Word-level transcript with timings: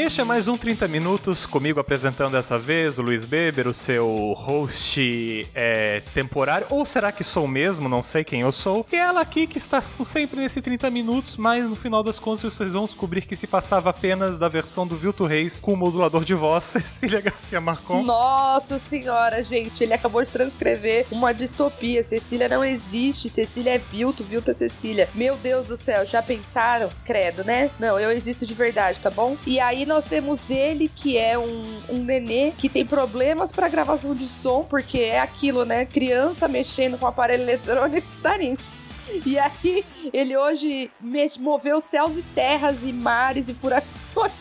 Este 0.00 0.22
é 0.22 0.24
mais 0.24 0.48
um 0.48 0.56
30 0.56 0.88
Minutos, 0.88 1.44
comigo 1.44 1.78
apresentando 1.78 2.32
dessa 2.32 2.58
vez 2.58 2.98
o 2.98 3.02
Luiz 3.02 3.26
Beber, 3.26 3.68
o 3.68 3.74
seu 3.74 4.32
host 4.34 5.46
é, 5.54 6.00
temporário. 6.14 6.66
Ou 6.70 6.86
será 6.86 7.12
que 7.12 7.22
sou 7.22 7.46
mesmo? 7.46 7.86
Não 7.86 8.02
sei 8.02 8.24
quem 8.24 8.40
eu 8.40 8.50
sou. 8.50 8.86
E 8.90 8.96
ela 8.96 9.20
aqui 9.20 9.46
que 9.46 9.58
está 9.58 9.82
sempre 9.82 10.40
nesse 10.40 10.62
30 10.62 10.88
minutos, 10.88 11.36
mas 11.36 11.68
no 11.68 11.76
final 11.76 12.02
das 12.02 12.18
contas 12.18 12.40
vocês 12.40 12.72
vão 12.72 12.86
descobrir 12.86 13.20
que 13.20 13.36
se 13.36 13.46
passava 13.46 13.90
apenas 13.90 14.38
da 14.38 14.48
versão 14.48 14.86
do 14.86 14.96
Vilto 14.96 15.26
Reis 15.26 15.60
com 15.60 15.74
o 15.74 15.76
modulador 15.76 16.24
de 16.24 16.32
voz, 16.32 16.64
Cecília 16.80 17.20
Garcia 17.20 17.60
Marcon. 17.60 18.02
Nossa 18.02 18.78
senhora, 18.78 19.44
gente, 19.44 19.84
ele 19.84 19.92
acabou 19.92 20.24
de 20.24 20.32
transcrever 20.32 21.08
uma 21.10 21.34
distopia. 21.34 22.02
Cecília 22.02 22.48
não 22.48 22.64
existe, 22.64 23.28
Cecília 23.28 23.74
é 23.74 23.78
Vilto, 23.78 24.24
Vilto 24.24 24.50
é 24.50 24.54
Cecília. 24.54 25.10
Meu 25.14 25.36
Deus 25.36 25.66
do 25.66 25.76
céu, 25.76 26.06
já 26.06 26.22
pensaram? 26.22 26.88
Credo, 27.04 27.44
né? 27.44 27.70
Não, 27.78 28.00
eu 28.00 28.10
existo 28.10 28.46
de 28.46 28.54
verdade, 28.54 28.98
tá 28.98 29.10
bom? 29.10 29.36
E 29.46 29.60
aí 29.60 29.89
nós 29.90 30.04
temos 30.04 30.50
ele, 30.50 30.88
que 30.88 31.18
é 31.18 31.36
um, 31.36 31.62
um 31.88 31.98
nenê 31.98 32.52
que 32.56 32.68
tem 32.68 32.86
problemas 32.86 33.50
para 33.50 33.68
gravação 33.68 34.14
de 34.14 34.26
som, 34.26 34.62
porque 34.62 34.98
é 34.98 35.18
aquilo, 35.18 35.64
né? 35.64 35.84
Criança 35.84 36.46
mexendo 36.46 36.96
com 36.96 37.08
aparelho 37.08 37.42
eletrônico, 37.42 38.06
dá 38.22 38.38
nisso. 38.38 38.88
E 39.26 39.36
aí, 39.36 39.84
ele 40.12 40.36
hoje 40.36 40.88
moveu 41.40 41.80
céus 41.80 42.16
e 42.16 42.22
terras 42.22 42.84
e 42.84 42.92
mares 42.92 43.48
e 43.48 43.54
furacões 43.54 43.90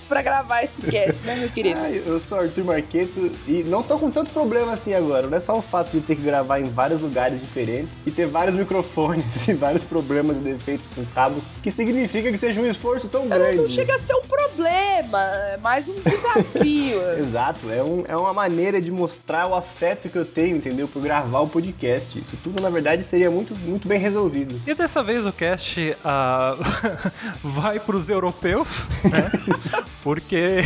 pra 0.10 0.24
gravar 0.24 0.64
esse 0.64 0.82
cast, 0.82 1.24
né, 1.24 1.36
meu 1.36 1.50
querido? 1.50 1.80
Ai, 1.80 2.02
eu 2.06 2.20
sou 2.20 2.40
Arthur 2.40 2.66
Marqueto 2.66 3.32
e 3.48 3.64
não 3.64 3.84
tô 3.84 3.98
com 4.00 4.10
tanto 4.10 4.32
problema 4.32 4.74
assim 4.74 4.94
agora. 4.94 5.28
Não 5.28 5.38
é 5.38 5.40
só 5.40 5.58
o 5.58 5.62
fato 5.62 5.92
de 5.92 6.02
ter 6.02 6.16
que 6.16 6.24
gravar 6.24 6.60
em 6.60 6.66
vários 6.66 7.00
lugares 7.00 7.40
diferentes 7.40 7.96
e 8.06 8.12
ter 8.12 8.26
vários 8.26 8.56
microfones 8.56 9.48
e 9.48 9.54
vários 9.54 9.84
problemas 9.84 10.40
e 10.40 10.42
defeitos 10.42 10.88
com 10.96 11.06
cabos, 11.06 11.44
que 11.62 11.70
significa 11.70 12.32
que 12.32 12.38
seja 12.38 12.60
um 12.60 12.66
esforço 12.66 13.08
tão 13.08 13.28
grande. 13.28 13.58
Não 13.58 13.70
chega 13.70 13.96
a 13.96 14.00
ser 14.00 14.16
um 14.16 14.22
problema, 14.22 15.22
é 15.54 15.58
mais 15.58 15.88
um 15.88 15.96
desafio. 15.96 17.02
Exato, 17.20 17.70
é, 17.70 17.84
um, 17.84 18.04
é 18.08 18.18
uma 18.18 18.34
maneira 18.34 18.82
de 18.82 18.92
mostrar 18.92 19.48
o 19.48 19.54
afeto 19.54 20.10
que 20.10 20.18
eu 20.18 20.26
tenho, 20.26 20.58
entendeu? 20.58 20.88
Por 20.88 21.02
gravar 21.02 21.42
o 21.42 21.48
podcast. 21.48 22.20
Isso 22.20 22.36
tudo, 22.44 22.64
na 22.64 22.70
verdade, 22.70 23.04
seria 23.04 23.30
muito, 23.30 23.56
muito 23.56 23.88
bem 23.88 24.00
resolvido. 24.00 24.60
E 24.66 24.74
dessa 24.74 25.04
vez 25.04 25.26
o 25.28 25.32
cast 25.32 25.80
uh, 25.80 27.12
vai 27.44 27.80
pros 27.80 28.10
europeus, 28.10 28.90
né? 29.04 29.59
Porque 30.04 30.66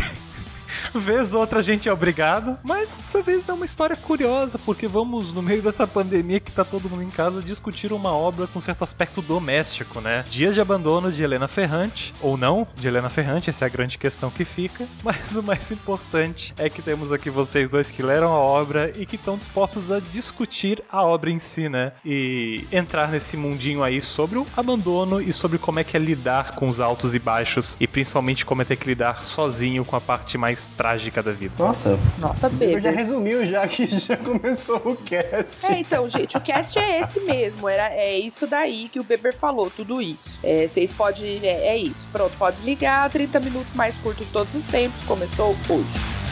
vez 1.00 1.34
outra 1.34 1.60
a 1.60 1.62
gente 1.62 1.90
é 1.90 1.94
obrigado, 1.94 2.58
mas 2.64 2.98
dessa 2.98 3.22
vez 3.22 3.50
é 3.50 3.54
uma 3.54 3.66
história 3.66 3.96
curiosa, 3.96 4.60
porque 4.60 4.88
vamos, 4.88 5.34
no 5.34 5.42
meio 5.42 5.62
dessa 5.62 5.88
pandemia 5.88 6.40
que 6.40 6.52
tá 6.52 6.64
todo 6.64 6.90
mundo 6.90 7.04
em 7.04 7.10
casa, 7.10 7.42
discutir 7.42 7.92
uma 7.92 8.12
obra 8.12 8.48
com 8.48 8.62
certo 8.62 8.84
aspecto 8.84 9.22
doméstico, 9.22 10.00
né? 10.00 10.24
Dias 10.30 10.54
de 10.54 10.62
Abandono 10.62 11.12
de 11.12 11.22
Helena 11.22 11.48
Ferrante, 11.48 12.14
ou 12.22 12.38
não, 12.38 12.68
de 12.76 12.88
Helena 12.88 13.10
Ferrante, 13.10 13.50
essa 13.50 13.66
é 13.66 13.68
a 13.68 13.70
grande 13.70 13.98
questão 13.98 14.30
que 14.30 14.46
fica, 14.46 14.88
mas 15.04 15.36
o 15.36 15.44
mais 15.44 15.72
importante 15.72 16.54
é 16.58 16.70
que 16.70 16.82
temos 16.82 17.12
aqui 17.12 17.30
vocês 17.30 17.72
dois 17.72 17.92
que 17.92 18.04
leram 18.04 18.32
a 18.32 18.40
obra 18.40 18.92
e 18.96 19.06
que 19.06 19.16
estão 19.16 19.38
dispostos 19.38 19.92
a 19.92 20.00
discutir 20.00 20.84
a 20.90 21.04
obra 21.04 21.30
em 21.30 21.40
si, 21.40 21.70
né? 21.70 21.94
E 22.06 22.66
entrar 22.72 23.10
nesse 23.10 23.36
mundinho 23.36 23.84
aí 23.84 24.02
sobre 24.02 24.38
o 24.38 24.48
abandono 24.56 25.22
e 25.22 25.34
sobre 25.34 25.58
como 25.58 25.80
é 25.80 25.84
que 25.84 25.98
é 25.98 26.00
lidar 26.00 26.52
com 26.52 26.68
os 26.68 26.80
altos 26.80 27.16
e 27.16 27.20
baixos 27.20 27.76
e 27.80 27.88
principalmente 27.88 28.46
como 28.46 28.62
é 28.62 28.66
ter 28.66 28.76
que 28.76 28.88
lidar 28.88 29.24
sozinho 29.24 29.84
com 29.84 29.96
a 29.96 30.02
parte 30.02 30.38
mais 30.38 30.68
trágica 30.68 30.83
da 30.84 31.32
vida. 31.32 31.54
Nossa. 31.58 31.98
Nossa, 32.20 32.48
Eu 32.48 32.52
já 32.52 32.90
Beber. 32.90 32.96
resumiu 32.96 33.46
já 33.46 33.68
que 33.68 33.88
já 34.00 34.18
começou 34.18 34.82
o 34.84 34.96
cast. 34.98 35.66
É, 35.72 35.80
então, 35.80 36.10
gente, 36.10 36.36
o 36.36 36.42
cast 36.42 36.78
é 36.78 37.00
esse 37.00 37.22
mesmo. 37.22 37.70
Era, 37.70 37.88
é 37.94 38.20
isso 38.20 38.46
daí 38.46 38.90
que 38.90 39.00
o 39.00 39.04
Beber 39.04 39.34
falou, 39.34 39.70
tudo 39.70 40.02
isso. 40.02 40.38
É, 40.44 40.68
vocês 40.68 40.92
podem. 40.92 41.40
É, 41.44 41.68
é 41.70 41.78
isso. 41.78 42.08
Pronto, 42.12 42.36
pode 42.38 42.58
desligar. 42.58 43.10
30 43.10 43.40
minutos 43.40 43.74
mais 43.74 43.96
curtos 43.98 44.26
de 44.28 44.34
todos 44.34 44.54
os 44.54 44.66
tempos. 44.66 45.02
Começou 45.06 45.56
hoje. 45.70 46.24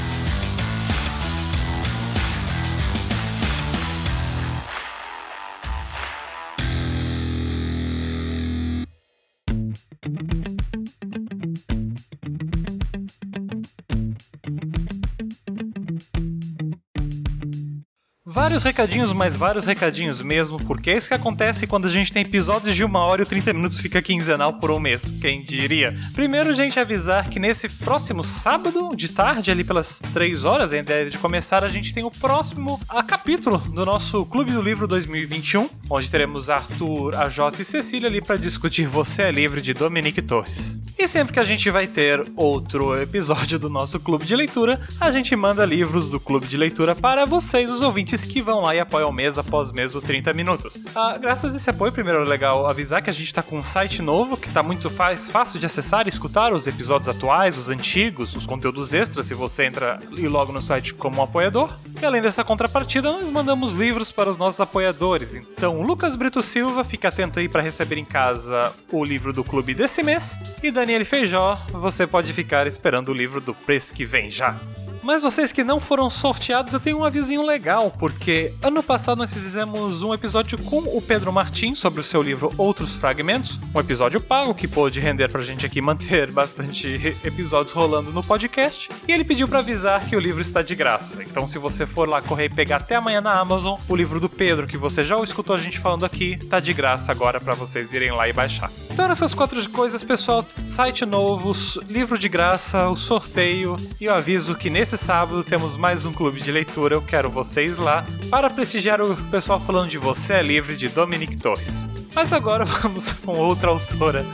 Vários 18.41 18.63
recadinhos, 18.63 19.13
mas 19.13 19.35
vários 19.35 19.65
recadinhos 19.65 20.19
mesmo, 20.19 20.57
porque 20.65 20.89
é 20.89 20.97
isso 20.97 21.07
que 21.07 21.13
acontece 21.13 21.67
quando 21.67 21.85
a 21.85 21.89
gente 21.91 22.11
tem 22.11 22.23
episódios 22.23 22.75
de 22.75 22.83
uma 22.83 23.01
hora 23.01 23.21
e 23.21 23.25
30 23.25 23.53
minutos 23.53 23.79
fica 23.79 24.01
quinzenal 24.01 24.53
por 24.53 24.71
um 24.71 24.79
mês, 24.79 25.13
quem 25.21 25.43
diria? 25.43 25.95
Primeiro, 26.11 26.51
gente, 26.55 26.79
avisar 26.79 27.29
que 27.29 27.39
nesse 27.39 27.69
próximo 27.69 28.23
sábado, 28.23 28.95
de 28.95 29.09
tarde, 29.09 29.51
ali 29.51 29.63
pelas 29.63 30.01
3 30.11 30.43
horas, 30.43 30.73
a 30.73 30.77
ideia 30.79 31.07
de 31.07 31.19
começar, 31.19 31.63
a 31.63 31.69
gente 31.69 31.93
tem 31.93 32.03
o 32.03 32.09
próximo 32.09 32.81
capítulo 33.05 33.59
do 33.59 33.85
nosso 33.85 34.25
Clube 34.25 34.51
do 34.51 34.61
Livro 34.61 34.87
2021, 34.87 35.69
onde 35.87 36.09
teremos 36.09 36.49
Arthur, 36.49 37.15
a 37.17 37.29
Jota 37.29 37.61
e 37.61 37.65
Cecília 37.65 38.09
ali 38.09 38.21
para 38.21 38.37
discutir 38.37 38.87
Você 38.87 39.21
é 39.21 39.31
Livre 39.31 39.61
de 39.61 39.75
Dominique 39.75 40.19
Torres. 40.19 40.81
E 40.97 41.07
sempre 41.07 41.33
que 41.33 41.39
a 41.39 41.43
gente 41.43 41.67
vai 41.71 41.87
ter 41.87 42.23
outro 42.35 42.95
episódio 43.01 43.57
do 43.57 43.71
nosso 43.71 43.99
clube 43.99 44.23
de 44.23 44.35
leitura, 44.35 44.79
a 44.99 45.09
gente 45.09 45.35
manda 45.35 45.65
livros 45.65 46.07
do 46.07 46.19
clube 46.19 46.45
de 46.45 46.55
leitura 46.55 46.93
para 46.93 47.25
vocês, 47.25 47.71
os 47.71 47.81
ouvintes 47.81 48.23
que 48.31 48.41
vão 48.41 48.61
lá 48.61 48.73
e 48.73 48.79
apoiam 48.79 49.11
mês 49.11 49.37
após 49.37 49.71
mês 49.71 49.93
o 49.95 50.01
30 50.01 50.33
minutos. 50.33 50.79
Ah, 50.95 51.17
graças 51.17 51.53
a 51.53 51.57
esse 51.57 51.69
apoio, 51.69 51.91
primeiro 51.91 52.23
é 52.23 52.25
legal 52.25 52.65
avisar 52.65 53.01
que 53.01 53.09
a 53.09 53.13
gente 53.13 53.33
tá 53.33 53.43
com 53.43 53.57
um 53.57 53.63
site 53.63 54.01
novo 54.01 54.37
que 54.37 54.49
tá 54.49 54.63
muito 54.63 54.89
fácil 54.89 55.59
de 55.59 55.65
acessar 55.65 56.05
e 56.05 56.09
escutar 56.09 56.53
os 56.53 56.65
episódios 56.65 57.09
atuais, 57.09 57.57
os 57.57 57.69
antigos, 57.69 58.35
os 58.35 58.45
conteúdos 58.45 58.93
extras, 58.93 59.25
se 59.25 59.33
você 59.33 59.65
entra 59.65 59.99
e 60.17 60.27
logo 60.27 60.51
no 60.51 60.61
site 60.61 60.93
como 60.93 61.19
um 61.19 61.23
apoiador. 61.23 61.69
E 62.01 62.05
além 62.05 62.21
dessa 62.21 62.43
contrapartida, 62.43 63.11
nós 63.11 63.29
mandamos 63.29 63.73
livros 63.73 64.11
para 64.11 64.29
os 64.29 64.37
nossos 64.37 64.61
apoiadores. 64.61 65.35
Então, 65.35 65.81
Lucas 65.81 66.15
Brito 66.15 66.41
Silva, 66.41 66.83
fica 66.83 67.09
atento 67.09 67.39
aí 67.39 67.49
para 67.49 67.61
receber 67.61 67.97
em 67.97 68.05
casa 68.05 68.73
o 68.91 69.03
livro 69.03 69.33
do 69.33 69.43
clube 69.43 69.73
desse 69.73 70.01
mês. 70.01 70.37
E 70.63 70.71
Daniele 70.71 71.05
Feijó, 71.05 71.55
você 71.71 72.07
pode 72.07 72.33
ficar 72.33 72.65
esperando 72.65 73.09
o 73.09 73.13
livro 73.13 73.41
do 73.41 73.53
preço 73.53 73.93
que 73.93 74.05
vem 74.05 74.31
já. 74.31 74.55
Mas 75.03 75.23
vocês 75.23 75.51
que 75.51 75.63
não 75.63 75.79
foram 75.79 76.09
sorteados, 76.09 76.73
eu 76.73 76.79
tenho 76.79 76.99
um 76.99 77.05
avisinho 77.05 77.43
legal, 77.43 77.91
porque 77.97 78.53
ano 78.61 78.83
passado 78.83 79.17
nós 79.17 79.33
fizemos 79.33 80.03
um 80.03 80.13
episódio 80.13 80.61
com 80.61 80.77
o 80.77 81.01
Pedro 81.01 81.33
Martins 81.33 81.79
sobre 81.79 82.01
o 82.01 82.03
seu 82.03 82.21
livro 82.21 82.53
Outros 82.55 82.95
Fragmentos, 82.95 83.59
um 83.73 83.79
episódio 83.79 84.21
pago 84.21 84.53
que 84.53 84.67
pôde 84.67 84.99
render 84.99 85.29
pra 85.31 85.41
gente 85.41 85.65
aqui 85.65 85.81
manter 85.81 86.29
bastante 86.31 87.17
episódios 87.23 87.73
rolando 87.73 88.11
no 88.11 88.23
podcast, 88.23 88.89
e 89.07 89.11
ele 89.11 89.23
pediu 89.23 89.47
pra 89.47 89.59
avisar 89.59 90.05
que 90.05 90.15
o 90.15 90.19
livro 90.19 90.41
está 90.41 90.61
de 90.61 90.75
graça. 90.75 91.23
Então 91.23 91.47
se 91.47 91.57
você 91.57 91.87
for 91.87 92.07
lá 92.07 92.21
correr 92.21 92.45
e 92.45 92.49
pegar 92.49 92.77
até 92.77 92.95
amanhã 92.95 93.21
na 93.21 93.39
Amazon, 93.39 93.79
o 93.89 93.95
livro 93.95 94.19
do 94.19 94.29
Pedro 94.29 94.67
que 94.67 94.77
você 94.77 95.03
já 95.03 95.19
escutou 95.21 95.55
a 95.55 95.59
gente 95.59 95.79
falando 95.79 96.05
aqui, 96.05 96.35
tá 96.47 96.59
de 96.59 96.73
graça 96.73 97.11
agora 97.11 97.39
pra 97.39 97.55
vocês 97.55 97.91
irem 97.91 98.11
lá 98.11 98.29
e 98.29 98.33
baixar. 98.33 98.69
Então 98.91 99.09
essas 99.09 99.33
quatro 99.33 99.67
coisas, 99.71 100.03
pessoal, 100.03 100.45
site 100.65 101.05
novo, 101.05 101.51
livro 101.87 102.19
de 102.19 102.29
graça, 102.29 102.87
o 102.87 102.95
sorteio 102.95 103.75
e 103.99 104.05
eu 104.05 104.13
aviso 104.13 104.55
que 104.55 104.69
nesse 104.69 104.90
sábado 104.97 105.43
temos 105.43 105.77
mais 105.77 106.05
um 106.05 106.13
clube 106.13 106.41
de 106.41 106.51
leitura. 106.51 106.95
Eu 106.95 107.01
quero 107.01 107.29
vocês 107.29 107.77
lá 107.77 108.05
para 108.29 108.49
prestigiar 108.49 109.01
o 109.01 109.15
pessoal 109.29 109.59
falando 109.59 109.89
de 109.89 109.97
Você 109.97 110.33
é 110.33 110.41
Livre 110.41 110.75
de 110.75 110.89
Dominique 110.89 111.37
Torres. 111.37 111.87
Mas 112.13 112.33
agora 112.33 112.65
vamos 112.83 113.13
com 113.13 113.37
outra 113.37 113.69
autora 113.69 114.25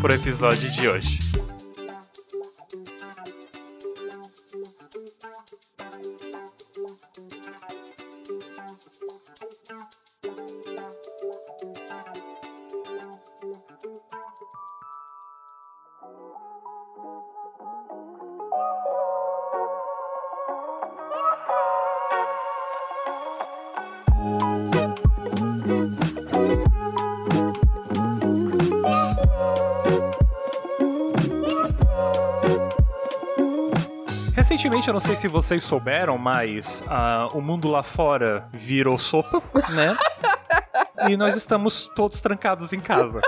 pro 0.00 0.12
episódio 0.12 0.70
de 0.70 0.88
hoje. 0.88 1.31
Recentemente, 34.42 34.88
eu 34.88 34.92
não 34.92 35.00
sei 35.00 35.14
se 35.14 35.28
vocês 35.28 35.62
souberam, 35.62 36.18
mas 36.18 36.82
ah, 36.88 37.28
o 37.32 37.40
mundo 37.40 37.68
lá 37.68 37.80
fora 37.80 38.44
virou 38.52 38.98
sopa, 38.98 39.40
né? 39.70 39.96
e 41.08 41.16
nós 41.16 41.36
estamos 41.36 41.88
todos 41.94 42.20
trancados 42.20 42.72
em 42.72 42.80
casa. 42.80 43.20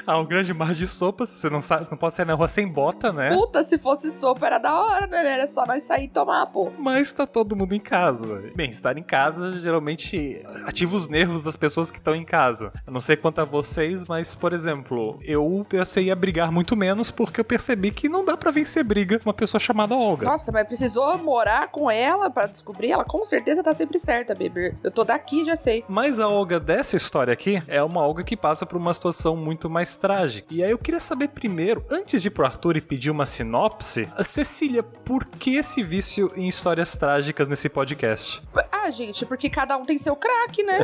Há 0.06 0.18
um 0.18 0.24
grande 0.24 0.52
mar 0.52 0.74
de 0.74 0.86
sopas, 0.86 1.28
você 1.28 1.48
não, 1.48 1.60
sabe, 1.60 1.86
não 1.90 1.96
pode 1.96 2.14
sair 2.14 2.26
na 2.26 2.34
rua 2.34 2.48
sem 2.48 2.66
bota, 2.66 3.12
né? 3.12 3.34
Puta, 3.34 3.62
se 3.62 3.78
fosse 3.78 4.10
sopa 4.10 4.46
era 4.46 4.58
da 4.58 4.74
hora, 4.74 5.06
né? 5.06 5.32
Era 5.32 5.46
só 5.46 5.66
nós 5.66 5.82
sair 5.82 6.04
e 6.04 6.08
tomar, 6.08 6.46
pô. 6.46 6.70
Mas 6.78 7.12
tá 7.12 7.26
todo 7.26 7.56
mundo 7.56 7.74
em 7.74 7.80
casa. 7.80 8.50
Bem, 8.54 8.70
estar 8.70 8.96
em 8.98 9.02
casa 9.02 9.58
geralmente 9.58 10.44
ativa 10.66 10.96
os 10.96 11.08
nervos 11.08 11.44
das 11.44 11.56
pessoas 11.56 11.90
que 11.90 11.98
estão 11.98 12.14
em 12.14 12.24
casa. 12.24 12.72
Eu 12.86 12.92
não 12.92 13.00
sei 13.00 13.16
quanto 13.16 13.40
a 13.40 13.44
vocês, 13.44 14.04
mas, 14.06 14.34
por 14.34 14.52
exemplo, 14.52 15.18
eu 15.22 15.64
passei 15.68 16.10
a 16.10 16.16
brigar 16.16 16.50
muito 16.50 16.76
menos 16.76 17.10
porque 17.10 17.40
eu 17.40 17.44
percebi 17.44 17.90
que 17.90 18.08
não 18.08 18.24
dá 18.24 18.36
para 18.36 18.50
vencer 18.50 18.84
briga 18.84 19.18
com 19.18 19.28
uma 19.28 19.34
pessoa 19.34 19.60
chamada 19.60 19.94
Olga. 19.94 20.26
Nossa, 20.26 20.52
mas 20.52 20.66
precisou 20.66 21.16
morar 21.18 21.68
com 21.70 21.90
ela 21.90 22.30
para 22.30 22.46
descobrir? 22.46 22.92
Ela 22.92 23.04
com 23.04 23.24
certeza 23.24 23.62
tá 23.62 23.72
sempre 23.74 23.98
certa, 23.98 24.34
bebê. 24.34 24.74
Eu 24.82 24.90
tô 24.90 25.04
daqui, 25.04 25.44
já 25.44 25.56
sei. 25.56 25.84
Mas 25.88 26.18
a 26.18 26.28
Olga 26.28 26.58
dessa 26.58 26.96
história 26.96 27.32
aqui 27.32 27.62
é 27.66 27.82
uma 27.82 28.00
Olga 28.00 28.24
que 28.24 28.36
passa 28.36 28.66
por 28.66 28.76
uma 28.76 28.92
situação 28.92 29.36
muito 29.36 29.68
mais 29.70 29.83
trágica. 29.96 30.54
E 30.54 30.62
aí 30.62 30.70
eu 30.70 30.78
queria 30.78 31.00
saber 31.00 31.28
primeiro, 31.28 31.84
antes 31.90 32.22
de 32.22 32.28
ir 32.28 32.30
pro 32.30 32.44
Arthur 32.44 32.76
e 32.76 32.80
pedir 32.80 33.10
uma 33.10 33.26
sinopse, 33.26 34.08
Cecília, 34.22 34.82
por 34.82 35.24
que 35.26 35.56
esse 35.56 35.82
vício 35.82 36.30
em 36.36 36.48
histórias 36.48 36.96
trágicas 36.96 37.48
nesse 37.48 37.68
podcast? 37.68 38.42
Ah, 38.72 38.90
gente, 38.90 39.24
porque 39.24 39.48
cada 39.48 39.76
um 39.76 39.82
tem 39.82 39.96
seu 39.98 40.14
craque, 40.14 40.62
né? 40.62 40.80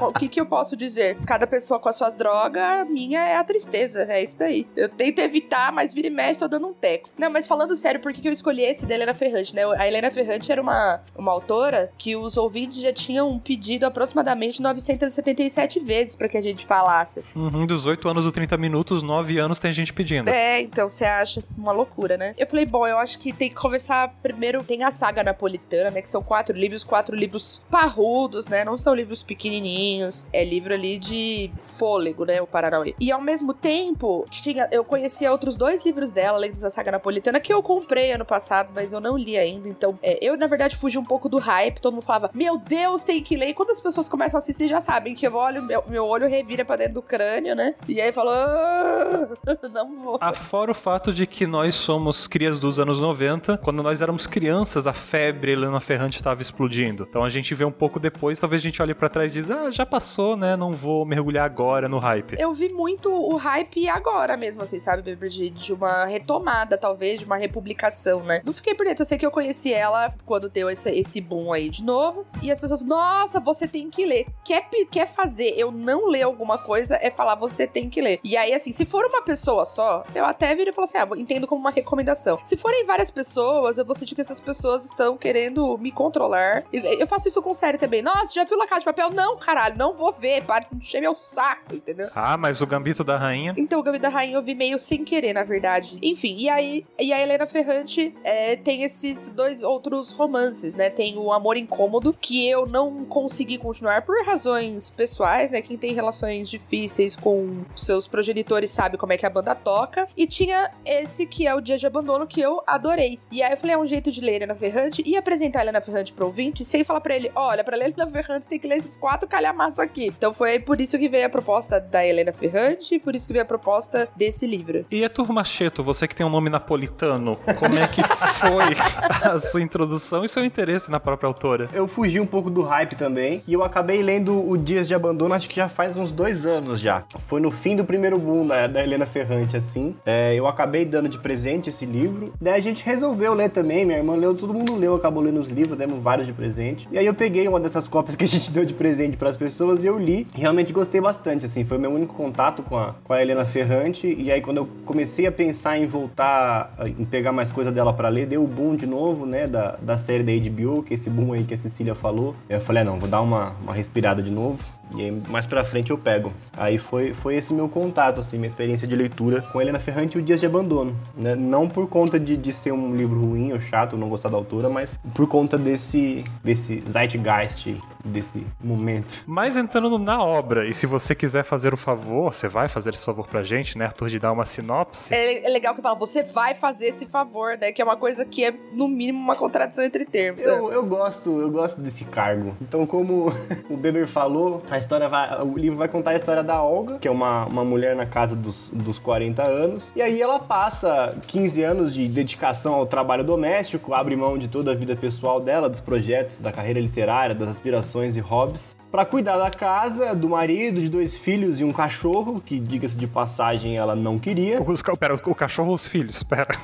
o 0.00 0.12
que, 0.12 0.28
que 0.28 0.40
eu 0.40 0.46
posso 0.46 0.76
dizer? 0.76 1.16
Cada 1.26 1.46
pessoa 1.46 1.78
com 1.78 1.88
as 1.88 1.96
suas 1.96 2.14
drogas, 2.14 2.62
a 2.62 2.84
minha 2.84 3.20
é 3.20 3.36
a 3.36 3.44
tristeza. 3.44 4.02
É 4.08 4.22
isso 4.22 4.38
daí. 4.38 4.66
Eu 4.76 4.88
tento 4.88 5.20
evitar, 5.20 5.72
mas 5.72 5.92
vira 5.92 6.08
e 6.08 6.10
mexe, 6.10 6.40
tô 6.40 6.48
dando 6.48 6.66
um 6.66 6.74
teco. 6.74 7.10
Não, 7.16 7.30
mas 7.30 7.46
falando 7.46 7.74
sério, 7.76 8.00
por 8.00 8.12
que, 8.12 8.20
que 8.20 8.28
eu 8.28 8.32
escolhi 8.32 8.62
esse 8.62 8.86
da 8.86 8.94
Helena 8.94 9.14
Ferrante, 9.14 9.54
né? 9.54 9.62
A 9.76 9.86
Helena 9.86 10.10
Ferrante 10.10 10.50
era 10.50 10.60
uma, 10.60 11.00
uma 11.16 11.32
autora 11.32 11.92
que 11.96 12.16
os 12.16 12.36
ouvintes 12.36 12.80
já 12.80 12.92
tinham 12.92 13.38
pedido 13.38 13.84
aproximadamente 13.84 14.60
977 14.60 15.80
vezes 15.80 16.16
para 16.16 16.28
que 16.28 16.36
a 16.36 16.42
gente 16.42 16.66
falasse. 16.66 17.20
Assim. 17.20 17.38
Uhum, 17.38 17.66
dos 17.66 17.86
8 18.04 18.08
anos 18.08 18.24
do 18.24 18.32
30 18.32 18.56
minutos, 18.58 19.02
9 19.02 19.38
anos 19.38 19.58
tem 19.58 19.72
gente 19.72 19.92
pedindo. 19.92 20.28
É, 20.28 20.60
então 20.60 20.88
você 20.88 21.04
acha 21.04 21.42
uma 21.56 21.72
loucura, 21.72 22.16
né? 22.16 22.34
Eu 22.36 22.46
falei, 22.46 22.66
bom, 22.66 22.86
eu 22.86 22.98
acho 22.98 23.18
que 23.18 23.32
tem 23.32 23.48
que 23.48 23.54
começar 23.54 24.14
primeiro. 24.22 24.62
Tem 24.62 24.82
a 24.82 24.92
saga 24.92 25.24
napolitana, 25.24 25.90
né? 25.90 26.02
Que 26.02 26.08
são 26.08 26.22
quatro 26.22 26.56
livros, 26.56 26.84
quatro 26.84 27.16
livros 27.16 27.62
parrudos, 27.70 28.46
né? 28.46 28.64
Não 28.64 28.76
são 28.76 28.94
livros 28.94 29.22
pequenininhos. 29.22 30.26
É 30.32 30.44
livro 30.44 30.74
ali 30.74 30.98
de 30.98 31.50
fôlego, 31.62 32.26
né? 32.26 32.42
O 32.42 32.46
Paranauê. 32.46 32.94
E 33.00 33.10
ao 33.10 33.20
mesmo 33.20 33.54
tempo, 33.54 34.26
tinha, 34.30 34.68
eu 34.70 34.84
conhecia 34.84 35.32
outros 35.32 35.56
dois 35.56 35.84
livros 35.84 36.12
dela, 36.12 36.36
além 36.36 36.52
da 36.52 36.68
saga 36.68 36.92
napolitana, 36.92 37.40
que 37.40 37.52
eu 37.52 37.62
comprei 37.62 38.12
ano 38.12 38.24
passado, 38.24 38.70
mas 38.74 38.92
eu 38.92 39.00
não 39.00 39.16
li 39.16 39.38
ainda. 39.38 39.68
Então, 39.68 39.98
é, 40.02 40.18
eu, 40.20 40.36
na 40.36 40.46
verdade, 40.46 40.76
fugi 40.76 40.98
um 40.98 41.04
pouco 41.04 41.28
do 41.28 41.38
hype. 41.38 41.80
Todo 41.80 41.94
mundo 41.94 42.04
falava, 42.04 42.30
meu 42.34 42.58
Deus, 42.58 43.02
tem 43.02 43.22
que 43.22 43.36
ler. 43.36 43.48
E 43.48 43.54
quando 43.54 43.70
as 43.70 43.80
pessoas 43.80 44.08
começam 44.08 44.36
a 44.36 44.42
assistir, 44.42 44.68
já 44.68 44.80
sabem 44.80 45.14
que 45.14 45.26
eu 45.26 45.34
olho, 45.34 45.62
meu, 45.62 45.82
meu 45.88 46.04
olho 46.04 46.28
revira 46.28 46.64
pra 46.64 46.76
dentro 46.76 46.94
do 46.94 47.02
crânio, 47.02 47.54
né? 47.54 47.74
Aí 48.00 48.12
falou, 48.12 48.32
ah, 48.32 49.28
não 49.72 50.02
vou. 50.02 50.18
Afora 50.20 50.70
o 50.70 50.74
fato 50.74 51.12
de 51.12 51.26
que 51.26 51.46
nós 51.46 51.74
somos 51.74 52.26
crias 52.26 52.58
dos 52.58 52.78
anos 52.78 53.00
90, 53.00 53.58
quando 53.58 53.82
nós 53.82 54.00
éramos 54.00 54.26
crianças, 54.26 54.86
a 54.86 54.92
febre 54.92 55.52
Helena 55.52 55.80
Ferrante 55.80 56.16
estava 56.16 56.42
explodindo. 56.42 57.06
Então 57.08 57.24
a 57.24 57.28
gente 57.28 57.54
vê 57.54 57.64
um 57.64 57.72
pouco 57.72 58.00
depois, 58.00 58.38
talvez 58.38 58.62
a 58.62 58.64
gente 58.64 58.80
olhe 58.80 58.94
para 58.94 59.08
trás 59.08 59.30
e 59.30 59.34
diz, 59.34 59.50
ah, 59.50 59.70
já 59.70 59.86
passou, 59.86 60.36
né? 60.36 60.56
Não 60.56 60.72
vou 60.72 61.04
mergulhar 61.04 61.44
agora 61.44 61.88
no 61.88 61.98
hype. 61.98 62.36
Eu 62.38 62.52
vi 62.54 62.72
muito 62.72 63.12
o 63.12 63.36
hype 63.36 63.88
agora 63.88 64.36
mesmo, 64.36 64.62
assim, 64.62 64.80
sabe, 64.80 65.02
de, 65.16 65.50
de 65.50 65.72
uma 65.72 66.04
retomada, 66.04 66.76
talvez, 66.76 67.20
de 67.20 67.26
uma 67.26 67.36
republicação, 67.36 68.22
né? 68.22 68.40
Não 68.44 68.52
fiquei 68.52 68.74
por 68.74 68.84
dentro, 68.84 69.02
eu 69.02 69.06
sei 69.06 69.18
que 69.18 69.26
eu 69.26 69.30
conheci 69.30 69.72
ela 69.72 70.12
quando 70.24 70.48
deu 70.48 70.70
esse, 70.70 70.90
esse 70.90 71.20
boom 71.20 71.52
aí 71.52 71.68
de 71.68 71.82
novo, 71.82 72.26
e 72.42 72.50
as 72.50 72.58
pessoas, 72.58 72.84
nossa, 72.84 73.40
você 73.40 73.66
tem 73.66 73.90
que 73.90 74.04
ler. 74.04 74.26
Quer, 74.44 74.68
quer 74.90 75.06
fazer 75.06 75.54
eu 75.56 75.70
não 75.70 76.08
ler 76.08 76.22
alguma 76.22 76.58
coisa, 76.58 76.98
é 77.00 77.10
falar, 77.10 77.34
você 77.34 77.66
tem 77.66 77.83
que 77.88 78.00
ler. 78.00 78.20
E 78.22 78.36
aí, 78.36 78.52
assim, 78.52 78.72
se 78.72 78.84
for 78.84 79.04
uma 79.06 79.22
pessoa 79.22 79.64
só, 79.64 80.04
eu 80.14 80.24
até 80.24 80.54
viro 80.54 80.70
e 80.70 80.72
falo 80.72 80.84
assim, 80.84 80.98
ah, 80.98 81.08
entendo 81.16 81.46
como 81.46 81.60
uma 81.60 81.70
recomendação. 81.70 82.38
Se 82.44 82.56
forem 82.56 82.84
várias 82.84 83.10
pessoas, 83.10 83.78
eu 83.78 83.84
vou 83.84 83.94
sentir 83.94 84.14
que 84.14 84.20
essas 84.20 84.40
pessoas 84.40 84.84
estão 84.84 85.16
querendo 85.16 85.76
me 85.78 85.90
controlar. 85.90 86.64
Eu 86.72 87.06
faço 87.06 87.28
isso 87.28 87.40
com 87.42 87.54
série 87.54 87.78
também. 87.78 88.02
Nossa, 88.02 88.34
já 88.34 88.44
viu 88.44 88.56
La 88.56 88.66
Casa 88.66 88.80
de 88.80 88.86
Papel? 88.86 89.10
Não, 89.10 89.36
caralho, 89.36 89.76
não 89.76 89.94
vou 89.94 90.12
ver, 90.12 90.42
para 90.44 90.66
de 90.70 90.76
encher 90.76 91.00
meu 91.00 91.16
saco, 91.16 91.74
entendeu? 91.74 92.08
Ah, 92.14 92.36
mas 92.36 92.60
o 92.60 92.66
Gambito 92.66 93.04
da 93.04 93.16
Rainha? 93.16 93.52
Então, 93.56 93.80
o 93.80 93.82
Gambito 93.82 94.02
da 94.02 94.08
Rainha 94.08 94.36
eu 94.36 94.42
vi 94.42 94.54
meio 94.54 94.78
sem 94.78 95.04
querer, 95.04 95.32
na 95.32 95.42
verdade. 95.42 95.98
Enfim, 96.02 96.36
e 96.36 96.48
aí, 96.48 96.86
e 96.98 97.12
a 97.12 97.20
Helena 97.20 97.46
Ferrante 97.46 98.14
é, 98.22 98.56
tem 98.56 98.82
esses 98.82 99.28
dois 99.28 99.62
outros 99.62 100.12
romances, 100.12 100.74
né? 100.74 100.90
Tem 100.90 101.16
o 101.18 101.32
Amor 101.32 101.56
Incômodo, 101.56 102.16
que 102.18 102.48
eu 102.48 102.66
não 102.66 103.04
consegui 103.04 103.58
continuar 103.58 104.02
por 104.02 104.24
razões 104.24 104.90
pessoais, 104.90 105.50
né? 105.50 105.62
Quem 105.62 105.76
tem 105.76 105.94
relações 105.94 106.48
difíceis 106.48 107.16
com 107.16 107.64
seus 107.76 108.06
progenitores 108.06 108.70
sabe 108.70 108.96
como 108.96 109.12
é 109.12 109.16
que 109.16 109.26
a 109.26 109.30
banda 109.30 109.54
toca. 109.54 110.06
E 110.16 110.26
tinha 110.26 110.70
esse 110.84 111.26
que 111.26 111.46
é 111.46 111.54
o 111.54 111.60
Dia 111.60 111.78
de 111.78 111.86
Abandono, 111.86 112.26
que 112.26 112.40
eu 112.40 112.62
adorei. 112.66 113.18
E 113.30 113.42
aí 113.42 113.52
eu 113.52 113.56
falei, 113.56 113.74
é 113.74 113.78
um 113.78 113.86
jeito 113.86 114.10
de 114.10 114.20
ler 114.20 114.36
Helena 114.36 114.54
Ferrante 114.54 115.02
e 115.04 115.16
apresentar 115.16 115.60
a 115.60 115.62
Helena 115.62 115.80
Ferrante 115.80 116.12
pro 116.12 116.26
ouvinte 116.26 116.64
sem 116.64 116.84
falar 116.84 117.00
pra 117.00 117.14
ele, 117.14 117.30
olha, 117.34 117.64
pra 117.64 117.76
ler 117.76 117.92
Helena 117.92 118.10
Ferrante 118.10 118.48
tem 118.48 118.58
que 118.58 118.66
ler 118.66 118.78
esses 118.78 118.96
quatro 118.96 119.28
calhamaços 119.28 119.78
aqui. 119.78 120.06
Então 120.06 120.34
foi 120.34 120.58
por 120.58 120.80
isso 120.80 120.98
que 120.98 121.08
veio 121.08 121.26
a 121.26 121.30
proposta 121.30 121.80
da 121.80 122.04
Helena 122.04 122.32
Ferrante 122.32 122.94
e 122.94 122.98
por 122.98 123.14
isso 123.14 123.26
que 123.26 123.32
veio 123.32 123.44
a 123.44 123.46
proposta 123.46 124.08
desse 124.16 124.46
livro. 124.46 124.84
E 124.90 125.04
a 125.04 125.08
Turma 125.08 125.44
Cheto, 125.44 125.82
você 125.82 126.06
que 126.06 126.14
tem 126.14 126.24
um 126.24 126.30
nome 126.30 126.50
napolitano, 126.50 127.36
como 127.58 127.78
é 127.78 127.86
que 127.86 128.02
foi 128.02 128.74
a 129.28 129.38
sua 129.38 129.60
introdução 129.62 130.24
e 130.24 130.28
seu 130.28 130.44
interesse 130.44 130.90
na 130.90 131.00
própria 131.00 131.26
autora? 131.26 131.68
Eu 131.72 131.86
fugi 131.86 132.20
um 132.20 132.26
pouco 132.26 132.50
do 132.50 132.62
hype 132.62 132.94
também 132.96 133.42
e 133.46 133.52
eu 133.52 133.62
acabei 133.62 134.02
lendo 134.02 134.48
o 134.48 134.56
Dias 134.56 134.88
de 134.88 134.94
Abandono, 134.94 135.34
acho 135.34 135.48
que 135.48 135.56
já 135.56 135.68
faz 135.68 135.96
uns 135.96 136.12
dois 136.12 136.44
anos 136.44 136.80
já. 136.80 137.04
Foi 137.20 137.40
no 137.40 137.50
fim 137.54 137.76
do 137.76 137.84
primeiro 137.84 138.18
boom 138.18 138.46
da, 138.46 138.66
da 138.66 138.82
Helena 138.82 139.06
Ferrante, 139.06 139.56
assim. 139.56 139.94
É, 140.04 140.34
eu 140.34 140.46
acabei 140.46 140.84
dando 140.84 141.08
de 141.08 141.18
presente 141.18 141.68
esse 141.68 141.86
livro. 141.86 142.32
Daí 142.40 142.54
a 142.54 142.62
gente 142.62 142.84
resolveu 142.84 143.32
ler 143.34 143.50
também, 143.50 143.84
minha 143.84 143.98
irmã 143.98 144.14
leu, 144.16 144.34
todo 144.34 144.52
mundo 144.52 144.76
leu, 144.76 144.94
acabou 144.94 145.22
lendo 145.22 145.40
os 145.40 145.48
livros, 145.48 145.78
demos 145.78 146.02
vários 146.02 146.26
de 146.26 146.32
presente. 146.32 146.88
E 146.90 146.98
aí 146.98 147.06
eu 147.06 147.14
peguei 147.14 147.46
uma 147.48 147.60
dessas 147.60 147.88
cópias 147.88 148.16
que 148.16 148.24
a 148.24 148.28
gente 148.28 148.50
deu 148.52 148.64
de 148.64 148.74
presente 148.74 149.16
para 149.16 149.30
as 149.30 149.36
pessoas 149.36 149.82
e 149.82 149.86
eu 149.86 149.98
li. 149.98 150.26
Realmente 150.34 150.72
gostei 150.72 151.00
bastante, 151.00 151.46
assim. 151.46 151.64
Foi 151.64 151.78
meu 151.78 151.90
único 151.90 152.14
contato 152.14 152.62
com 152.62 152.76
a, 152.76 152.94
com 153.04 153.12
a 153.12 153.22
Helena 153.22 153.46
Ferrante. 153.46 154.06
E 154.06 154.30
aí 154.30 154.40
quando 154.40 154.58
eu 154.58 154.68
comecei 154.84 155.26
a 155.26 155.32
pensar 155.32 155.78
em 155.78 155.86
voltar, 155.86 156.74
em 156.98 157.04
pegar 157.04 157.32
mais 157.32 157.50
coisa 157.50 157.70
dela 157.70 157.92
para 157.92 158.08
ler, 158.08 158.26
deu 158.26 158.42
o 158.42 158.46
boom 158.46 158.76
de 158.76 158.86
novo, 158.86 159.24
né, 159.24 159.46
da, 159.46 159.76
da 159.80 159.96
série 159.96 160.22
da 160.22 160.50
HBO, 160.50 160.82
que 160.82 160.94
é 160.94 160.96
esse 160.96 161.08
boom 161.08 161.32
aí 161.32 161.44
que 161.44 161.54
a 161.54 161.58
Cecília 161.58 161.94
falou. 161.94 162.34
Eu 162.48 162.60
falei, 162.60 162.82
ah, 162.82 162.84
não, 162.84 162.98
vou 162.98 163.08
dar 163.08 163.20
uma, 163.20 163.50
uma 163.62 163.72
respirada 163.72 164.22
de 164.22 164.30
novo. 164.30 164.64
E 164.96 165.02
aí, 165.02 165.22
mais 165.28 165.46
pra 165.46 165.64
frente 165.64 165.90
eu 165.90 165.98
pego. 165.98 166.32
Aí 166.56 166.78
foi, 166.78 167.14
foi 167.14 167.36
esse 167.36 167.52
meu 167.52 167.68
contato, 167.68 168.20
assim, 168.20 168.36
minha 168.36 168.48
experiência 168.48 168.86
de 168.86 168.94
leitura 168.94 169.42
com 169.42 169.60
Helena 169.60 169.80
Ferrante 169.80 170.16
e 170.16 170.20
o 170.20 170.22
Dias 170.22 170.40
de 170.40 170.46
Abandono. 170.46 170.96
Né? 171.16 171.34
Não 171.34 171.68
por 171.68 171.88
conta 171.88 172.18
de, 172.18 172.36
de 172.36 172.52
ser 172.52 172.72
um 172.72 172.94
livro 172.94 173.20
ruim 173.20 173.52
ou 173.52 173.60
chato, 173.60 173.96
não 173.96 174.08
gostar 174.08 174.28
da 174.28 174.36
autora, 174.36 174.68
mas 174.68 174.98
por 175.14 175.26
conta 175.28 175.58
desse, 175.58 176.24
desse 176.42 176.82
zeitgeist, 176.88 177.76
desse 178.04 178.46
momento. 178.62 179.22
Mas 179.26 179.56
entrando 179.56 179.98
na 179.98 180.22
obra, 180.22 180.68
e 180.68 180.72
se 180.72 180.86
você 180.86 181.14
quiser 181.14 181.44
fazer 181.44 181.74
o 181.74 181.76
favor, 181.76 182.32
você 182.32 182.48
vai 182.48 182.68
fazer 182.68 182.90
esse 182.90 183.04
favor 183.04 183.26
pra 183.26 183.42
gente, 183.42 183.76
né, 183.76 183.86
Arthur, 183.86 184.08
de 184.08 184.18
dar 184.18 184.32
uma 184.32 184.44
sinopse? 184.44 185.14
É, 185.14 185.44
é 185.44 185.48
legal 185.48 185.74
que 185.74 185.82
fala, 185.82 185.98
você 185.98 186.22
vai 186.22 186.54
fazer 186.54 186.86
esse 186.86 187.06
favor, 187.06 187.56
né, 187.58 187.72
que 187.72 187.82
é 187.82 187.84
uma 187.84 187.96
coisa 187.96 188.24
que 188.24 188.44
é, 188.44 188.54
no 188.72 188.88
mínimo, 188.88 189.18
uma 189.18 189.36
contradição 189.36 189.84
entre 189.84 190.04
termos. 190.04 190.42
Eu, 190.42 190.72
eu 190.72 190.84
gosto, 190.84 191.40
eu 191.40 191.50
gosto 191.50 191.80
desse 191.80 192.04
cargo. 192.04 192.54
Então, 192.60 192.86
como 192.86 193.32
o 193.68 193.76
Beber 193.76 194.06
falou, 194.06 194.62
a 194.74 194.78
história 194.78 195.08
vai, 195.08 195.40
o 195.42 195.56
livro 195.56 195.78
vai 195.78 195.86
contar 195.86 196.10
a 196.10 196.16
história 196.16 196.42
da 196.42 196.60
Olga, 196.60 196.98
que 196.98 197.06
é 197.06 197.10
uma, 197.10 197.46
uma 197.46 197.64
mulher 197.64 197.94
na 197.94 198.04
casa 198.04 198.34
dos, 198.34 198.70
dos 198.70 198.98
40 198.98 199.48
anos. 199.48 199.92
E 199.94 200.02
aí 200.02 200.20
ela 200.20 200.40
passa 200.40 201.16
15 201.28 201.62
anos 201.62 201.94
de 201.94 202.08
dedicação 202.08 202.74
ao 202.74 202.84
trabalho 202.84 203.22
doméstico, 203.22 203.94
abre 203.94 204.16
mão 204.16 204.36
de 204.36 204.48
toda 204.48 204.72
a 204.72 204.74
vida 204.74 204.96
pessoal 204.96 205.40
dela, 205.40 205.70
dos 205.70 205.80
projetos, 205.80 206.38
da 206.38 206.50
carreira 206.50 206.80
literária, 206.80 207.34
das 207.34 207.48
aspirações 207.48 208.16
e 208.16 208.20
hobbies, 208.20 208.76
para 208.94 209.04
cuidar 209.04 209.36
da 209.38 209.50
casa, 209.50 210.14
do 210.14 210.28
marido, 210.28 210.80
de 210.80 210.88
dois 210.88 211.18
filhos 211.18 211.58
e 211.58 211.64
um 211.64 211.72
cachorro, 211.72 212.40
que, 212.40 212.60
diga-se 212.60 212.96
de 212.96 213.08
passagem, 213.08 213.76
ela 213.76 213.96
não 213.96 214.20
queria. 214.20 214.62
Os, 214.62 214.80
pera, 214.96 215.16
o 215.16 215.34
cachorro 215.34 215.70
ou 215.70 215.74
os 215.74 215.84
filhos? 215.84 216.22
Pera. 216.22 216.54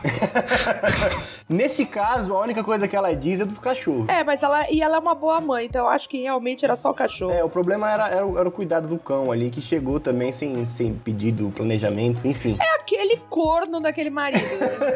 Nesse 1.50 1.84
caso, 1.84 2.37
a 2.37 2.40
única 2.40 2.62
coisa 2.62 2.87
que 2.87 2.94
ela 2.94 3.12
diz 3.16 3.40
é 3.40 3.44
dos 3.44 3.58
cachorros. 3.58 4.08
É, 4.08 4.22
mas 4.22 4.44
ela. 4.44 4.70
E 4.70 4.80
ela 4.80 4.99
é 4.99 5.00
uma 5.00 5.16
boa 5.16 5.40
mãe, 5.40 5.66
então 5.66 5.87
eu 5.87 5.88
acho 5.88 6.08
que 6.08 6.22
realmente 6.22 6.64
era 6.64 6.76
só 6.76 6.90
o 6.90 6.94
cachorro. 6.94 7.32
É, 7.32 7.42
o 7.42 7.50
problema 7.50 7.90
era, 7.90 8.08
era, 8.08 8.25
era 8.25 8.49
o 8.49 8.52
cuidado 8.52 8.87
do 8.87 8.96
cão 8.96 9.32
ali, 9.32 9.50
que 9.50 9.60
chegou 9.60 9.99
também 9.99 10.30
sem, 10.30 10.64
sem 10.66 10.94
pedido, 10.94 11.52
planejamento, 11.56 12.25
enfim. 12.25 12.56
É 12.60 12.80
aquele 12.80 13.00
aquele 13.00 13.16
corno 13.28 13.80
daquele 13.80 14.10
marido. 14.10 14.44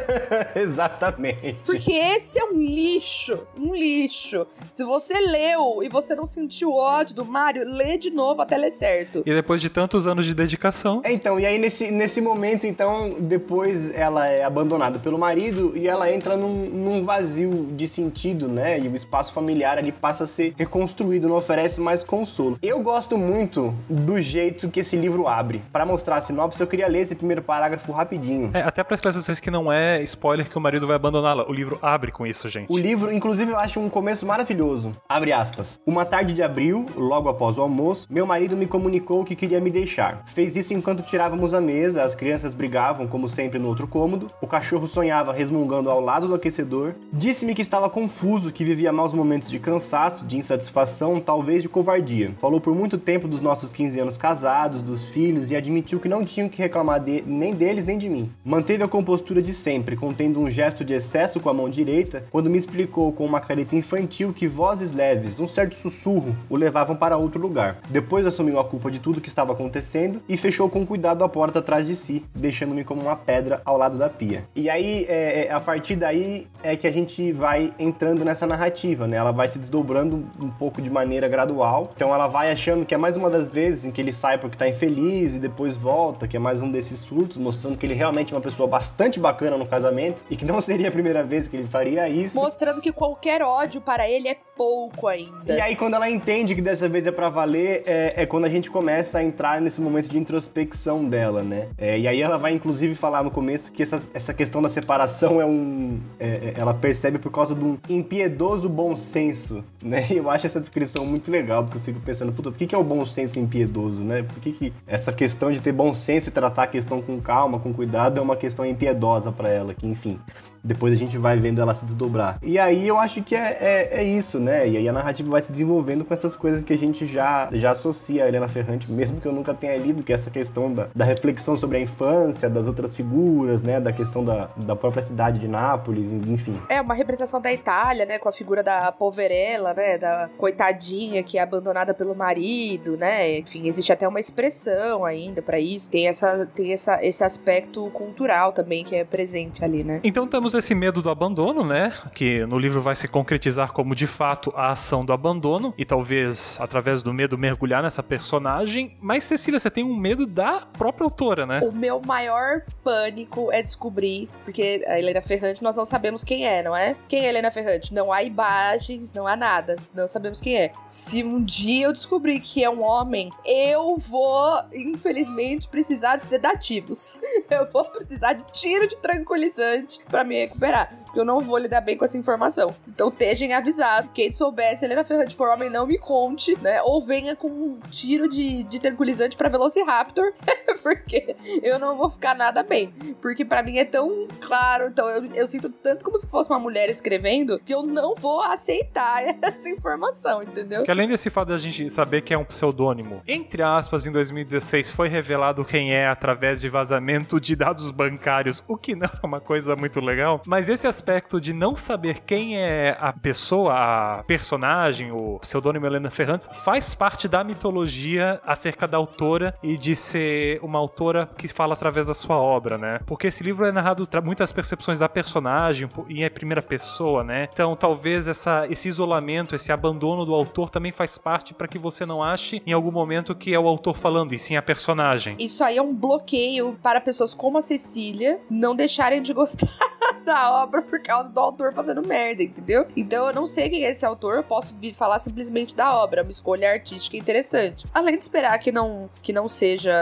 Exatamente. 0.54 1.56
Porque 1.64 1.92
esse 1.92 2.38
é 2.38 2.44
um 2.44 2.58
lixo, 2.58 3.46
um 3.58 3.74
lixo. 3.74 4.46
Se 4.70 4.84
você 4.84 5.14
leu 5.20 5.82
e 5.82 5.88
você 5.88 6.14
não 6.14 6.26
sentiu 6.26 6.72
ódio 6.72 7.16
do 7.16 7.23
Mario, 7.24 7.64
lê 7.66 7.96
de 7.98 8.10
novo 8.10 8.42
até 8.42 8.56
ler 8.56 8.70
certo. 8.70 9.22
E 9.24 9.34
depois 9.34 9.60
de 9.60 9.68
tantos 9.68 10.06
anos 10.06 10.24
de 10.24 10.34
dedicação. 10.34 11.00
É, 11.04 11.12
então, 11.12 11.38
e 11.38 11.46
aí 11.46 11.58
nesse, 11.58 11.90
nesse 11.90 12.20
momento, 12.20 12.66
então, 12.66 13.10
depois 13.18 13.94
ela 13.94 14.26
é 14.26 14.44
abandonada 14.44 14.98
pelo 14.98 15.18
marido 15.18 15.72
e 15.76 15.88
ela 15.88 16.12
entra 16.12 16.36
num, 16.36 16.66
num 16.66 17.04
vazio 17.04 17.68
de 17.72 17.86
sentido, 17.86 18.48
né? 18.48 18.78
E 18.78 18.88
o 18.88 18.94
espaço 18.94 19.32
familiar 19.32 19.78
ali 19.78 19.92
passa 19.92 20.24
a 20.24 20.26
ser 20.26 20.54
reconstruído, 20.56 21.28
não 21.28 21.36
oferece 21.36 21.80
mais 21.80 22.02
consolo. 22.04 22.58
Eu 22.62 22.80
gosto 22.80 23.16
muito 23.16 23.74
do 23.88 24.20
jeito 24.20 24.68
que 24.68 24.80
esse 24.80 24.96
livro 24.96 25.26
abre. 25.28 25.62
Para 25.72 25.86
mostrar 25.86 26.16
a 26.16 26.20
sinopse, 26.20 26.60
eu 26.60 26.66
queria 26.66 26.88
ler 26.88 27.00
esse 27.00 27.14
primeiro 27.14 27.42
parágrafo 27.42 27.92
rapidinho. 27.92 28.50
É, 28.54 28.62
até 28.62 28.82
pra 28.82 28.94
esclarecer 28.94 29.22
vocês 29.22 29.40
que 29.40 29.50
não 29.50 29.72
é 29.72 30.02
spoiler 30.02 30.48
que 30.48 30.56
o 30.56 30.60
marido 30.60 30.86
vai 30.86 30.96
abandoná-la. 30.96 31.48
O 31.48 31.52
livro 31.52 31.78
abre 31.82 32.10
com 32.10 32.26
isso, 32.26 32.48
gente. 32.48 32.66
O 32.70 32.78
livro, 32.78 33.12
inclusive, 33.12 33.52
eu 33.52 33.58
acho 33.58 33.80
um 33.80 33.88
começo 33.88 34.26
maravilhoso. 34.26 34.92
Abre 35.08 35.32
aspas. 35.32 35.80
Uma 35.86 36.04
tarde 36.04 36.32
de 36.32 36.42
abril, 36.42 36.86
logo 37.04 37.28
após 37.28 37.58
o 37.58 37.62
almoço, 37.62 38.06
meu 38.10 38.26
marido 38.26 38.56
me 38.56 38.66
comunicou 38.66 39.24
que 39.24 39.36
queria 39.36 39.60
me 39.60 39.70
deixar. 39.70 40.24
Fez 40.26 40.56
isso 40.56 40.74
enquanto 40.74 41.02
tirávamos 41.02 41.54
a 41.54 41.60
mesa, 41.60 42.02
as 42.02 42.14
crianças 42.14 42.54
brigavam, 42.54 43.06
como 43.06 43.28
sempre, 43.28 43.58
no 43.58 43.68
outro 43.68 43.86
cômodo, 43.86 44.26
o 44.40 44.46
cachorro 44.46 44.86
sonhava 44.86 45.32
resmungando 45.32 45.90
ao 45.90 46.00
lado 46.00 46.26
do 46.26 46.34
aquecedor. 46.34 46.94
Disse-me 47.12 47.54
que 47.54 47.62
estava 47.62 47.90
confuso, 47.90 48.52
que 48.52 48.64
vivia 48.64 48.92
maus 48.92 49.12
momentos 49.12 49.50
de 49.50 49.58
cansaço, 49.58 50.24
de 50.24 50.36
insatisfação, 50.36 51.20
talvez 51.20 51.62
de 51.62 51.68
covardia. 51.68 52.34
Falou 52.40 52.60
por 52.60 52.74
muito 52.74 52.98
tempo 52.98 53.28
dos 53.28 53.40
nossos 53.40 53.72
15 53.72 54.00
anos 54.00 54.16
casados, 54.16 54.82
dos 54.82 55.04
filhos 55.04 55.50
e 55.50 55.56
admitiu 55.56 56.00
que 56.00 56.08
não 56.08 56.24
tinham 56.24 56.48
que 56.48 56.58
reclamar 56.58 57.00
de, 57.00 57.22
nem 57.22 57.54
deles 57.54 57.84
nem 57.84 57.98
de 57.98 58.08
mim. 58.08 58.30
Manteve 58.44 58.82
a 58.82 58.88
compostura 58.88 59.42
de 59.42 59.52
sempre, 59.52 59.96
contendo 59.96 60.40
um 60.40 60.50
gesto 60.50 60.84
de 60.84 60.94
excesso 60.94 61.40
com 61.40 61.48
a 61.48 61.54
mão 61.54 61.68
direita, 61.68 62.24
quando 62.30 62.50
me 62.50 62.58
explicou 62.58 63.12
com 63.12 63.24
uma 63.24 63.40
careta 63.40 63.76
infantil 63.76 64.32
que 64.32 64.48
vozes 64.48 64.92
leves, 64.92 65.40
um 65.40 65.46
certo 65.46 65.76
sussurro, 65.76 66.34
o 66.48 66.56
levavam 66.56 66.93
para 66.94 67.16
outro 67.16 67.40
lugar. 67.40 67.78
Depois 67.88 68.26
assumiu 68.26 68.58
a 68.58 68.64
culpa 68.64 68.90
de 68.90 68.98
tudo 68.98 69.20
que 69.20 69.28
estava 69.28 69.52
acontecendo 69.52 70.22
e 70.28 70.36
fechou 70.36 70.68
com 70.68 70.86
cuidado 70.86 71.24
a 71.24 71.28
porta 71.28 71.58
atrás 71.58 71.86
de 71.86 71.96
si, 71.96 72.24
deixando-me 72.34 72.84
como 72.84 73.02
uma 73.02 73.16
pedra 73.16 73.60
ao 73.64 73.76
lado 73.76 73.98
da 73.98 74.08
pia. 74.08 74.44
E 74.54 74.70
aí, 74.70 75.06
é, 75.08 75.46
é, 75.46 75.52
a 75.52 75.60
partir 75.60 75.96
daí, 75.96 76.46
é 76.62 76.76
que 76.76 76.86
a 76.86 76.92
gente 76.92 77.32
vai 77.32 77.70
entrando 77.78 78.24
nessa 78.24 78.46
narrativa, 78.46 79.06
né? 79.06 79.16
Ela 79.16 79.32
vai 79.32 79.48
se 79.48 79.58
desdobrando 79.58 80.24
um 80.42 80.50
pouco 80.50 80.80
de 80.80 80.90
maneira 80.90 81.28
gradual. 81.28 81.92
Então 81.94 82.14
ela 82.14 82.26
vai 82.26 82.50
achando 82.50 82.84
que 82.84 82.94
é 82.94 82.98
mais 82.98 83.16
uma 83.16 83.30
das 83.30 83.48
vezes 83.48 83.84
em 83.84 83.90
que 83.90 84.00
ele 84.00 84.12
sai 84.12 84.38
porque 84.38 84.56
tá 84.56 84.68
infeliz 84.68 85.36
e 85.36 85.38
depois 85.38 85.76
volta, 85.76 86.26
que 86.26 86.36
é 86.36 86.40
mais 86.40 86.62
um 86.62 86.70
desses 86.70 87.00
surtos, 87.00 87.36
mostrando 87.36 87.76
que 87.76 87.86
ele 87.86 87.94
realmente 87.94 88.32
é 88.32 88.36
uma 88.36 88.42
pessoa 88.42 88.68
bastante 88.68 89.18
bacana 89.20 89.56
no 89.56 89.66
casamento 89.66 90.24
e 90.30 90.36
que 90.36 90.44
não 90.44 90.60
seria 90.62 90.88
a 90.88 90.92
primeira 90.92 91.22
vez 91.22 91.48
que 91.48 91.56
ele 91.56 91.66
faria 91.66 92.08
isso. 92.08 92.36
Mostrando 92.36 92.80
que 92.80 92.92
qualquer 92.92 93.42
ódio 93.42 93.80
para 93.80 94.08
ele 94.08 94.28
é 94.28 94.36
pouco 94.56 95.06
ainda. 95.06 95.52
E 95.52 95.60
aí, 95.60 95.76
quando 95.76 95.94
ela 95.94 96.08
entende 96.08 96.54
que 96.54 96.62
dessa 96.62 96.83
vez 96.88 97.06
é 97.06 97.12
para 97.12 97.28
valer, 97.28 97.82
é, 97.86 98.22
é, 98.22 98.26
quando 98.26 98.44
a 98.44 98.48
gente 98.48 98.70
começa 98.70 99.18
a 99.18 99.22
entrar 99.22 99.60
nesse 99.60 99.80
momento 99.80 100.08
de 100.08 100.18
introspecção 100.18 101.04
dela, 101.08 101.42
né? 101.42 101.68
É, 101.76 101.98
e 101.98 102.08
aí 102.08 102.20
ela 102.20 102.36
vai, 102.36 102.52
inclusive, 102.52 102.94
falar 102.94 103.22
no 103.22 103.30
começo 103.30 103.72
que 103.72 103.82
essa, 103.82 104.00
essa 104.12 104.32
questão 104.32 104.62
da 104.62 104.68
separação 104.68 105.40
é 105.40 105.46
um. 105.46 105.98
É, 106.18 106.26
é 106.26 106.54
ela 106.56 106.74
percebe 106.74 107.18
por 107.18 107.30
causa 107.30 107.54
de 107.54 107.64
um 107.64 107.78
impiedoso 107.88 108.68
bom 108.68 108.96
senso, 108.96 109.64
né? 109.82 110.06
E 110.10 110.16
eu 110.16 110.30
acho 110.30 110.46
essa 110.46 110.60
descrição 110.60 111.04
muito 111.04 111.30
legal, 111.30 111.64
porque 111.64 111.78
eu 111.78 111.82
fico 111.82 112.00
pensando, 112.00 112.32
puta, 112.32 112.50
por 112.50 112.58
que, 112.58 112.66
que 112.66 112.74
é 112.74 112.78
o 112.78 112.84
bom 112.84 113.04
senso 113.04 113.38
impiedoso, 113.38 114.02
né? 114.02 114.22
Por 114.22 114.38
que, 114.40 114.52
que 114.52 114.72
essa 114.86 115.12
questão 115.12 115.50
de 115.50 115.60
ter 115.60 115.72
bom 115.72 115.94
senso 115.94 116.28
e 116.28 116.32
tratar 116.32 116.64
a 116.64 116.66
questão 116.66 117.02
com 117.02 117.20
calma, 117.20 117.58
com 117.58 117.72
cuidado, 117.72 118.18
é 118.18 118.22
uma 118.22 118.36
questão 118.36 118.64
impiedosa 118.64 119.32
para 119.32 119.48
ela, 119.48 119.74
que 119.74 119.86
enfim 119.86 120.18
depois 120.64 120.94
a 120.94 120.96
gente 120.96 121.18
vai 121.18 121.38
vendo 121.38 121.60
ela 121.60 121.74
se 121.74 121.84
desdobrar. 121.84 122.38
E 122.42 122.58
aí 122.58 122.88
eu 122.88 122.98
acho 122.98 123.22
que 123.22 123.36
é, 123.36 123.58
é, 123.60 124.00
é, 124.00 124.02
isso, 124.02 124.38
né? 124.38 124.66
E 124.66 124.78
aí 124.78 124.88
a 124.88 124.92
narrativa 124.92 125.30
vai 125.30 125.42
se 125.42 125.52
desenvolvendo 125.52 126.04
com 126.04 126.14
essas 126.14 126.34
coisas 126.34 126.64
que 126.64 126.72
a 126.72 126.78
gente 126.78 127.06
já, 127.06 127.50
já 127.52 127.72
associa 127.72 128.24
a 128.24 128.28
Helena 128.28 128.48
Ferrante, 128.48 128.90
mesmo 128.90 129.20
que 129.20 129.26
eu 129.26 129.32
nunca 129.32 129.52
tenha 129.52 129.76
lido, 129.76 130.02
que 130.02 130.12
é 130.12 130.14
essa 130.14 130.30
questão 130.30 130.72
da, 130.72 130.88
da 130.94 131.04
reflexão 131.04 131.56
sobre 131.56 131.76
a 131.76 131.80
infância, 131.80 132.48
das 132.48 132.66
outras 132.66 132.96
figuras, 132.96 133.62
né? 133.62 133.78
Da 133.78 133.92
questão 133.92 134.24
da, 134.24 134.48
da 134.56 134.74
própria 134.74 135.02
cidade 135.02 135.38
de 135.38 135.46
Nápoles, 135.46 136.10
enfim. 136.10 136.58
É, 136.68 136.80
uma 136.80 136.94
representação 136.94 137.40
da 137.40 137.52
Itália, 137.52 138.06
né? 138.06 138.18
Com 138.18 138.28
a 138.28 138.32
figura 138.32 138.62
da 138.62 138.90
poverela, 138.90 139.74
né? 139.74 139.98
Da 139.98 140.30
coitadinha 140.38 141.22
que 141.22 141.36
é 141.36 141.42
abandonada 141.42 141.92
pelo 141.92 142.14
marido, 142.14 142.96
né? 142.96 143.38
Enfim, 143.38 143.68
existe 143.68 143.92
até 143.92 144.08
uma 144.08 144.20
expressão 144.20 145.04
ainda 145.04 145.42
para 145.42 145.60
isso. 145.60 145.90
Tem, 145.90 146.08
essa, 146.08 146.46
tem 146.54 146.72
essa, 146.72 147.04
esse 147.04 147.22
aspecto 147.22 147.90
cultural 147.90 148.52
também 148.52 148.82
que 148.82 148.96
é 148.96 149.04
presente 149.04 149.62
ali, 149.62 149.84
né? 149.84 150.00
Então 150.02 150.24
estamos 150.24 150.53
esse 150.58 150.74
medo 150.74 151.02
do 151.02 151.10
abandono, 151.10 151.64
né? 151.64 151.92
Que 152.12 152.46
no 152.46 152.58
livro 152.58 152.80
vai 152.80 152.94
se 152.94 153.08
concretizar 153.08 153.72
como 153.72 153.94
de 153.94 154.06
fato 154.06 154.52
a 154.56 154.72
ação 154.72 155.04
do 155.04 155.12
abandono 155.12 155.74
e 155.76 155.84
talvez 155.84 156.58
através 156.60 157.02
do 157.02 157.12
medo 157.12 157.36
mergulhar 157.38 157.82
nessa 157.82 158.02
personagem. 158.02 158.96
Mas 159.00 159.24
Cecília, 159.24 159.58
você 159.60 159.70
tem 159.70 159.84
um 159.84 159.96
medo 159.96 160.26
da 160.26 160.60
própria 160.60 161.04
autora, 161.04 161.46
né? 161.46 161.60
O 161.60 161.72
meu 161.72 162.00
maior 162.00 162.62
pânico 162.82 163.50
é 163.52 163.62
descobrir, 163.62 164.28
porque 164.44 164.84
a 164.86 164.98
Helena 164.98 165.22
Ferrante 165.22 165.62
nós 165.62 165.76
não 165.76 165.84
sabemos 165.84 166.24
quem 166.24 166.46
é, 166.46 166.62
não 166.62 166.76
é? 166.76 166.96
Quem 167.08 167.24
é 167.24 167.28
Helena 167.28 167.50
Ferrante? 167.50 167.92
Não 167.92 168.12
há 168.12 168.22
imagens, 168.22 169.12
não 169.12 169.26
há 169.26 169.36
nada. 169.36 169.76
Não 169.94 170.06
sabemos 170.08 170.40
quem 170.40 170.56
é. 170.56 170.72
Se 170.86 171.22
um 171.22 171.42
dia 171.42 171.86
eu 171.86 171.92
descobrir 171.92 172.40
que 172.40 172.62
é 172.62 172.70
um 172.70 172.82
homem, 172.82 173.30
eu 173.44 173.96
vou, 173.98 174.62
infelizmente, 174.72 175.68
precisar 175.68 176.16
de 176.16 176.26
sedativos. 176.26 177.16
Eu 177.50 177.70
vou 177.70 177.84
precisar 177.84 178.32
de 178.32 178.44
tiro 178.52 178.86
de 178.86 178.96
tranquilizante 178.96 180.00
para 180.08 180.24
me 180.24 180.36
recupera. 180.44 180.88
Recuperar 181.14 181.24
eu 181.24 181.24
não 181.24 181.40
vou 181.40 181.56
lidar 181.58 181.80
bem 181.80 181.96
com 181.96 182.04
essa 182.04 182.18
informação. 182.18 182.74
Então 182.86 183.10
tejem 183.10 183.54
avisado. 183.54 184.10
Quem 184.12 184.32
soubesse, 184.32 184.84
Helena 184.84 185.04
Ferrante 185.04 185.36
for 185.36 185.48
homem, 185.48 185.70
não 185.70 185.86
me 185.86 185.98
conte, 185.98 186.56
né? 186.60 186.82
Ou 186.82 187.00
venha 187.00 187.36
com 187.36 187.48
um 187.48 187.80
tiro 187.90 188.28
de, 188.28 188.62
de 188.64 188.78
tranquilizante 188.78 189.36
pra 189.36 189.48
Velociraptor, 189.48 190.32
porque 190.82 191.36
eu 191.62 191.78
não 191.78 191.96
vou 191.96 192.10
ficar 192.10 192.34
nada 192.34 192.62
bem. 192.62 192.92
Porque 193.22 193.44
para 193.44 193.62
mim 193.62 193.78
é 193.78 193.84
tão 193.84 194.28
claro, 194.40 194.88
então 194.88 195.08
eu, 195.08 195.24
eu 195.34 195.48
sinto 195.48 195.70
tanto 195.70 196.04
como 196.04 196.18
se 196.18 196.26
fosse 196.26 196.50
uma 196.50 196.58
mulher 196.58 196.88
escrevendo, 196.90 197.58
que 197.60 197.74
eu 197.74 197.82
não 197.82 198.14
vou 198.14 198.40
aceitar 198.40 199.22
essa 199.40 199.68
informação, 199.68 200.42
entendeu? 200.42 200.82
Que 200.82 200.90
além 200.90 201.08
desse 201.08 201.30
fato 201.30 201.48
da 201.48 201.58
gente 201.58 201.88
saber 201.90 202.22
que 202.22 202.34
é 202.34 202.38
um 202.38 202.44
pseudônimo, 202.44 203.22
entre 203.26 203.62
aspas, 203.62 204.06
em 204.06 204.12
2016 204.12 204.90
foi 204.90 205.08
revelado 205.08 205.64
quem 205.64 205.94
é 205.94 206.08
através 206.08 206.60
de 206.60 206.68
vazamento 206.68 207.40
de 207.40 207.56
dados 207.56 207.90
bancários, 207.90 208.62
o 208.68 208.76
que 208.76 208.94
não 208.94 209.06
é 209.06 209.26
uma 209.26 209.40
coisa 209.40 209.76
muito 209.76 210.00
legal, 210.00 210.42
mas 210.46 210.68
esse 210.68 210.86
aspecto 210.86 211.03
aspecto 211.04 211.38
de 211.38 211.52
não 211.52 211.76
saber 211.76 212.20
quem 212.20 212.58
é 212.58 212.96
a 212.98 213.12
pessoa, 213.12 213.74
a 213.74 214.22
personagem, 214.22 215.12
o 215.12 215.38
pseudônimo 215.38 215.84
Helena 215.84 216.10
Ferrantes, 216.10 216.48
faz 216.64 216.94
parte 216.94 217.28
da 217.28 217.44
mitologia 217.44 218.40
acerca 218.42 218.88
da 218.88 218.96
autora 218.96 219.54
e 219.62 219.76
de 219.76 219.94
ser 219.94 220.58
uma 220.62 220.78
autora 220.78 221.28
que 221.36 221.46
fala 221.46 221.74
através 221.74 222.06
da 222.06 222.14
sua 222.14 222.38
obra, 222.38 222.78
né? 222.78 223.00
Porque 223.04 223.26
esse 223.26 223.44
livro 223.44 223.66
é 223.66 223.70
narrado 223.70 224.08
muitas 224.24 224.50
percepções 224.50 224.98
da 224.98 225.06
personagem 225.06 225.90
em 226.08 226.30
primeira 226.30 226.62
pessoa, 226.62 227.22
né? 227.22 227.48
Então 227.52 227.76
talvez 227.76 228.26
essa, 228.26 228.66
esse 228.70 228.88
isolamento, 228.88 229.54
esse 229.54 229.70
abandono 229.70 230.24
do 230.24 230.32
autor 230.34 230.70
também 230.70 230.90
faz 230.90 231.18
parte 231.18 231.52
para 231.52 231.68
que 231.68 231.78
você 231.78 232.06
não 232.06 232.22
ache 232.22 232.62
em 232.66 232.72
algum 232.72 232.90
momento 232.90 233.34
que 233.34 233.52
é 233.52 233.58
o 233.58 233.68
autor 233.68 233.94
falando 233.94 234.32
e 234.32 234.38
sim 234.38 234.56
a 234.56 234.62
personagem. 234.62 235.36
Isso 235.38 235.62
aí 235.62 235.76
é 235.76 235.82
um 235.82 235.94
bloqueio 235.94 236.78
para 236.82 236.98
pessoas 236.98 237.34
como 237.34 237.58
a 237.58 237.62
Cecília 237.62 238.40
não 238.48 238.74
deixarem 238.74 239.20
de 239.20 239.34
gostar 239.34 239.68
da 240.24 240.62
obra 240.62 240.80
por 240.94 241.02
causa 241.02 241.28
do 241.28 241.40
autor 241.40 241.74
fazendo 241.74 242.06
merda, 242.06 242.44
entendeu? 242.44 242.86
Então 242.96 243.26
eu 243.26 243.34
não 243.34 243.46
sei 243.46 243.68
quem 243.68 243.84
é 243.84 243.90
esse 243.90 244.06
autor, 244.06 244.36
eu 244.36 244.44
posso 244.44 244.76
vir 244.76 244.94
falar 244.94 245.18
simplesmente 245.18 245.74
da 245.74 245.92
obra, 245.92 246.22
uma 246.22 246.30
escolha 246.30 246.70
artística 246.70 247.16
interessante. 247.16 247.84
Além 247.92 248.16
de 248.16 248.22
esperar 248.22 248.56
que 248.60 248.70
não, 248.70 249.10
que 249.20 249.32
não 249.32 249.48
seja 249.48 249.92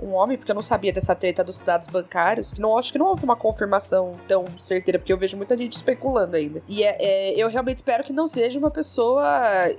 um 0.00 0.12
homem, 0.12 0.38
porque 0.38 0.52
eu 0.52 0.54
não 0.54 0.62
sabia 0.62 0.92
dessa 0.92 1.16
treta 1.16 1.42
dos 1.42 1.58
dados 1.58 1.88
bancários, 1.88 2.54
não 2.54 2.78
acho 2.78 2.92
que 2.92 2.98
não 2.98 3.06
houve 3.06 3.24
uma 3.24 3.34
confirmação 3.34 4.14
tão 4.28 4.46
certeira, 4.56 5.00
porque 5.00 5.12
eu 5.12 5.18
vejo 5.18 5.36
muita 5.36 5.58
gente 5.58 5.72
especulando 5.72 6.36
ainda. 6.36 6.62
E 6.68 6.84
é, 6.84 6.96
é, 7.00 7.34
eu 7.34 7.48
realmente 7.48 7.78
espero 7.78 8.04
que 8.04 8.12
não 8.12 8.28
seja 8.28 8.56
uma 8.56 8.70
pessoa 8.70 9.26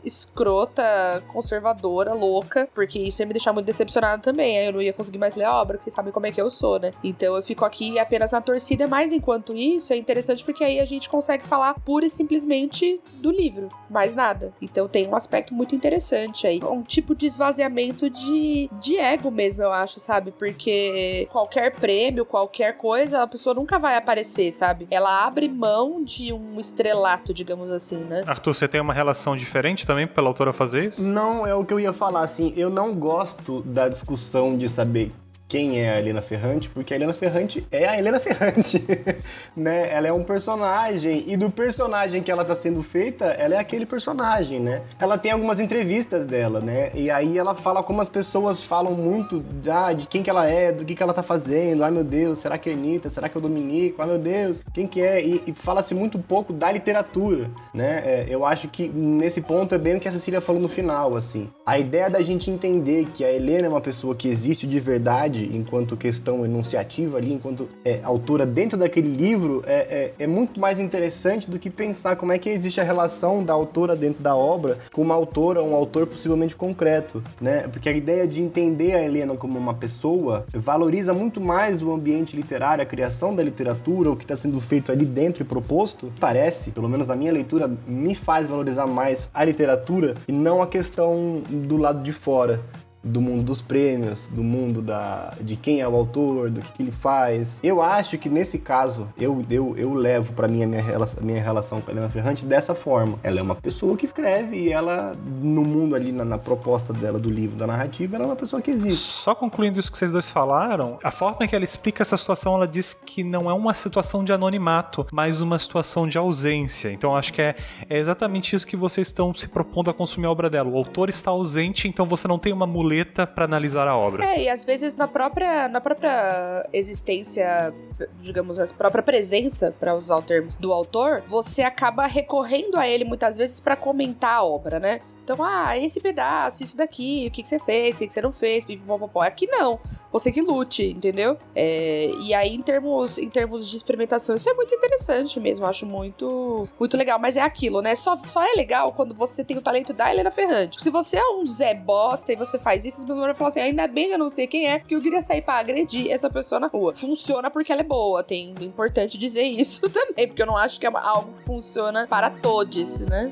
escrota, 0.03 0.83
conservadora, 1.29 2.13
louca, 2.13 2.67
porque 2.73 2.99
isso 2.99 3.21
ia 3.21 3.25
me 3.25 3.31
deixar 3.31 3.53
muito 3.53 3.65
decepcionada 3.65 4.21
também. 4.21 4.57
Aí 4.57 4.65
eu 4.65 4.73
não 4.73 4.81
ia 4.81 4.91
conseguir 4.91 5.17
mais 5.17 5.33
ler 5.37 5.45
a 5.45 5.61
obra, 5.61 5.77
que 5.77 5.83
vocês 5.83 5.93
sabem 5.93 6.11
como 6.11 6.25
é 6.25 6.31
que 6.31 6.41
eu 6.41 6.49
sou, 6.49 6.77
né? 6.77 6.91
Então 7.01 7.37
eu 7.37 7.41
fico 7.41 7.63
aqui 7.63 7.97
apenas 7.97 8.31
na 8.31 8.41
torcida, 8.41 8.85
mas 8.85 9.13
enquanto 9.13 9.55
isso 9.55 9.93
é 9.93 9.95
interessante 9.95 10.43
porque 10.43 10.56
aí 10.63 10.79
a 10.79 10.85
gente 10.85 11.09
consegue 11.09 11.45
falar 11.47 11.73
pura 11.75 12.05
e 12.05 12.09
simplesmente 12.09 12.99
do 13.15 13.31
livro, 13.31 13.69
mais 13.89 14.15
nada. 14.15 14.53
Então 14.61 14.87
tem 14.87 15.07
um 15.07 15.15
aspecto 15.15 15.53
muito 15.53 15.75
interessante 15.75 16.47
aí. 16.47 16.59
Um 16.63 16.81
tipo 16.81 17.15
de 17.15 17.25
esvaziamento 17.25 18.09
de, 18.09 18.69
de 18.79 18.97
ego 18.97 19.31
mesmo, 19.31 19.63
eu 19.63 19.71
acho, 19.71 19.99
sabe? 19.99 20.31
Porque 20.31 21.27
qualquer 21.31 21.73
prêmio, 21.75 22.25
qualquer 22.25 22.77
coisa, 22.77 23.23
a 23.23 23.27
pessoa 23.27 23.53
nunca 23.53 23.79
vai 23.79 23.95
aparecer, 23.95 24.51
sabe? 24.51 24.87
Ela 24.89 25.25
abre 25.25 25.47
mão 25.47 26.03
de 26.03 26.33
um 26.33 26.59
estrelato, 26.59 27.33
digamos 27.33 27.71
assim, 27.71 27.97
né? 27.97 28.23
Arthur, 28.27 28.53
você 28.53 28.67
tem 28.67 28.81
uma 28.81 28.93
relação 28.93 29.35
diferente 29.35 29.85
também 29.85 30.07
pela 30.07 30.27
autora 30.27 30.53
fazer 30.53 30.89
isso? 30.89 31.01
Não, 31.01 31.45
é 31.45 31.53
o 31.53 31.63
que 31.65 31.73
eu 31.73 31.79
ia 31.79 31.93
falar, 31.93 32.21
assim, 32.21 32.53
eu 32.55 32.69
não 32.69 32.93
gosto 32.93 33.61
da 33.63 33.87
discussão 33.87 34.57
de 34.57 34.67
saber 34.67 35.11
quem 35.47 35.79
é 35.79 35.91
a 35.91 35.99
Helena 35.99 36.21
Ferrante, 36.21 36.69
porque 36.69 36.93
a 36.93 36.97
Helena 36.97 37.13
Ferrante 37.13 37.65
é 37.71 37.87
a 37.87 37.97
Helena 37.97 38.19
Ferrante, 38.19 38.83
né? 39.55 39.89
Ela 39.91 40.07
é 40.07 40.13
um 40.13 40.23
personagem 40.23 41.23
e 41.27 41.37
do 41.37 41.49
personagem 41.49 42.21
que 42.21 42.29
ela 42.29 42.43
tá 42.43 42.55
sendo 42.55 42.83
feita, 42.83 43.25
ela 43.25 43.55
é 43.55 43.57
aquele 43.57 43.85
personagem, 43.85 44.59
né? 44.59 44.81
Ela 44.99 45.17
tem 45.17 45.31
algumas 45.31 45.59
entrevistas 45.59 46.25
dela, 46.25 46.59
né? 46.59 46.91
E 46.93 47.09
aí 47.09 47.37
ela 47.37 47.55
fala 47.55 47.81
como 47.81 48.01
as 48.01 48.09
pessoas 48.09 48.61
falam 48.61 48.93
muito 48.93 49.43
ah, 49.71 49.93
de 49.93 50.05
quem 50.07 50.21
que 50.21 50.29
ela 50.29 50.47
é, 50.47 50.71
do 50.71 50.83
que 50.83 50.95
que 50.95 51.03
ela 51.03 51.13
tá 51.13 51.23
fazendo. 51.23 51.83
Ai 51.83 51.91
meu 51.91 52.03
Deus, 52.03 52.39
será 52.39 52.57
que 52.57 52.69
é 52.69 52.73
Anitta? 52.73 53.09
Será 53.09 53.29
que 53.29 53.37
é 53.37 53.39
o 53.39 53.41
Dominique? 53.41 53.95
Ai 53.99 54.07
meu 54.07 54.19
Deus, 54.19 54.63
quem 54.73 54.87
que 54.87 55.01
é? 55.01 55.23
E, 55.25 55.43
e 55.47 55.53
fala-se 55.53 55.95
muito 55.95 56.19
pouco 56.19 56.51
da 56.51 56.71
literatura, 56.71 57.49
né? 57.73 58.01
É, 58.05 58.25
eu 58.29 58.45
acho 58.45 58.67
que 58.67 58.89
nesse 58.89 59.41
ponto 59.41 59.73
é 59.73 59.77
bem 59.77 59.95
o 59.95 59.99
que 59.99 60.07
a 60.07 60.11
Cecília 60.11 60.41
falou 60.41 60.61
no 60.61 60.67
final, 60.67 61.15
assim. 61.15 61.49
A 61.67 61.77
ideia 61.77 62.09
da 62.09 62.21
gente 62.21 62.49
entender 62.49 63.07
que 63.13 63.25
a 63.25 63.29
Helena 63.29 63.67
é 63.67 63.69
uma 63.69 63.81
pessoa 63.81 64.15
que 64.15 64.29
existe 64.29 64.65
de 64.65 64.79
verdade 64.79 65.51
enquanto 65.53 65.97
questão 65.97 66.45
enunciativa 66.45 67.17
ali, 67.17 67.33
enquanto 67.33 67.67
é, 67.83 67.99
autora 68.03 68.45
dentro 68.45 68.77
daquele 68.77 69.09
livro, 69.09 69.61
é, 69.67 70.13
é, 70.17 70.23
é, 70.23 70.27
muito 70.27 70.61
mais 70.61 70.79
interessante 70.79 71.51
do 71.51 71.59
que 71.59 71.69
pensar 71.69 72.15
como 72.15 72.31
é 72.31 72.39
que 72.39 72.49
existe 72.49 72.79
a 72.79 72.85
relação 72.85 73.43
da 73.43 73.51
autora 73.51 73.97
dentro 73.97 74.23
da 74.23 74.33
obra 74.33 74.77
com 74.93 75.01
uma 75.01 75.13
autora, 75.13 75.61
um 75.61 75.75
autor 75.75 76.07
possivelmente 76.07 76.55
concreto, 76.55 77.21
né? 77.41 77.67
Porque 77.67 77.89
a 77.89 77.91
ideia 77.91 78.25
de 78.25 78.41
entender 78.41 78.93
a 78.93 79.03
Helena 79.03 79.35
como 79.35 79.59
uma 79.59 79.73
pessoa 79.73 80.45
valoriza 80.53 81.13
muito 81.13 81.41
mais 81.41 81.81
o 81.81 81.91
ambiente 81.91 82.33
literário, 82.33 82.81
a 82.81 82.85
criação 82.85 83.35
da 83.35 83.43
literatura, 83.43 84.09
o 84.09 84.15
que 84.15 84.23
está 84.23 84.37
sendo 84.37 84.61
feito 84.61 84.89
ali 84.89 85.03
dentro 85.03 85.43
e 85.43 85.45
proposto, 85.45 86.13
parece, 86.17 86.71
pelo 86.71 86.87
menos 86.87 87.09
na 87.09 87.15
minha 87.17 87.33
leitura, 87.33 87.69
me 87.85 88.15
faz 88.15 88.49
valorizar 88.49 88.87
mais 88.87 89.29
a 89.33 89.43
literatura 89.43 90.15
e 90.29 90.31
não 90.31 90.61
a 90.61 90.67
questão 90.67 91.43
do 91.65 91.77
lado 91.77 92.03
de 92.03 92.13
fora 92.13 92.61
do 93.07 93.21
mundo 93.21 93.43
dos 93.43 93.61
prêmios, 93.61 94.27
do 94.27 94.43
mundo 94.43 94.81
da, 94.81 95.33
de 95.41 95.55
quem 95.55 95.81
é 95.81 95.87
o 95.87 95.95
autor, 95.95 96.49
do 96.49 96.61
que, 96.61 96.71
que 96.73 96.83
ele 96.83 96.91
faz. 96.91 97.59
Eu 97.63 97.81
acho 97.81 98.17
que 98.17 98.29
nesse 98.29 98.59
caso, 98.59 99.07
eu, 99.17 99.41
eu, 99.49 99.75
eu 99.77 99.93
levo 99.93 100.33
para 100.33 100.47
mim 100.47 100.63
a 100.63 100.67
minha, 100.67 100.81
relação, 100.81 101.23
minha 101.23 101.41
relação 101.41 101.81
com 101.81 101.89
a 101.89 101.93
Helena 101.93 102.09
Ferrante 102.09 102.45
dessa 102.45 102.75
forma. 102.75 103.17
Ela 103.23 103.39
é 103.39 103.41
uma 103.41 103.55
pessoa 103.55 103.95
que 103.95 104.05
escreve 104.05 104.57
e 104.57 104.71
ela, 104.71 105.13
no 105.41 105.63
mundo 105.63 105.95
ali, 105.95 106.11
na, 106.11 106.25
na, 106.25 106.37
proposta 106.37 106.93
dela 106.93 107.19
do 107.19 107.29
livro, 107.29 107.57
da 107.57 107.65
narrativa, 107.65 108.15
ela 108.15 108.25
é 108.25 108.27
uma 108.27 108.35
pessoa 108.35 108.61
que 108.61 108.71
existe. 108.71 109.11
Só 109.11 109.33
concluindo 109.33 109.79
isso 109.79 109.91
que 109.91 109.97
vocês 109.97 110.11
dois 110.11 110.29
falaram, 110.29 110.97
a 111.03 111.11
forma 111.11 111.47
que 111.47 111.55
ela 111.55 111.65
explica 111.65 112.03
essa 112.03 112.17
situação, 112.17 112.55
ela 112.55 112.67
diz 112.67 112.93
que 112.93 113.23
não 113.23 113.49
é 113.49 113.53
uma 113.53 113.73
situação 113.73 114.23
de 114.23 114.31
anonimato, 114.31 115.05
mas 115.11 115.41
uma 115.41 115.57
situação 115.57 116.07
de 116.07 116.17
ausência. 116.17 116.91
Então 116.91 117.15
acho 117.15 117.33
que 117.33 117.41
é, 117.41 117.55
é 117.89 117.97
exatamente 117.97 118.55
isso 118.55 118.67
que 118.67 118.75
vocês 118.75 119.07
estão 119.07 119.33
se 119.33 119.47
propondo 119.47 119.89
a 119.89 119.93
consumir 119.93 120.27
a 120.27 120.31
obra 120.31 120.49
dela. 120.49 120.69
O 120.69 120.77
autor 120.77 121.09
está 121.09 121.31
ausente, 121.31 121.87
então 121.87 122.05
você 122.05 122.27
não 122.27 122.39
tem 122.39 122.53
uma 122.53 122.67
muleta 122.67 122.96
para 123.05 123.45
analisar 123.45 123.87
a 123.87 123.95
obra. 123.95 124.25
É, 124.25 124.43
e 124.43 124.49
às 124.49 124.63
vezes 124.63 124.95
na 124.95 125.07
própria, 125.07 125.67
na 125.67 125.81
própria 125.81 126.67
existência, 126.73 127.73
digamos, 128.21 128.59
a 128.59 128.67
própria 128.67 129.03
presença, 129.03 129.73
para 129.79 129.95
usar 129.95 130.17
o 130.17 130.21
termo 130.21 130.49
do 130.59 130.71
autor, 130.71 131.23
você 131.27 131.61
acaba 131.61 132.05
recorrendo 132.05 132.77
a 132.77 132.87
ele 132.87 133.03
muitas 133.03 133.37
vezes 133.37 133.59
para 133.59 133.75
comentar 133.75 134.37
a 134.37 134.43
obra, 134.43 134.79
né? 134.79 135.01
Então, 135.27 135.43
ah, 135.43 135.77
esse 135.77 135.99
pedaço, 135.99 136.63
isso 136.63 136.77
daqui, 136.77 137.25
o 137.27 137.31
que, 137.31 137.43
que 137.43 137.49
você 137.49 137.59
fez, 137.59 137.97
o 137.97 137.99
que, 137.99 138.07
que 138.07 138.13
você 138.13 138.21
não 138.21 138.31
fez, 138.31 138.63
pipipopopó. 138.63 139.21
Aqui 139.21 139.45
não. 139.45 139.77
Você 140.09 140.31
que 140.31 140.39
lute, 140.39 140.83
entendeu? 140.91 141.37
É, 141.53 142.09
e 142.21 142.33
aí, 142.33 142.55
em 142.55 142.61
termos, 142.61 143.17
em 143.17 143.29
termos 143.29 143.69
de 143.69 143.75
experimentação, 143.75 144.37
isso 144.37 144.49
é 144.49 144.53
muito 144.53 144.73
interessante 144.73 145.37
mesmo. 145.37 145.65
Acho 145.65 145.85
muito, 145.85 146.65
muito 146.79 146.95
legal. 146.95 147.19
Mas 147.19 147.35
é 147.35 147.41
aquilo, 147.41 147.81
né? 147.81 147.93
Só, 147.93 148.15
só 148.23 148.41
é 148.41 148.53
legal 148.55 148.93
quando 148.93 149.13
você 149.13 149.43
tem 149.43 149.57
o 149.57 149.61
talento 149.61 149.91
da 149.91 150.09
Helena 150.09 150.31
Ferrante. 150.31 150.81
Se 150.81 150.89
você 150.89 151.17
é 151.17 151.29
um 151.31 151.45
Zé 151.45 151.73
Bosta 151.73 152.31
e 152.31 152.37
você 152.37 152.57
faz 152.57 152.85
isso, 152.85 152.99
os 152.99 153.03
meus 153.03 153.19
vão 153.19 153.35
falar 153.35 153.49
assim: 153.49 153.59
ainda 153.59 153.85
bem 153.85 154.07
que 154.07 154.13
eu 154.13 154.19
não 154.19 154.29
sei 154.29 154.47
quem 154.47 154.65
é, 154.65 154.79
porque 154.79 154.95
eu 154.95 155.01
queria 155.01 155.21
sair 155.21 155.41
pra 155.41 155.55
agredir 155.55 156.09
essa 156.09 156.29
pessoa 156.29 156.57
na 156.57 156.67
rua. 156.67 156.95
Funciona 156.95 157.51
porque 157.51 157.73
ela 157.73 157.81
é 157.81 157.83
boa. 157.83 158.23
Tem 158.23 158.55
importante 158.61 159.17
dizer 159.17 159.43
isso 159.43 159.81
também, 159.91 160.25
porque 160.25 160.41
eu 160.41 160.47
não 160.47 160.55
acho 160.55 160.79
que 160.79 160.87
é 160.87 160.91
algo 160.93 161.33
que 161.33 161.43
funciona 161.43 162.07
para 162.07 162.29
todos, 162.29 163.01
né? 163.01 163.29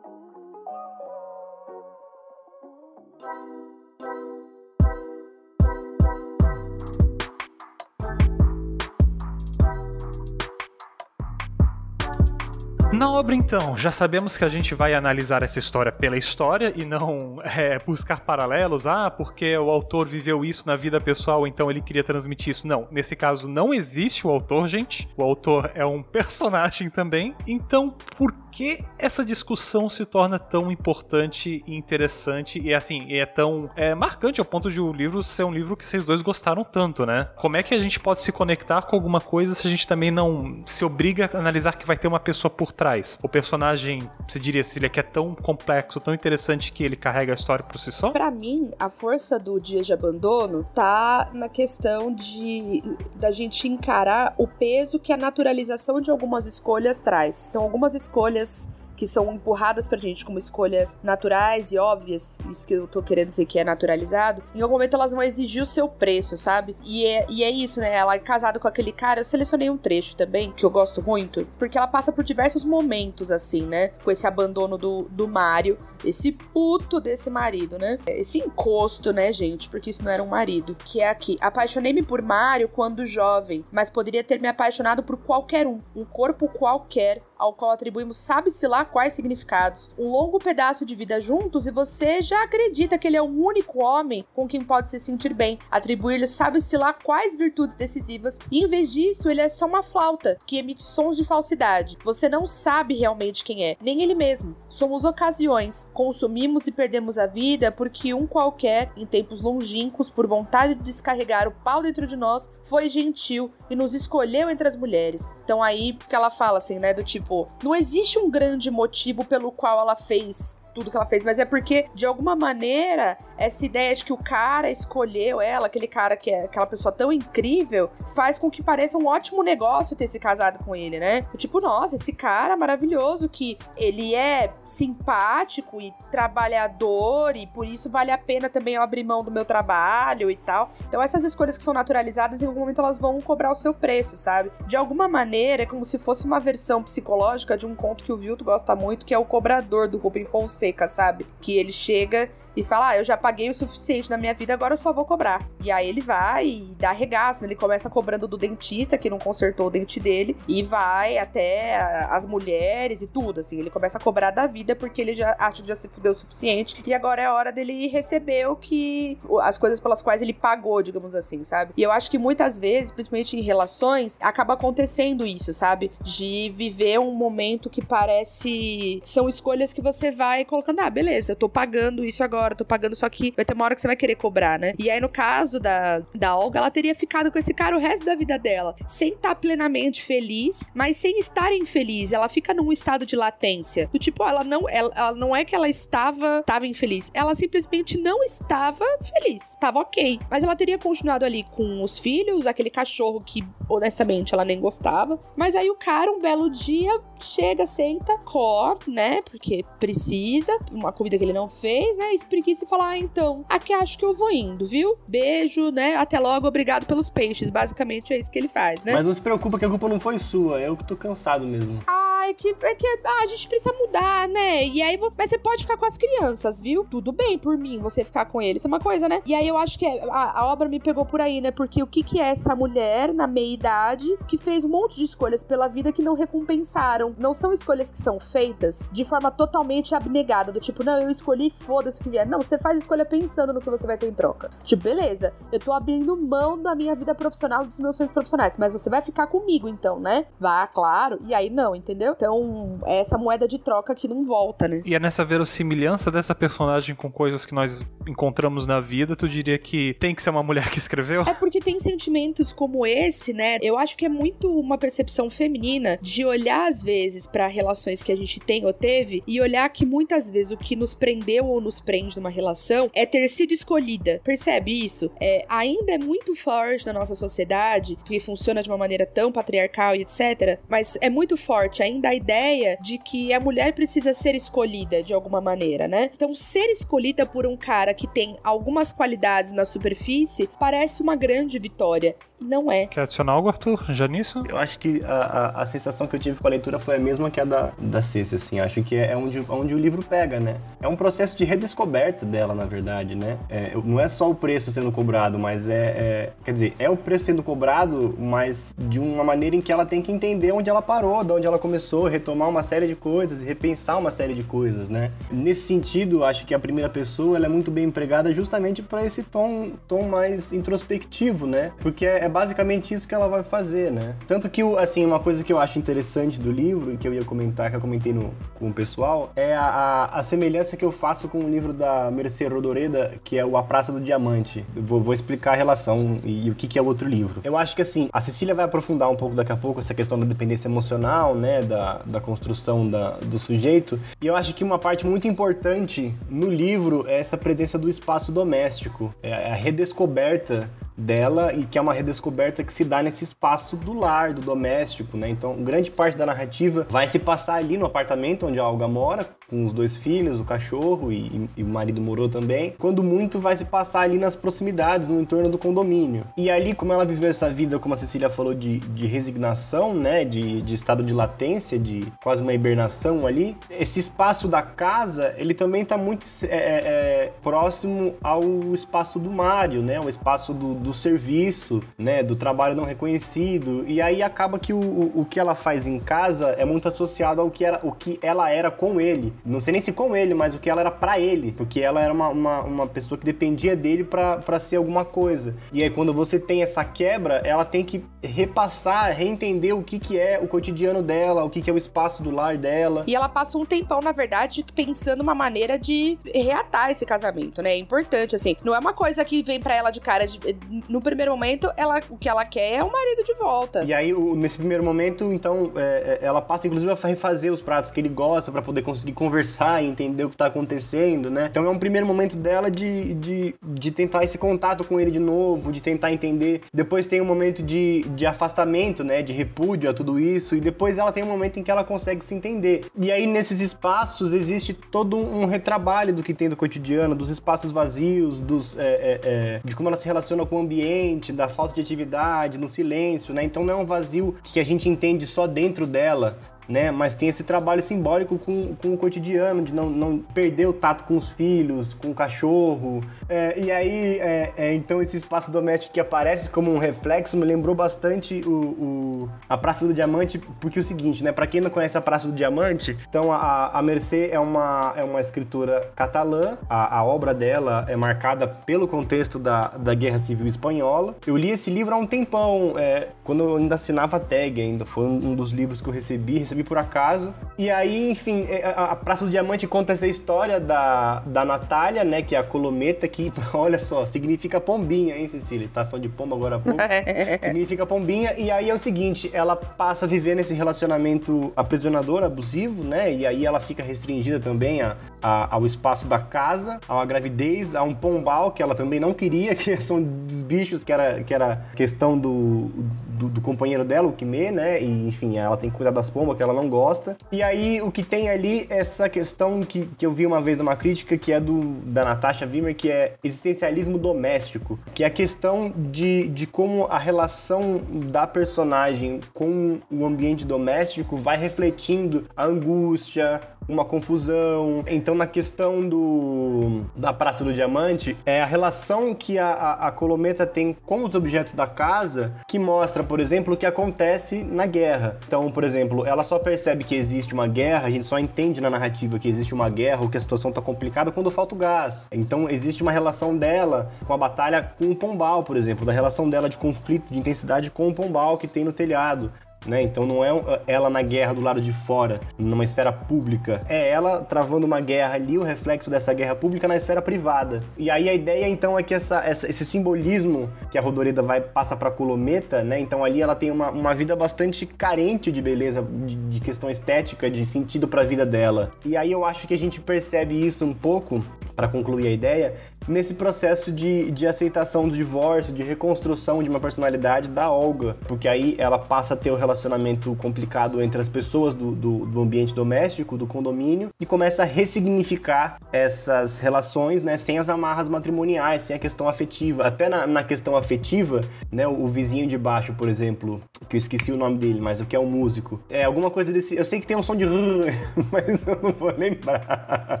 Na 13.20 13.22
obra, 13.22 13.36
então, 13.52 13.76
já 13.76 13.90
sabemos 13.90 14.38
que 14.38 14.44
a 14.44 14.48
gente 14.48 14.76
vai 14.76 14.94
analisar 14.94 15.42
essa 15.42 15.58
história 15.58 15.90
pela 15.90 16.16
história 16.16 16.72
e 16.76 16.84
não 16.84 17.36
é, 17.42 17.80
buscar 17.80 18.20
paralelos. 18.20 18.86
Ah, 18.86 19.10
porque 19.10 19.58
o 19.58 19.68
autor 19.68 20.06
viveu 20.06 20.44
isso 20.44 20.68
na 20.68 20.76
vida 20.76 21.00
pessoal, 21.00 21.48
então 21.48 21.68
ele 21.68 21.80
queria 21.80 22.04
transmitir 22.04 22.52
isso. 22.52 22.68
Não, 22.68 22.86
nesse 22.92 23.16
caso 23.16 23.48
não 23.48 23.74
existe 23.74 24.24
o 24.24 24.30
autor, 24.30 24.68
gente. 24.68 25.08
O 25.16 25.22
autor 25.24 25.68
é 25.74 25.84
um 25.84 25.98
personagem 26.00 26.88
também. 26.88 27.34
Então, 27.44 27.92
por 28.16 28.32
que 28.52 28.84
essa 28.98 29.24
discussão 29.24 29.88
se 29.88 30.04
torna 30.04 30.38
tão 30.38 30.70
importante 30.70 31.62
e 31.66 31.74
interessante 31.74 32.60
e 32.60 32.74
assim, 32.74 33.12
é 33.12 33.24
tão 33.24 33.70
é, 33.76 33.94
marcante 33.94 34.40
ao 34.40 34.44
ponto 34.44 34.70
de 34.70 34.80
o 34.80 34.92
livro 34.92 35.22
ser 35.22 35.44
um 35.44 35.52
livro 35.52 35.76
que 35.76 35.84
vocês 35.84 36.04
dois 36.04 36.20
gostaram 36.20 36.64
tanto, 36.64 37.06
né? 37.06 37.28
Como 37.36 37.56
é 37.56 37.62
que 37.62 37.74
a 37.74 37.78
gente 37.78 37.98
pode 37.98 38.20
se 38.20 38.32
conectar 38.32 38.82
com 38.82 38.96
alguma 38.96 39.20
coisa 39.20 39.54
se 39.54 39.66
a 39.66 39.70
gente 39.70 39.86
também 39.86 40.10
não 40.10 40.62
se 40.64 40.84
obriga 40.84 41.30
a 41.32 41.38
analisar 41.38 41.76
que 41.76 41.86
vai 41.86 41.96
ter 41.96 42.08
uma 42.08 42.20
pessoa 42.20 42.50
por 42.50 42.72
trás? 42.72 43.18
Personagem, 43.40 43.98
você 44.28 44.38
diria, 44.38 44.62
Cecília, 44.62 44.90
que 44.90 45.00
é 45.00 45.02
tão 45.02 45.34
complexo, 45.34 45.98
tão 45.98 46.12
interessante 46.12 46.70
que 46.72 46.84
ele 46.84 46.94
carrega 46.94 47.32
a 47.32 47.34
história 47.34 47.64
por 47.64 47.78
si 47.78 47.90
só? 47.90 48.10
Para 48.10 48.30
mim, 48.30 48.70
a 48.78 48.90
força 48.90 49.38
do 49.38 49.58
Dia 49.58 49.80
de 49.80 49.92
Abandono 49.94 50.62
tá 50.62 51.30
na 51.32 51.48
questão 51.48 52.12
de 52.12 52.82
da 53.16 53.30
gente 53.30 53.66
encarar 53.66 54.34
o 54.36 54.46
peso 54.46 54.98
que 54.98 55.12
a 55.12 55.16
naturalização 55.16 56.00
de 56.00 56.10
algumas 56.10 56.44
escolhas 56.44 57.00
traz. 57.00 57.48
Então, 57.48 57.62
algumas 57.62 57.94
escolhas 57.94 58.68
que 59.00 59.06
são 59.06 59.32
empurradas 59.32 59.88
pra 59.88 59.96
gente 59.96 60.26
como 60.26 60.36
escolhas 60.36 60.98
naturais 61.02 61.72
e 61.72 61.78
óbvias, 61.78 62.38
isso 62.50 62.68
que 62.68 62.74
eu 62.74 62.86
tô 62.86 63.02
querendo 63.02 63.28
dizer 63.28 63.46
que 63.46 63.58
é 63.58 63.64
naturalizado, 63.64 64.42
em 64.54 64.60
algum 64.60 64.74
momento 64.74 64.92
elas 64.92 65.12
vão 65.12 65.22
exigir 65.22 65.62
o 65.62 65.66
seu 65.66 65.88
preço, 65.88 66.36
sabe? 66.36 66.76
E 66.84 67.06
é, 67.06 67.24
e 67.30 67.42
é 67.42 67.50
isso, 67.50 67.80
né? 67.80 67.94
Ela 67.94 68.16
é 68.16 68.18
casada 68.18 68.60
com 68.60 68.68
aquele 68.68 68.92
cara, 68.92 69.20
eu 69.20 69.24
selecionei 69.24 69.70
um 69.70 69.78
trecho 69.78 70.14
também, 70.14 70.52
que 70.52 70.66
eu 70.66 70.68
gosto 70.68 71.02
muito, 71.02 71.48
porque 71.58 71.78
ela 71.78 71.86
passa 71.86 72.12
por 72.12 72.22
diversos 72.22 72.62
momentos, 72.62 73.30
assim, 73.30 73.62
né? 73.62 73.88
Com 74.04 74.10
esse 74.10 74.26
abandono 74.26 74.76
do, 74.76 75.08
do 75.10 75.26
Mário, 75.26 75.78
esse 76.04 76.32
puto 76.32 77.00
desse 77.00 77.30
marido, 77.30 77.78
né? 77.78 77.98
Esse 78.06 78.38
encosto, 78.38 79.12
né, 79.12 79.32
gente? 79.32 79.68
Porque 79.68 79.90
isso 79.90 80.04
não 80.04 80.10
era 80.10 80.22
um 80.22 80.28
marido. 80.28 80.76
Que 80.84 81.00
é 81.00 81.08
aqui. 81.08 81.38
Apaixonei-me 81.40 82.02
por 82.02 82.22
Mário 82.22 82.68
quando 82.68 83.06
jovem, 83.06 83.64
mas 83.72 83.90
poderia 83.90 84.24
ter 84.24 84.40
me 84.40 84.48
apaixonado 84.48 85.02
por 85.02 85.16
qualquer 85.16 85.66
um. 85.66 85.78
Um 85.94 86.04
corpo 86.04 86.48
qualquer, 86.48 87.18
ao 87.38 87.52
qual 87.52 87.70
atribuímos 87.70 88.16
sabe-se 88.16 88.66
lá 88.66 88.84
quais 88.84 89.14
significados. 89.14 89.90
Um 89.98 90.10
longo 90.10 90.38
pedaço 90.38 90.84
de 90.84 90.94
vida 90.94 91.20
juntos 91.20 91.66
e 91.66 91.70
você 91.70 92.22
já 92.22 92.42
acredita 92.42 92.98
que 92.98 93.06
ele 93.06 93.16
é 93.16 93.22
o 93.22 93.24
único 93.24 93.82
homem 93.82 94.24
com 94.34 94.46
quem 94.46 94.60
pode 94.60 94.88
se 94.88 94.98
sentir 94.98 95.34
bem. 95.34 95.58
Atribuir-lhe 95.70 96.26
sabe-se 96.26 96.76
lá 96.76 96.92
quais 96.92 97.36
virtudes 97.36 97.74
decisivas 97.74 98.38
e 98.50 98.62
em 98.62 98.66
vez 98.66 98.92
disso 98.92 99.30
ele 99.30 99.40
é 99.40 99.48
só 99.48 99.66
uma 99.66 99.82
flauta 99.82 100.38
que 100.46 100.58
emite 100.58 100.82
sons 100.82 101.16
de 101.16 101.24
falsidade. 101.24 101.98
Você 102.04 102.28
não 102.28 102.46
sabe 102.46 102.94
realmente 102.94 103.44
quem 103.44 103.64
é, 103.64 103.76
nem 103.80 104.02
ele 104.02 104.14
mesmo. 104.14 104.56
Somos 104.68 105.04
ocasiões. 105.04 105.88
Consumimos 105.92 106.66
e 106.66 106.72
perdemos 106.72 107.18
a 107.18 107.26
vida 107.26 107.70
porque 107.70 108.14
um 108.14 108.26
qualquer, 108.26 108.92
em 108.96 109.06
tempos 109.06 109.40
longínquos, 109.40 110.08
por 110.08 110.26
vontade 110.26 110.74
de 110.74 110.82
descarregar 110.82 111.48
o 111.48 111.52
pau 111.52 111.82
dentro 111.82 112.06
de 112.06 112.16
nós, 112.16 112.50
foi 112.64 112.88
gentil 112.88 113.50
e 113.68 113.76
nos 113.76 113.94
escolheu 113.94 114.48
entre 114.48 114.66
as 114.66 114.76
mulheres. 114.76 115.34
Então 115.44 115.62
aí 115.62 115.92
que 116.08 116.14
ela 116.14 116.30
fala 116.30 116.58
assim, 116.58 116.78
né, 116.78 116.94
do 116.94 117.04
tipo, 117.04 117.48
não 117.62 117.74
existe 117.74 118.18
um 118.18 118.30
grande 118.30 118.70
motivo 118.70 119.24
pelo 119.24 119.50
qual 119.52 119.80
ela 119.80 119.96
fez 119.96 120.58
tudo 120.74 120.90
que 120.90 120.96
ela 120.96 121.06
fez, 121.06 121.24
mas 121.24 121.38
é 121.38 121.44
porque, 121.44 121.86
de 121.94 122.06
alguma 122.06 122.36
maneira, 122.36 123.18
essa 123.36 123.64
ideia 123.64 123.94
de 123.94 124.04
que 124.04 124.12
o 124.12 124.16
cara 124.16 124.70
escolheu 124.70 125.40
ela, 125.40 125.66
aquele 125.66 125.86
cara 125.86 126.16
que 126.16 126.30
é 126.30 126.44
aquela 126.44 126.66
pessoa 126.66 126.92
tão 126.92 127.12
incrível, 127.12 127.90
faz 128.14 128.38
com 128.38 128.50
que 128.50 128.62
pareça 128.62 128.96
um 128.96 129.06
ótimo 129.06 129.42
negócio 129.42 129.96
ter 129.96 130.08
se 130.08 130.18
casado 130.18 130.64
com 130.64 130.74
ele, 130.74 130.98
né? 130.98 131.22
Tipo, 131.36 131.60
nossa, 131.60 131.96
esse 131.96 132.12
cara 132.12 132.56
maravilhoso 132.56 133.28
que 133.28 133.58
ele 133.76 134.14
é 134.14 134.52
simpático 134.64 135.80
e 135.80 135.92
trabalhador 136.10 137.36
e 137.36 137.46
por 137.46 137.66
isso 137.66 137.90
vale 137.90 138.10
a 138.10 138.18
pena 138.18 138.48
também 138.48 138.74
eu 138.74 138.82
abrir 138.82 139.04
mão 139.04 139.24
do 139.24 139.30
meu 139.30 139.44
trabalho 139.44 140.30
e 140.30 140.36
tal. 140.36 140.70
Então, 140.86 141.02
essas 141.02 141.24
escolhas 141.24 141.56
que 141.56 141.62
são 141.62 141.74
naturalizadas, 141.74 142.42
em 142.42 142.46
algum 142.46 142.60
momento 142.60 142.80
elas 142.80 142.98
vão 142.98 143.20
cobrar 143.20 143.50
o 143.50 143.56
seu 143.56 143.74
preço, 143.74 144.16
sabe? 144.16 144.50
De 144.66 144.76
alguma 144.76 145.08
maneira, 145.08 145.62
é 145.62 145.66
como 145.66 145.84
se 145.84 145.98
fosse 145.98 146.24
uma 146.24 146.38
versão 146.38 146.82
psicológica 146.82 147.56
de 147.56 147.66
um 147.66 147.74
conto 147.74 148.04
que 148.04 148.12
o 148.12 148.16
Vilto 148.16 148.44
gosta 148.44 148.74
muito, 148.76 149.04
que 149.04 149.14
é 149.14 149.18
o 149.18 149.24
Cobrador 149.24 149.88
do 149.88 149.98
Rubem 149.98 150.24
Fonseca 150.24 150.59
seca, 150.60 150.86
sabe? 150.86 151.26
Que 151.40 151.56
ele 151.56 151.72
chega 151.72 152.30
e 152.56 152.64
fala: 152.64 152.90
Ah, 152.90 152.98
eu 152.98 153.04
já 153.04 153.16
paguei 153.16 153.48
o 153.48 153.54
suficiente 153.54 154.10
na 154.10 154.16
minha 154.16 154.34
vida, 154.34 154.52
agora 154.52 154.74
eu 154.74 154.78
só 154.78 154.92
vou 154.92 155.04
cobrar. 155.04 155.48
E 155.62 155.70
aí 155.70 155.88
ele 155.88 156.00
vai 156.00 156.46
e 156.46 156.72
dá 156.78 156.92
regaço, 156.92 157.42
né? 157.42 157.48
Ele 157.48 157.56
começa 157.56 157.88
cobrando 157.88 158.26
do 158.26 158.36
dentista 158.36 158.98
que 158.98 159.10
não 159.10 159.18
consertou 159.18 159.66
o 159.66 159.70
dente 159.70 160.00
dele 160.00 160.36
e 160.48 160.62
vai 160.62 161.18
até 161.18 161.76
as 162.10 162.24
mulheres 162.24 163.02
e 163.02 163.06
tudo, 163.06 163.40
assim. 163.40 163.58
Ele 163.58 163.70
começa 163.70 163.98
a 163.98 164.00
cobrar 164.00 164.30
da 164.30 164.46
vida 164.46 164.74
porque 164.74 165.00
ele 165.00 165.14
já 165.14 165.34
acha 165.38 165.62
que 165.62 165.68
já 165.68 165.76
se 165.76 165.88
fudeu 165.88 166.12
o 166.12 166.14
suficiente 166.14 166.82
e 166.86 166.94
agora 166.94 167.22
é 167.22 167.30
hora 167.30 167.52
dele 167.52 167.86
receber 167.88 168.48
o 168.48 168.56
que. 168.56 169.18
as 169.42 169.56
coisas 169.56 169.80
pelas 169.80 170.02
quais 170.02 170.22
ele 170.22 170.32
pagou, 170.32 170.82
digamos 170.82 171.14
assim, 171.14 171.42
sabe? 171.44 171.72
E 171.76 171.82
eu 171.82 171.90
acho 171.90 172.10
que 172.10 172.18
muitas 172.18 172.58
vezes, 172.58 172.90
principalmente 172.90 173.36
em 173.36 173.42
relações, 173.42 174.18
acaba 174.20 174.54
acontecendo 174.54 175.26
isso, 175.26 175.52
sabe? 175.52 175.90
De 176.02 176.50
viver 176.54 176.98
um 176.98 177.12
momento 177.12 177.70
que 177.70 177.84
parece. 177.84 179.00
São 179.04 179.28
escolhas 179.28 179.72
que 179.72 179.80
você 179.80 180.10
vai 180.10 180.44
colocando, 180.50 180.80
ah, 180.80 180.90
beleza, 180.90 181.32
eu 181.32 181.36
tô 181.36 181.48
pagando 181.48 182.04
isso 182.04 182.24
agora 182.24 182.56
tô 182.56 182.64
pagando 182.64 182.96
só 182.96 183.08
que 183.08 183.32
vai 183.36 183.44
ter 183.44 183.54
uma 183.54 183.64
hora 183.64 183.74
que 183.74 183.80
você 183.80 183.86
vai 183.86 183.96
querer 183.96 184.16
cobrar, 184.16 184.58
né? 184.58 184.72
E 184.78 184.90
aí, 184.90 185.00
no 185.00 185.08
caso 185.08 185.60
da, 185.60 186.02
da 186.14 186.36
Olga, 186.36 186.58
ela 186.58 186.70
teria 186.70 186.94
ficado 186.94 187.30
com 187.30 187.38
esse 187.38 187.54
cara 187.54 187.76
o 187.76 187.78
resto 187.78 188.04
da 188.04 188.14
vida 188.14 188.38
dela, 188.38 188.74
sem 188.86 189.10
estar 189.10 189.30
tá 189.30 189.34
plenamente 189.34 190.02
feliz, 190.02 190.68
mas 190.74 190.96
sem 190.96 191.18
estar 191.20 191.52
infeliz. 191.52 192.12
Ela 192.12 192.28
fica 192.28 192.52
num 192.52 192.72
estado 192.72 193.06
de 193.06 193.14
latência. 193.16 193.88
Do 193.92 193.98
tipo, 193.98 194.24
ela 194.24 194.42
não, 194.42 194.68
ela, 194.68 194.92
ela 194.94 195.14
não 195.14 195.34
é 195.34 195.44
que 195.44 195.54
ela 195.54 195.68
estava, 195.68 196.40
estava 196.40 196.66
infeliz, 196.66 197.10
ela 197.14 197.34
simplesmente 197.34 197.96
não 197.96 198.22
estava 198.24 198.84
feliz. 199.14 199.50
Estava 199.50 199.78
ok. 199.80 200.18
Mas 200.30 200.42
ela 200.42 200.56
teria 200.56 200.78
continuado 200.78 201.24
ali 201.24 201.44
com 201.52 201.82
os 201.82 201.98
filhos, 201.98 202.46
aquele 202.46 202.70
cachorro 202.70 203.20
que, 203.24 203.42
honestamente, 203.68 204.34
ela 204.34 204.44
nem 204.44 204.58
gostava. 204.58 205.18
Mas 205.36 205.54
aí 205.54 205.70
o 205.70 205.76
cara, 205.76 206.10
um 206.10 206.18
belo 206.18 206.50
dia, 206.50 207.00
chega, 207.20 207.66
senta, 207.66 208.18
come, 208.18 208.80
né? 208.88 209.20
Porque 209.22 209.64
precisa, 209.78 210.39
uma 210.72 210.92
comida 210.92 211.16
que 211.18 211.24
ele 211.24 211.32
não 211.32 211.48
fez, 211.48 211.96
né? 211.96 212.14
preguiça 212.28 212.64
e 212.64 212.68
falar, 212.68 212.90
ah, 212.90 212.98
então, 212.98 213.44
aqui 213.48 213.72
acho 213.72 213.98
que 213.98 214.04
eu 214.04 214.14
vou 214.14 214.30
indo, 214.30 214.66
viu? 214.66 214.94
Beijo, 215.08 215.70
né? 215.70 215.96
Até 215.96 216.18
logo, 216.18 216.46
obrigado 216.46 216.86
pelos 216.86 217.10
peixes. 217.10 217.50
Basicamente 217.50 218.12
é 218.12 218.18
isso 218.18 218.30
que 218.30 218.38
ele 218.38 218.48
faz, 218.48 218.84
né? 218.84 218.92
Mas 218.92 219.04
não 219.04 219.12
se 219.12 219.20
preocupa 219.20 219.58
que 219.58 219.64
a 219.64 219.68
culpa 219.68 219.88
não 219.88 219.98
foi 219.98 220.18
sua, 220.18 220.60
eu 220.60 220.76
que 220.76 220.86
tô 220.86 220.96
cansado 220.96 221.46
mesmo. 221.46 221.82
Ai, 222.20 222.34
que, 222.34 222.48
é 222.48 222.74
que 222.74 222.86
ah, 222.86 223.22
a 223.22 223.26
gente 223.26 223.48
precisa 223.48 223.74
mudar, 223.78 224.28
né? 224.28 224.66
E 224.66 224.82
aí, 224.82 225.00
mas 225.16 225.30
você 225.30 225.38
pode 225.38 225.62
ficar 225.62 225.78
com 225.78 225.86
as 225.86 225.96
crianças, 225.96 226.60
viu? 226.60 226.84
Tudo 226.84 227.12
bem 227.12 227.38
por 227.38 227.56
mim 227.56 227.78
você 227.80 228.04
ficar 228.04 228.26
com 228.26 228.42
eles, 228.42 228.62
é 228.62 228.68
uma 228.68 228.78
coisa, 228.78 229.08
né? 229.08 229.22
E 229.24 229.34
aí 229.34 229.48
eu 229.48 229.56
acho 229.56 229.78
que 229.78 229.86
é, 229.86 230.06
a, 230.10 230.40
a 230.40 230.52
obra 230.52 230.68
me 230.68 230.78
pegou 230.78 231.06
por 231.06 231.18
aí, 231.18 231.40
né? 231.40 231.50
Porque 231.50 231.82
o 231.82 231.86
que 231.86 232.02
que 232.02 232.20
é 232.20 232.28
essa 232.28 232.54
mulher 232.54 233.14
na 233.14 233.26
meia 233.26 233.54
idade 233.54 234.06
que 234.28 234.36
fez 234.36 234.66
um 234.66 234.68
monte 234.68 234.96
de 234.96 235.04
escolhas 235.04 235.42
pela 235.42 235.66
vida 235.66 235.92
que 235.92 236.02
não 236.02 236.14
recompensaram? 236.14 237.16
Não 237.18 237.32
são 237.32 237.54
escolhas 237.54 237.90
que 237.90 237.96
são 237.96 238.20
feitas 238.20 238.90
de 238.92 239.02
forma 239.02 239.30
totalmente 239.30 239.94
abnegada, 239.94 240.52
do 240.52 240.60
tipo, 240.60 240.84
não, 240.84 241.00
eu 241.00 241.08
escolhi, 241.08 241.48
foda-se 241.48 242.02
o 242.02 242.04
que 242.04 242.10
vier. 242.10 242.26
Não, 242.26 242.42
você 242.42 242.58
faz 242.58 242.78
escolha 242.78 243.06
pensando 243.06 243.54
no 243.54 243.60
que 243.60 243.70
você 243.70 243.86
vai 243.86 243.96
ter 243.96 244.08
em 244.08 244.14
troca. 244.14 244.50
Tipo, 244.62 244.82
beleza, 244.82 245.32
eu 245.50 245.58
tô 245.58 245.72
abrindo 245.72 246.18
mão 246.28 246.60
da 246.60 246.74
minha 246.74 246.94
vida 246.94 247.14
profissional, 247.14 247.64
dos 247.64 247.78
meus 247.78 247.96
sonhos 247.96 248.12
profissionais, 248.12 248.58
mas 248.58 248.74
você 248.74 248.90
vai 248.90 249.00
ficar 249.00 249.26
comigo 249.26 249.66
então, 249.66 249.98
né? 249.98 250.26
Vá, 250.38 250.66
claro. 250.66 251.18
E 251.22 251.32
aí 251.32 251.48
não, 251.48 251.74
entendeu? 251.74 252.09
Então, 252.16 252.66
é 252.86 253.00
essa 253.00 253.18
moeda 253.18 253.46
de 253.46 253.58
troca 253.58 253.94
que 253.94 254.08
não 254.08 254.20
volta, 254.20 254.68
né? 254.68 254.82
E 254.84 254.94
é 254.94 254.98
nessa 254.98 255.24
verossimilhança 255.24 256.10
dessa 256.10 256.34
personagem 256.34 256.94
com 256.94 257.10
coisas 257.10 257.44
que 257.44 257.54
nós 257.54 257.82
encontramos 258.06 258.66
na 258.66 258.80
vida, 258.80 259.16
tu 259.16 259.28
diria 259.28 259.58
que 259.58 259.94
tem 259.94 260.14
que 260.14 260.22
ser 260.22 260.30
uma 260.30 260.42
mulher 260.42 260.70
que 260.70 260.78
escreveu? 260.78 261.22
É 261.22 261.34
porque 261.34 261.60
tem 261.60 261.78
sentimentos 261.78 262.52
como 262.52 262.86
esse, 262.86 263.32
né? 263.32 263.58
Eu 263.62 263.78
acho 263.78 263.96
que 263.96 264.04
é 264.04 264.08
muito 264.08 264.48
uma 264.58 264.78
percepção 264.78 265.30
feminina 265.30 265.98
de 266.00 266.24
olhar 266.24 266.68
às 266.68 266.82
vezes 266.82 267.26
para 267.26 267.46
relações 267.46 268.02
que 268.02 268.12
a 268.12 268.16
gente 268.16 268.40
tem 268.40 268.64
ou 268.64 268.72
teve 268.72 269.22
e 269.26 269.40
olhar 269.40 269.68
que 269.68 269.84
muitas 269.84 270.30
vezes 270.30 270.52
o 270.52 270.56
que 270.56 270.76
nos 270.76 270.94
prendeu 270.94 271.46
ou 271.46 271.60
nos 271.60 271.80
prende 271.80 272.16
numa 272.16 272.30
relação 272.30 272.90
é 272.94 273.04
ter 273.04 273.26
sido 273.28 273.52
escolhida. 273.52 274.20
Percebe 274.24 274.84
isso? 274.84 275.10
É, 275.20 275.44
ainda 275.48 275.92
é 275.92 275.98
muito 275.98 276.34
forte 276.34 276.86
na 276.86 276.92
nossa 276.92 277.14
sociedade, 277.14 277.98
que 278.04 278.18
funciona 278.20 278.62
de 278.62 278.68
uma 278.68 278.78
maneira 278.78 279.06
tão 279.06 279.30
patriarcal 279.30 279.94
e 279.94 280.02
etc. 280.02 280.58
Mas 280.68 280.96
é 281.00 281.10
muito 281.10 281.36
forte 281.36 281.82
ainda 281.82 281.99
a 282.08 282.14
ideia 282.14 282.76
de 282.82 282.98
que 282.98 283.32
a 283.32 283.40
mulher 283.40 283.72
precisa 283.72 284.12
ser 284.12 284.34
escolhida 284.34 285.02
de 285.02 285.12
alguma 285.12 285.40
maneira, 285.40 285.86
né? 285.86 286.10
Então, 286.14 286.34
ser 286.34 286.66
escolhida 286.70 287.26
por 287.26 287.46
um 287.46 287.56
cara 287.56 287.94
que 287.94 288.06
tem 288.06 288.36
algumas 288.42 288.92
qualidades 288.92 289.52
na 289.52 289.64
superfície 289.64 290.48
parece 290.58 291.02
uma 291.02 291.16
grande 291.16 291.58
vitória 291.58 292.16
não 292.42 292.70
é. 292.70 292.86
Quer 292.86 293.02
adicionar 293.02 293.32
algo, 293.32 293.48
Arthur, 293.48 293.84
já 293.90 294.06
nisso? 294.06 294.42
Eu 294.48 294.56
acho 294.56 294.78
que 294.78 295.02
a, 295.04 295.14
a, 295.14 295.62
a, 295.62 295.66
sensação 295.66 296.06
que 296.06 296.16
eu 296.16 296.20
tive 296.20 296.40
com 296.40 296.46
a 296.46 296.50
leitura 296.50 296.78
foi 296.78 296.96
a 296.96 296.98
mesma 296.98 297.30
que 297.30 297.40
a 297.40 297.44
da, 297.44 297.70
da 297.78 298.02
Ceci, 298.02 298.34
assim. 298.34 298.60
Acho 298.60 298.82
que 298.82 298.96
é 298.96 299.16
onde, 299.16 299.44
onde 299.48 299.74
o 299.74 299.78
livro 299.78 300.04
pega, 300.04 300.40
né? 300.40 300.54
É 300.82 300.88
um 300.88 300.96
processo 300.96 301.36
de 301.36 301.44
redescoberta 301.44 302.24
dela, 302.24 302.54
na 302.54 302.64
verdade, 302.64 303.14
né? 303.14 303.38
É, 303.48 303.72
não 303.84 304.00
é 304.00 304.08
só 304.08 304.30
o 304.30 304.34
preço 304.34 304.72
sendo 304.72 304.90
cobrado, 304.90 305.38
mas 305.38 305.68
é, 305.68 305.74
é, 305.74 306.32
Quer 306.44 306.52
dizer, 306.52 306.74
é 306.78 306.88
o 306.88 306.96
preço 306.96 307.26
sendo 307.26 307.42
cobrado, 307.42 308.14
mas 308.18 308.74
de 308.78 308.98
uma 308.98 309.22
maneira 309.22 309.54
em 309.54 309.60
que 309.60 309.70
ela 309.70 309.84
tem 309.84 310.00
que 310.00 310.10
entender 310.10 310.52
onde 310.52 310.70
ela 310.70 310.80
parou, 310.80 311.22
de 311.22 311.32
onde 311.32 311.46
ela 311.46 311.58
começou, 311.58 312.06
retomar 312.06 312.48
uma 312.48 312.62
série 312.62 312.86
de 312.86 312.94
coisas, 312.94 313.42
repensar 313.42 313.98
uma 313.98 314.10
série 314.10 314.34
de 314.34 314.42
coisas, 314.42 314.88
né? 314.88 315.10
Nesse 315.30 315.62
sentido, 315.62 316.24
acho 316.24 316.46
que 316.46 316.54
a 316.54 316.58
primeira 316.58 316.88
pessoa 316.88 317.36
ela 317.36 317.46
é 317.46 317.48
muito 317.48 317.70
bem 317.70 317.84
empregada 317.84 318.34
justamente 318.34 318.82
para 318.82 319.04
esse 319.04 319.22
tom, 319.22 319.72
tom 319.86 320.08
mais 320.08 320.52
introspectivo, 320.52 321.46
né? 321.46 321.72
Porque 321.80 322.06
é 322.06 322.28
basicamente 322.30 322.94
isso 322.94 323.06
que 323.06 323.14
ela 323.14 323.28
vai 323.28 323.42
fazer, 323.42 323.90
né? 323.90 324.14
Tanto 324.26 324.48
que, 324.48 324.62
assim, 324.78 325.04
uma 325.04 325.18
coisa 325.18 325.44
que 325.44 325.52
eu 325.52 325.58
acho 325.58 325.78
interessante 325.78 326.40
do 326.40 326.50
livro, 326.50 326.96
que 326.96 327.06
eu 327.06 327.12
ia 327.12 327.24
comentar, 327.24 327.70
que 327.70 327.76
eu 327.76 327.80
comentei 327.80 328.12
no, 328.12 328.32
com 328.54 328.68
o 328.68 328.72
pessoal, 328.72 329.32
é 329.36 329.54
a, 329.54 329.64
a, 329.64 330.18
a 330.18 330.22
semelhança 330.22 330.76
que 330.76 330.84
eu 330.84 330.92
faço 330.92 331.28
com 331.28 331.38
o 331.38 331.48
livro 331.48 331.72
da 331.72 332.10
Mercê 332.10 332.46
Rodoreda, 332.46 333.12
que 333.24 333.38
é 333.38 333.44
o 333.44 333.56
A 333.56 333.62
Praça 333.62 333.92
do 333.92 334.00
Diamante. 334.00 334.64
Eu 334.74 334.82
vou, 334.82 335.00
vou 335.00 335.12
explicar 335.12 335.52
a 335.52 335.56
relação 335.56 336.18
e, 336.24 336.46
e, 336.46 336.50
o 336.50 336.54
que, 336.54 336.66
que 336.66 336.78
é 336.78 336.82
o 336.82 336.86
outro 336.86 337.08
livro. 337.08 337.40
Eu 337.44 337.56
acho 337.56 337.74
que, 337.74 337.82
assim, 337.82 338.08
a 338.12 338.20
Cecília 338.20 338.54
vai 338.54 338.64
aprofundar 338.64 339.10
um 339.10 339.16
pouco 339.16 339.34
daqui 339.34 339.52
a 339.52 339.56
pouco 339.56 339.80
essa 339.80 339.94
questão 339.94 340.18
da 340.18 340.24
dependência 340.24 340.68
emocional, 340.68 341.34
né? 341.34 341.62
Da, 341.62 342.00
da 342.06 342.20
construção 342.20 342.88
da, 342.88 343.10
do 343.10 343.38
sujeito. 343.38 343.98
E 344.22 344.26
eu 344.26 344.36
acho 344.36 344.54
que 344.54 344.64
uma 344.64 344.78
parte 344.78 345.06
muito 345.06 345.26
importante 345.26 346.14
no 346.28 346.48
livro 346.48 347.04
é 347.06 347.18
essa 347.18 347.36
presença 347.36 347.78
do 347.78 347.88
espaço 347.88 348.32
doméstico, 348.32 349.14
é 349.22 349.50
a 349.50 349.54
redescoberta 349.54 350.70
dela 351.00 351.52
e 351.52 351.64
que 351.64 351.78
é 351.78 351.80
uma 351.80 351.92
redescoberta 351.92 352.62
que 352.62 352.72
se 352.72 352.84
dá 352.84 353.02
nesse 353.02 353.24
espaço 353.24 353.76
do 353.76 353.92
lar, 353.92 354.34
do 354.34 354.40
doméstico, 354.40 355.16
né? 355.16 355.28
Então, 355.28 355.56
grande 355.56 355.90
parte 355.90 356.16
da 356.16 356.26
narrativa 356.26 356.86
vai 356.90 357.08
se 357.08 357.18
passar 357.18 357.54
ali 357.54 357.76
no 357.76 357.86
apartamento 357.86 358.46
onde 358.46 358.58
a 358.58 358.66
Olga 358.66 358.86
mora, 358.86 359.26
com 359.48 359.66
os 359.66 359.72
dois 359.72 359.96
filhos, 359.96 360.38
o 360.38 360.44
cachorro 360.44 361.10
e, 361.10 361.48
e, 361.56 361.62
o 361.62 361.66
marido 361.66 362.00
morou 362.00 362.28
também. 362.28 362.72
Quando 362.78 363.02
muito 363.02 363.40
vai 363.40 363.56
se 363.56 363.64
passar 363.64 364.02
ali 364.02 364.16
nas 364.16 364.36
proximidades, 364.36 365.08
no 365.08 365.20
entorno 365.20 365.48
do 365.48 365.58
condomínio. 365.58 366.22
E 366.36 366.48
ali, 366.48 366.72
como 366.72 366.92
ela 366.92 367.04
viveu 367.04 367.28
essa 367.28 367.50
vida, 367.50 367.78
como 367.78 367.94
a 367.94 367.96
Cecília 367.96 368.30
falou, 368.30 368.54
de, 368.54 368.78
de 368.78 369.06
resignação, 369.06 369.92
né? 369.92 370.24
De, 370.24 370.62
de 370.62 370.74
estado 370.74 371.02
de 371.02 371.12
latência, 371.12 371.78
de 371.78 372.00
quase 372.22 372.42
uma 372.42 372.52
hibernação 372.52 373.26
ali. 373.26 373.56
Esse 373.68 373.98
espaço 373.98 374.46
da 374.46 374.62
casa, 374.62 375.34
ele 375.36 375.52
também 375.52 375.82
está 375.82 375.98
muito 375.98 376.26
é, 376.44 376.46
é, 376.46 376.54
é, 376.54 377.32
próximo 377.42 378.14
ao 378.22 378.42
espaço 378.72 379.18
do 379.18 379.30
Mário, 379.30 379.82
né? 379.82 379.98
O 379.98 380.08
espaço 380.08 380.54
do, 380.54 380.74
do 380.74 380.89
serviço, 380.92 381.82
né? 381.98 382.22
Do 382.22 382.36
trabalho 382.36 382.74
não 382.74 382.84
reconhecido. 382.84 383.84
E 383.86 384.00
aí 384.00 384.22
acaba 384.22 384.58
que 384.58 384.72
o, 384.72 384.80
o, 384.80 385.20
o 385.20 385.24
que 385.24 385.38
ela 385.38 385.54
faz 385.54 385.86
em 385.86 385.98
casa 385.98 386.50
é 386.58 386.64
muito 386.64 386.88
associado 386.88 387.40
ao 387.40 387.50
que, 387.50 387.64
era, 387.64 387.80
o 387.82 387.92
que 387.92 388.18
ela 388.22 388.50
era 388.50 388.70
com 388.70 389.00
ele. 389.00 389.32
Não 389.44 389.60
sei 389.60 389.72
nem 389.72 389.82
se 389.82 389.92
com 389.92 390.16
ele, 390.16 390.34
mas 390.34 390.54
o 390.54 390.58
que 390.58 390.70
ela 390.70 390.80
era 390.80 390.90
para 390.90 391.18
ele. 391.18 391.52
Porque 391.52 391.80
ela 391.80 392.00
era 392.00 392.12
uma, 392.12 392.28
uma, 392.28 392.60
uma, 392.62 392.86
pessoa 392.86 393.18
que 393.18 393.24
dependia 393.24 393.76
dele 393.76 394.04
para 394.04 394.60
ser 394.60 394.76
alguma 394.76 395.04
coisa. 395.04 395.54
E 395.72 395.82
aí, 395.82 395.90
quando 395.90 396.12
você 396.12 396.38
tem 396.38 396.62
essa 396.62 396.84
quebra, 396.84 397.42
ela 397.44 397.64
tem 397.64 397.84
que 397.84 398.04
repassar, 398.22 399.14
reentender 399.14 399.76
o 399.76 399.82
que, 399.82 399.98
que 399.98 400.18
é 400.18 400.38
o 400.38 400.48
cotidiano 400.48 401.02
dela, 401.02 401.44
o 401.44 401.50
que, 401.50 401.62
que 401.62 401.70
é 401.70 401.72
o 401.72 401.76
espaço 401.76 402.22
do 402.22 402.30
lar 402.30 402.56
dela. 402.56 403.04
E 403.06 403.14
ela 403.14 403.28
passa 403.28 403.56
um 403.58 403.64
tempão, 403.64 404.00
na 404.00 404.12
verdade, 404.12 404.64
pensando 404.74 405.20
uma 405.20 405.34
maneira 405.34 405.78
de 405.78 406.18
reatar 406.34 406.90
esse 406.90 407.06
casamento, 407.06 407.62
né? 407.62 407.70
É 407.70 407.78
importante, 407.78 408.34
assim. 408.34 408.56
Não 408.62 408.74
é 408.74 408.78
uma 408.78 408.92
coisa 408.92 409.24
que 409.24 409.42
vem 409.42 409.60
para 409.60 409.74
ela 409.74 409.90
de 409.90 410.00
cara. 410.00 410.26
De, 410.26 410.38
no 410.88 411.00
primeiro 411.00 411.32
momento, 411.32 411.70
ela, 411.76 412.00
o 412.08 412.16
que 412.16 412.28
ela 412.28 412.44
quer 412.44 412.74
é 412.74 412.84
o 412.84 412.90
marido 412.90 413.24
de 413.24 413.34
volta. 413.34 413.84
E 413.84 413.92
aí, 413.92 414.12
nesse 414.12 414.58
primeiro 414.58 414.84
momento, 414.84 415.32
então, 415.32 415.72
é, 415.76 416.18
é, 416.22 416.26
ela 416.26 416.42
passa, 416.42 416.66
inclusive, 416.66 416.90
a 416.90 416.94
refazer 416.94 417.52
os 417.52 417.60
pratos 417.60 417.90
que 417.90 418.00
ele 418.00 418.08
gosta 418.08 418.50
para 418.52 418.62
poder 418.62 418.82
conseguir 418.82 419.12
conversar 419.12 419.82
e 419.82 419.86
entender 419.88 420.24
o 420.24 420.30
que 420.30 420.36
tá 420.36 420.46
acontecendo, 420.46 421.30
né? 421.30 421.48
Então 421.50 421.64
é 421.64 421.70
um 421.70 421.78
primeiro 421.78 422.06
momento 422.06 422.36
dela 422.36 422.70
de, 422.70 423.14
de, 423.14 423.54
de 423.66 423.90
tentar 423.90 424.24
esse 424.24 424.38
contato 424.38 424.84
com 424.84 424.98
ele 425.00 425.10
de 425.10 425.18
novo, 425.18 425.72
de 425.72 425.80
tentar 425.80 426.12
entender. 426.12 426.62
Depois 426.72 427.06
tem 427.06 427.20
um 427.20 427.24
momento 427.24 427.62
de, 427.62 428.02
de 428.10 428.26
afastamento, 428.26 429.02
né? 429.02 429.22
De 429.22 429.32
repúdio 429.32 429.90
a 429.90 429.94
tudo 429.94 430.18
isso. 430.18 430.54
E 430.54 430.60
depois 430.60 430.98
ela 430.98 431.12
tem 431.12 431.22
um 431.24 431.28
momento 431.28 431.58
em 431.58 431.62
que 431.62 431.70
ela 431.70 431.84
consegue 431.84 432.24
se 432.24 432.34
entender. 432.34 432.84
E 432.96 433.10
aí 433.10 433.26
nesses 433.26 433.60
espaços 433.60 434.32
existe 434.32 434.72
todo 434.72 435.16
um 435.16 435.46
retrabalho 435.46 436.12
do 436.14 436.22
que 436.22 436.34
tem 436.34 436.48
do 436.48 436.56
cotidiano, 436.56 437.14
dos 437.14 437.30
espaços 437.30 437.70
vazios, 437.70 438.40
dos, 438.40 438.78
é, 438.78 438.82
é, 438.82 439.20
é, 439.22 439.60
de 439.64 439.74
como 439.74 439.88
ela 439.88 439.98
se 439.98 440.06
relaciona 440.06 440.44
com 440.46 440.59
ambiente, 440.60 441.32
da 441.32 441.48
falta 441.48 441.74
de 441.74 441.80
atividade, 441.80 442.58
no 442.58 442.68
silêncio, 442.68 443.34
né? 443.34 443.42
Então 443.42 443.64
não 443.64 443.74
é 443.74 443.76
um 443.76 443.86
vazio 443.86 444.34
que 444.42 444.60
a 444.60 444.64
gente 444.64 444.88
entende 444.88 445.26
só 445.26 445.46
dentro 445.46 445.86
dela, 445.86 446.38
né? 446.68 446.90
Mas 446.90 447.14
tem 447.14 447.28
esse 447.28 447.44
trabalho 447.44 447.82
simbólico 447.82 448.38
com, 448.38 448.74
com 448.74 448.94
o 448.94 448.96
cotidiano, 448.96 449.62
de 449.62 449.74
não, 449.74 449.90
não 449.90 450.18
perder 450.18 450.66
o 450.66 450.72
tato 450.72 451.04
com 451.04 451.18
os 451.18 451.30
filhos, 451.30 451.94
com 451.94 452.10
o 452.10 452.14
cachorro. 452.14 453.00
É, 453.28 453.58
e 453.58 453.70
aí, 453.70 454.18
é, 454.18 454.52
é, 454.56 454.74
então, 454.74 455.00
esse 455.00 455.16
espaço 455.16 455.50
doméstico 455.50 455.94
que 455.94 456.00
aparece 456.00 456.48
como 456.48 456.72
um 456.72 456.78
reflexo 456.78 457.36
me 457.36 457.44
lembrou 457.44 457.74
bastante 457.74 458.40
o, 458.46 458.50
o, 458.50 459.30
a 459.48 459.56
Praça 459.56 459.86
do 459.86 459.94
Diamante, 459.94 460.38
porque 460.60 460.78
é 460.78 460.82
o 460.82 460.84
seguinte, 460.84 461.22
né? 461.22 461.32
Pra 461.32 461.46
quem 461.46 461.60
não 461.60 461.70
conhece 461.70 461.96
a 461.96 462.00
Praça 462.00 462.28
do 462.28 462.34
Diamante, 462.34 462.96
então 463.08 463.32
a, 463.32 463.70
a 463.78 463.82
Mercê 463.82 464.30
é 464.32 464.38
uma, 464.38 464.94
é 464.96 465.04
uma 465.04 465.20
escritora 465.20 465.90
catalã, 465.94 466.54
a, 466.68 466.98
a 466.98 467.04
obra 467.04 467.34
dela 467.34 467.84
é 467.88 467.96
marcada 467.96 468.46
pelo 468.46 468.86
contexto 468.86 469.38
da, 469.38 469.68
da 469.68 469.94
Guerra 469.94 470.18
Civil 470.18 470.46
Espanhola. 470.46 471.16
Eu 471.26 471.36
li 471.36 471.50
esse 471.50 471.70
livro 471.70 471.94
há 471.94 471.98
um 471.98 472.06
tempão, 472.06 472.74
é, 472.76 473.08
quando 473.24 473.42
eu 473.42 473.56
ainda 473.56 473.74
assinava 473.74 474.18
tag 474.18 474.60
ainda, 474.60 474.84
foi 474.84 475.04
um 475.04 475.34
dos 475.34 475.50
livros 475.50 475.80
que 475.80 475.88
eu 475.88 475.92
recebi, 475.92 476.38
recebi 476.50 476.64
por 476.64 476.76
acaso. 476.76 477.32
E 477.56 477.70
aí, 477.70 478.10
enfim, 478.10 478.46
é, 478.48 478.64
a, 478.64 478.84
a 478.86 478.96
Praça 478.96 479.24
do 479.24 479.30
Diamante 479.30 479.66
conta 479.66 479.92
essa 479.92 480.06
história 480.06 480.58
da, 480.58 481.20
da 481.26 481.44
Natália, 481.44 482.04
né, 482.04 482.22
que 482.22 482.34
é 482.34 482.38
a 482.38 482.42
Colometa, 482.42 483.06
que, 483.06 483.30
olha 483.52 483.78
só, 483.78 484.06
significa 484.06 484.60
pombinha, 484.60 485.16
hein, 485.16 485.28
Cecília? 485.28 485.68
Tá 485.72 485.84
falando 485.84 486.04
de 486.04 486.08
pomba 486.08 486.34
agora 486.34 486.56
há 486.56 486.58
pouco. 486.58 486.80
significa 487.44 487.84
pombinha, 487.84 488.32
e 488.38 488.50
aí 488.50 488.70
é 488.70 488.74
o 488.74 488.78
seguinte, 488.78 489.30
ela 489.32 489.54
passa 489.56 490.06
a 490.06 490.08
viver 490.08 490.34
nesse 490.34 490.54
relacionamento 490.54 491.52
aprisionador, 491.54 492.22
abusivo, 492.22 492.82
né, 492.82 493.12
e 493.12 493.26
aí 493.26 493.44
ela 493.44 493.60
fica 493.60 493.82
restringida 493.82 494.40
também 494.40 494.80
a, 494.80 494.96
a, 495.22 495.54
ao 495.54 495.66
espaço 495.66 496.06
da 496.06 496.18
casa, 496.18 496.80
a 496.88 496.94
uma 496.94 497.04
gravidez, 497.04 497.74
a 497.74 497.82
um 497.82 497.94
pombal 497.94 498.52
que 498.52 498.62
ela 498.62 498.74
também 498.74 498.98
não 498.98 499.12
queria, 499.12 499.54
que 499.54 499.80
são 499.82 500.02
dos 500.02 500.40
bichos 500.40 500.82
que 500.82 500.92
era, 500.92 501.22
que 501.22 501.34
era 501.34 501.62
questão 501.76 502.18
do, 502.18 502.70
do, 503.18 503.28
do 503.28 503.40
companheiro 503.42 503.84
dela, 503.84 504.08
o 504.08 504.12
Kime, 504.12 504.50
né, 504.50 504.80
e 504.80 504.86
enfim, 505.06 505.36
ela 505.36 505.58
tem 505.58 505.68
que 505.68 505.76
cuidar 505.76 505.90
das 505.90 506.08
pombas 506.08 506.38
que 506.40 506.42
ela 506.42 506.54
não 506.54 506.70
gosta. 506.70 507.18
E 507.30 507.42
aí 507.42 507.82
o 507.82 507.92
que 507.92 508.02
tem 508.02 508.30
ali 508.30 508.66
é 508.70 508.78
essa 508.78 509.10
questão 509.10 509.60
que, 509.60 509.84
que 509.98 510.06
eu 510.06 510.12
vi 510.12 510.24
uma 510.24 510.40
vez 510.40 510.56
numa 510.56 510.74
crítica, 510.74 511.18
que 511.18 511.32
é 511.32 511.38
do 511.38 511.60
da 511.84 512.02
Natasha 512.02 512.46
Wimmer, 512.46 512.74
que 512.74 512.90
é 512.90 513.16
existencialismo 513.22 513.98
doméstico, 513.98 514.78
que 514.94 515.04
é 515.04 515.06
a 515.06 515.10
questão 515.10 515.70
de, 515.76 516.28
de 516.28 516.46
como 516.46 516.86
a 516.86 516.98
relação 516.98 517.82
da 518.10 518.26
personagem 518.26 519.20
com 519.34 519.80
o 519.90 520.06
ambiente 520.06 520.46
doméstico 520.46 521.18
vai 521.18 521.36
refletindo 521.36 522.24
a 522.34 522.46
angústia, 522.46 523.42
uma 523.68 523.84
confusão. 523.84 524.82
Então, 524.86 525.14
na 525.14 525.26
questão 525.26 525.88
do 525.88 526.82
da 526.96 527.12
Praça 527.12 527.44
do 527.44 527.52
Diamante, 527.52 528.16
é 528.26 528.42
a 528.42 528.46
relação 528.46 529.14
que 529.14 529.38
a, 529.38 529.48
a, 529.48 529.88
a 529.88 529.92
Colometa 529.92 530.46
tem 530.46 530.76
com 530.84 531.04
os 531.04 531.14
objetos 531.14 531.54
da 531.54 531.66
casa 531.66 532.34
que 532.48 532.58
mostra, 532.58 533.02
por 533.02 533.20
exemplo, 533.20 533.54
o 533.54 533.56
que 533.56 533.66
acontece 533.66 534.42
na 534.42 534.66
guerra. 534.66 535.16
Então, 535.26 535.50
por 535.50 535.64
exemplo, 535.64 536.06
ela 536.06 536.24
só 536.30 536.38
percebe 536.38 536.84
que 536.84 536.94
existe 536.94 537.34
uma 537.34 537.48
guerra, 537.48 537.88
a 537.88 537.90
gente 537.90 538.06
só 538.06 538.16
entende 538.16 538.60
na 538.60 538.70
narrativa 538.70 539.18
que 539.18 539.28
existe 539.28 539.52
uma 539.52 539.68
guerra 539.68 540.02
ou 540.02 540.08
que 540.08 540.16
a 540.16 540.20
situação 540.20 540.50
está 540.50 540.62
complicada 540.62 541.10
quando 541.10 541.28
falta 541.28 541.56
o 541.56 541.58
gás. 541.58 542.06
Então, 542.12 542.48
existe 542.48 542.84
uma 542.84 542.92
relação 542.92 543.34
dela 543.34 543.90
com 544.06 544.12
a 544.12 544.16
batalha 544.16 544.62
com 544.78 544.92
o 544.92 544.94
Pombal, 544.94 545.42
por 545.42 545.56
exemplo, 545.56 545.84
da 545.84 545.90
relação 545.90 546.30
dela 546.30 546.48
de 546.48 546.56
conflito, 546.56 547.12
de 547.12 547.18
intensidade 547.18 547.68
com 547.68 547.88
o 547.88 547.92
Pombal 547.92 548.38
que 548.38 548.46
tem 548.46 548.64
no 548.64 548.72
telhado 548.72 549.32
né? 549.66 549.82
Então 549.82 550.06
não 550.06 550.24
é 550.24 550.30
ela 550.66 550.88
na 550.88 551.02
guerra 551.02 551.34
do 551.34 551.40
lado 551.40 551.60
de 551.60 551.72
fora, 551.72 552.20
numa 552.38 552.64
esfera 552.64 552.92
pública. 552.92 553.60
É 553.68 553.90
ela 553.90 554.20
travando 554.20 554.66
uma 554.66 554.80
guerra 554.80 555.14
ali, 555.14 555.38
o 555.38 555.42
reflexo 555.42 555.90
dessa 555.90 556.12
guerra 556.12 556.34
pública 556.34 556.66
na 556.66 556.76
esfera 556.76 557.02
privada. 557.02 557.62
E 557.76 557.90
aí 557.90 558.08
a 558.08 558.14
ideia 558.14 558.48
então 558.48 558.78
é 558.78 558.82
que 558.82 558.94
essa, 558.94 559.20
essa 559.24 559.48
esse 559.48 559.64
simbolismo 559.64 560.48
que 560.70 560.78
a 560.78 560.80
Rodoreda 560.80 561.22
vai 561.22 561.40
passa 561.40 561.76
para 561.76 561.90
Colometa, 561.90 562.62
né? 562.62 562.80
Então 562.80 563.04
ali 563.04 563.20
ela 563.20 563.34
tem 563.34 563.50
uma, 563.50 563.70
uma 563.70 563.94
vida 563.94 564.14
bastante 564.14 564.64
carente 564.66 565.30
de 565.32 565.42
beleza, 565.42 565.86
de, 566.06 566.16
de 566.16 566.40
questão 566.40 566.70
estética, 566.70 567.30
de 567.30 567.44
sentido 567.44 567.88
para 567.88 568.02
a 568.02 568.04
vida 568.04 568.24
dela. 568.24 568.70
E 568.84 568.96
aí 568.96 569.12
eu 569.12 569.24
acho 569.24 569.46
que 569.46 569.54
a 569.54 569.58
gente 569.58 569.80
percebe 569.80 570.46
isso 570.46 570.64
um 570.64 570.72
pouco 570.72 571.22
para 571.60 571.68
concluir 571.68 572.06
a 572.06 572.10
ideia, 572.10 572.54
nesse 572.88 573.12
processo 573.12 573.70
de, 573.70 574.10
de 574.10 574.26
aceitação 574.26 574.88
do 574.88 574.94
divórcio, 574.94 575.52
de 575.52 575.62
reconstrução 575.62 576.42
de 576.42 576.48
uma 576.48 576.58
personalidade 576.58 577.28
da 577.28 577.50
Olga, 577.50 577.94
porque 578.08 578.26
aí 578.26 578.54
ela 578.56 578.78
passa 578.78 579.12
a 579.12 579.16
ter 579.16 579.30
o 579.30 579.34
um 579.34 579.36
relacionamento 579.36 580.16
complicado 580.16 580.80
entre 580.80 580.98
as 580.98 581.08
pessoas 581.10 581.52
do, 581.52 581.72
do, 581.72 582.06
do, 582.06 582.20
ambiente 582.22 582.54
doméstico, 582.54 583.18
do 583.18 583.26
condomínio, 583.26 583.90
e 584.00 584.06
começa 584.06 584.42
a 584.42 584.46
ressignificar 584.46 585.58
essas 585.70 586.38
relações, 586.38 587.04
né, 587.04 587.18
sem 587.18 587.38
as 587.38 587.50
amarras 587.50 587.90
matrimoniais, 587.90 588.62
sem 588.62 588.74
a 588.74 588.78
questão 588.78 589.06
afetiva. 589.06 589.66
Até 589.66 589.90
na, 589.90 590.06
na 590.06 590.24
questão 590.24 590.56
afetiva, 590.56 591.20
né, 591.52 591.68
o, 591.68 591.84
o, 591.84 591.88
vizinho 591.88 592.26
de 592.26 592.38
baixo, 592.38 592.72
por 592.72 592.88
exemplo, 592.88 593.38
que 593.68 593.76
eu 593.76 593.78
esqueci 593.78 594.10
o 594.10 594.16
nome 594.16 594.38
dele, 594.38 594.62
mas 594.62 594.80
o 594.80 594.86
que 594.86 594.96
é 594.96 594.98
um 594.98 595.06
músico, 595.06 595.60
é 595.68 595.84
alguma 595.84 596.10
coisa 596.10 596.32
desse. 596.32 596.56
Eu 596.56 596.64
sei 596.64 596.80
que 596.80 596.86
tem 596.86 596.96
um 596.96 597.02
som 597.02 597.14
de 597.14 597.26
mas 598.10 598.46
eu 598.46 598.58
não 598.62 598.72
vou 598.72 598.90
lembrar. 598.96 600.00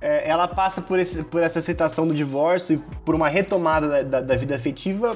É, 0.00 0.30
ela 0.30 0.46
passa 0.46 0.80
por, 0.80 0.99
esse, 1.00 1.24
por 1.24 1.42
essa 1.42 1.58
aceitação 1.58 2.06
do 2.06 2.14
divórcio 2.14 2.76
e 2.76 2.96
por 3.04 3.14
uma 3.14 3.28
retomada 3.28 3.88
da, 3.88 4.02
da, 4.02 4.20
da 4.20 4.36
vida 4.36 4.54
afetiva 4.54 5.12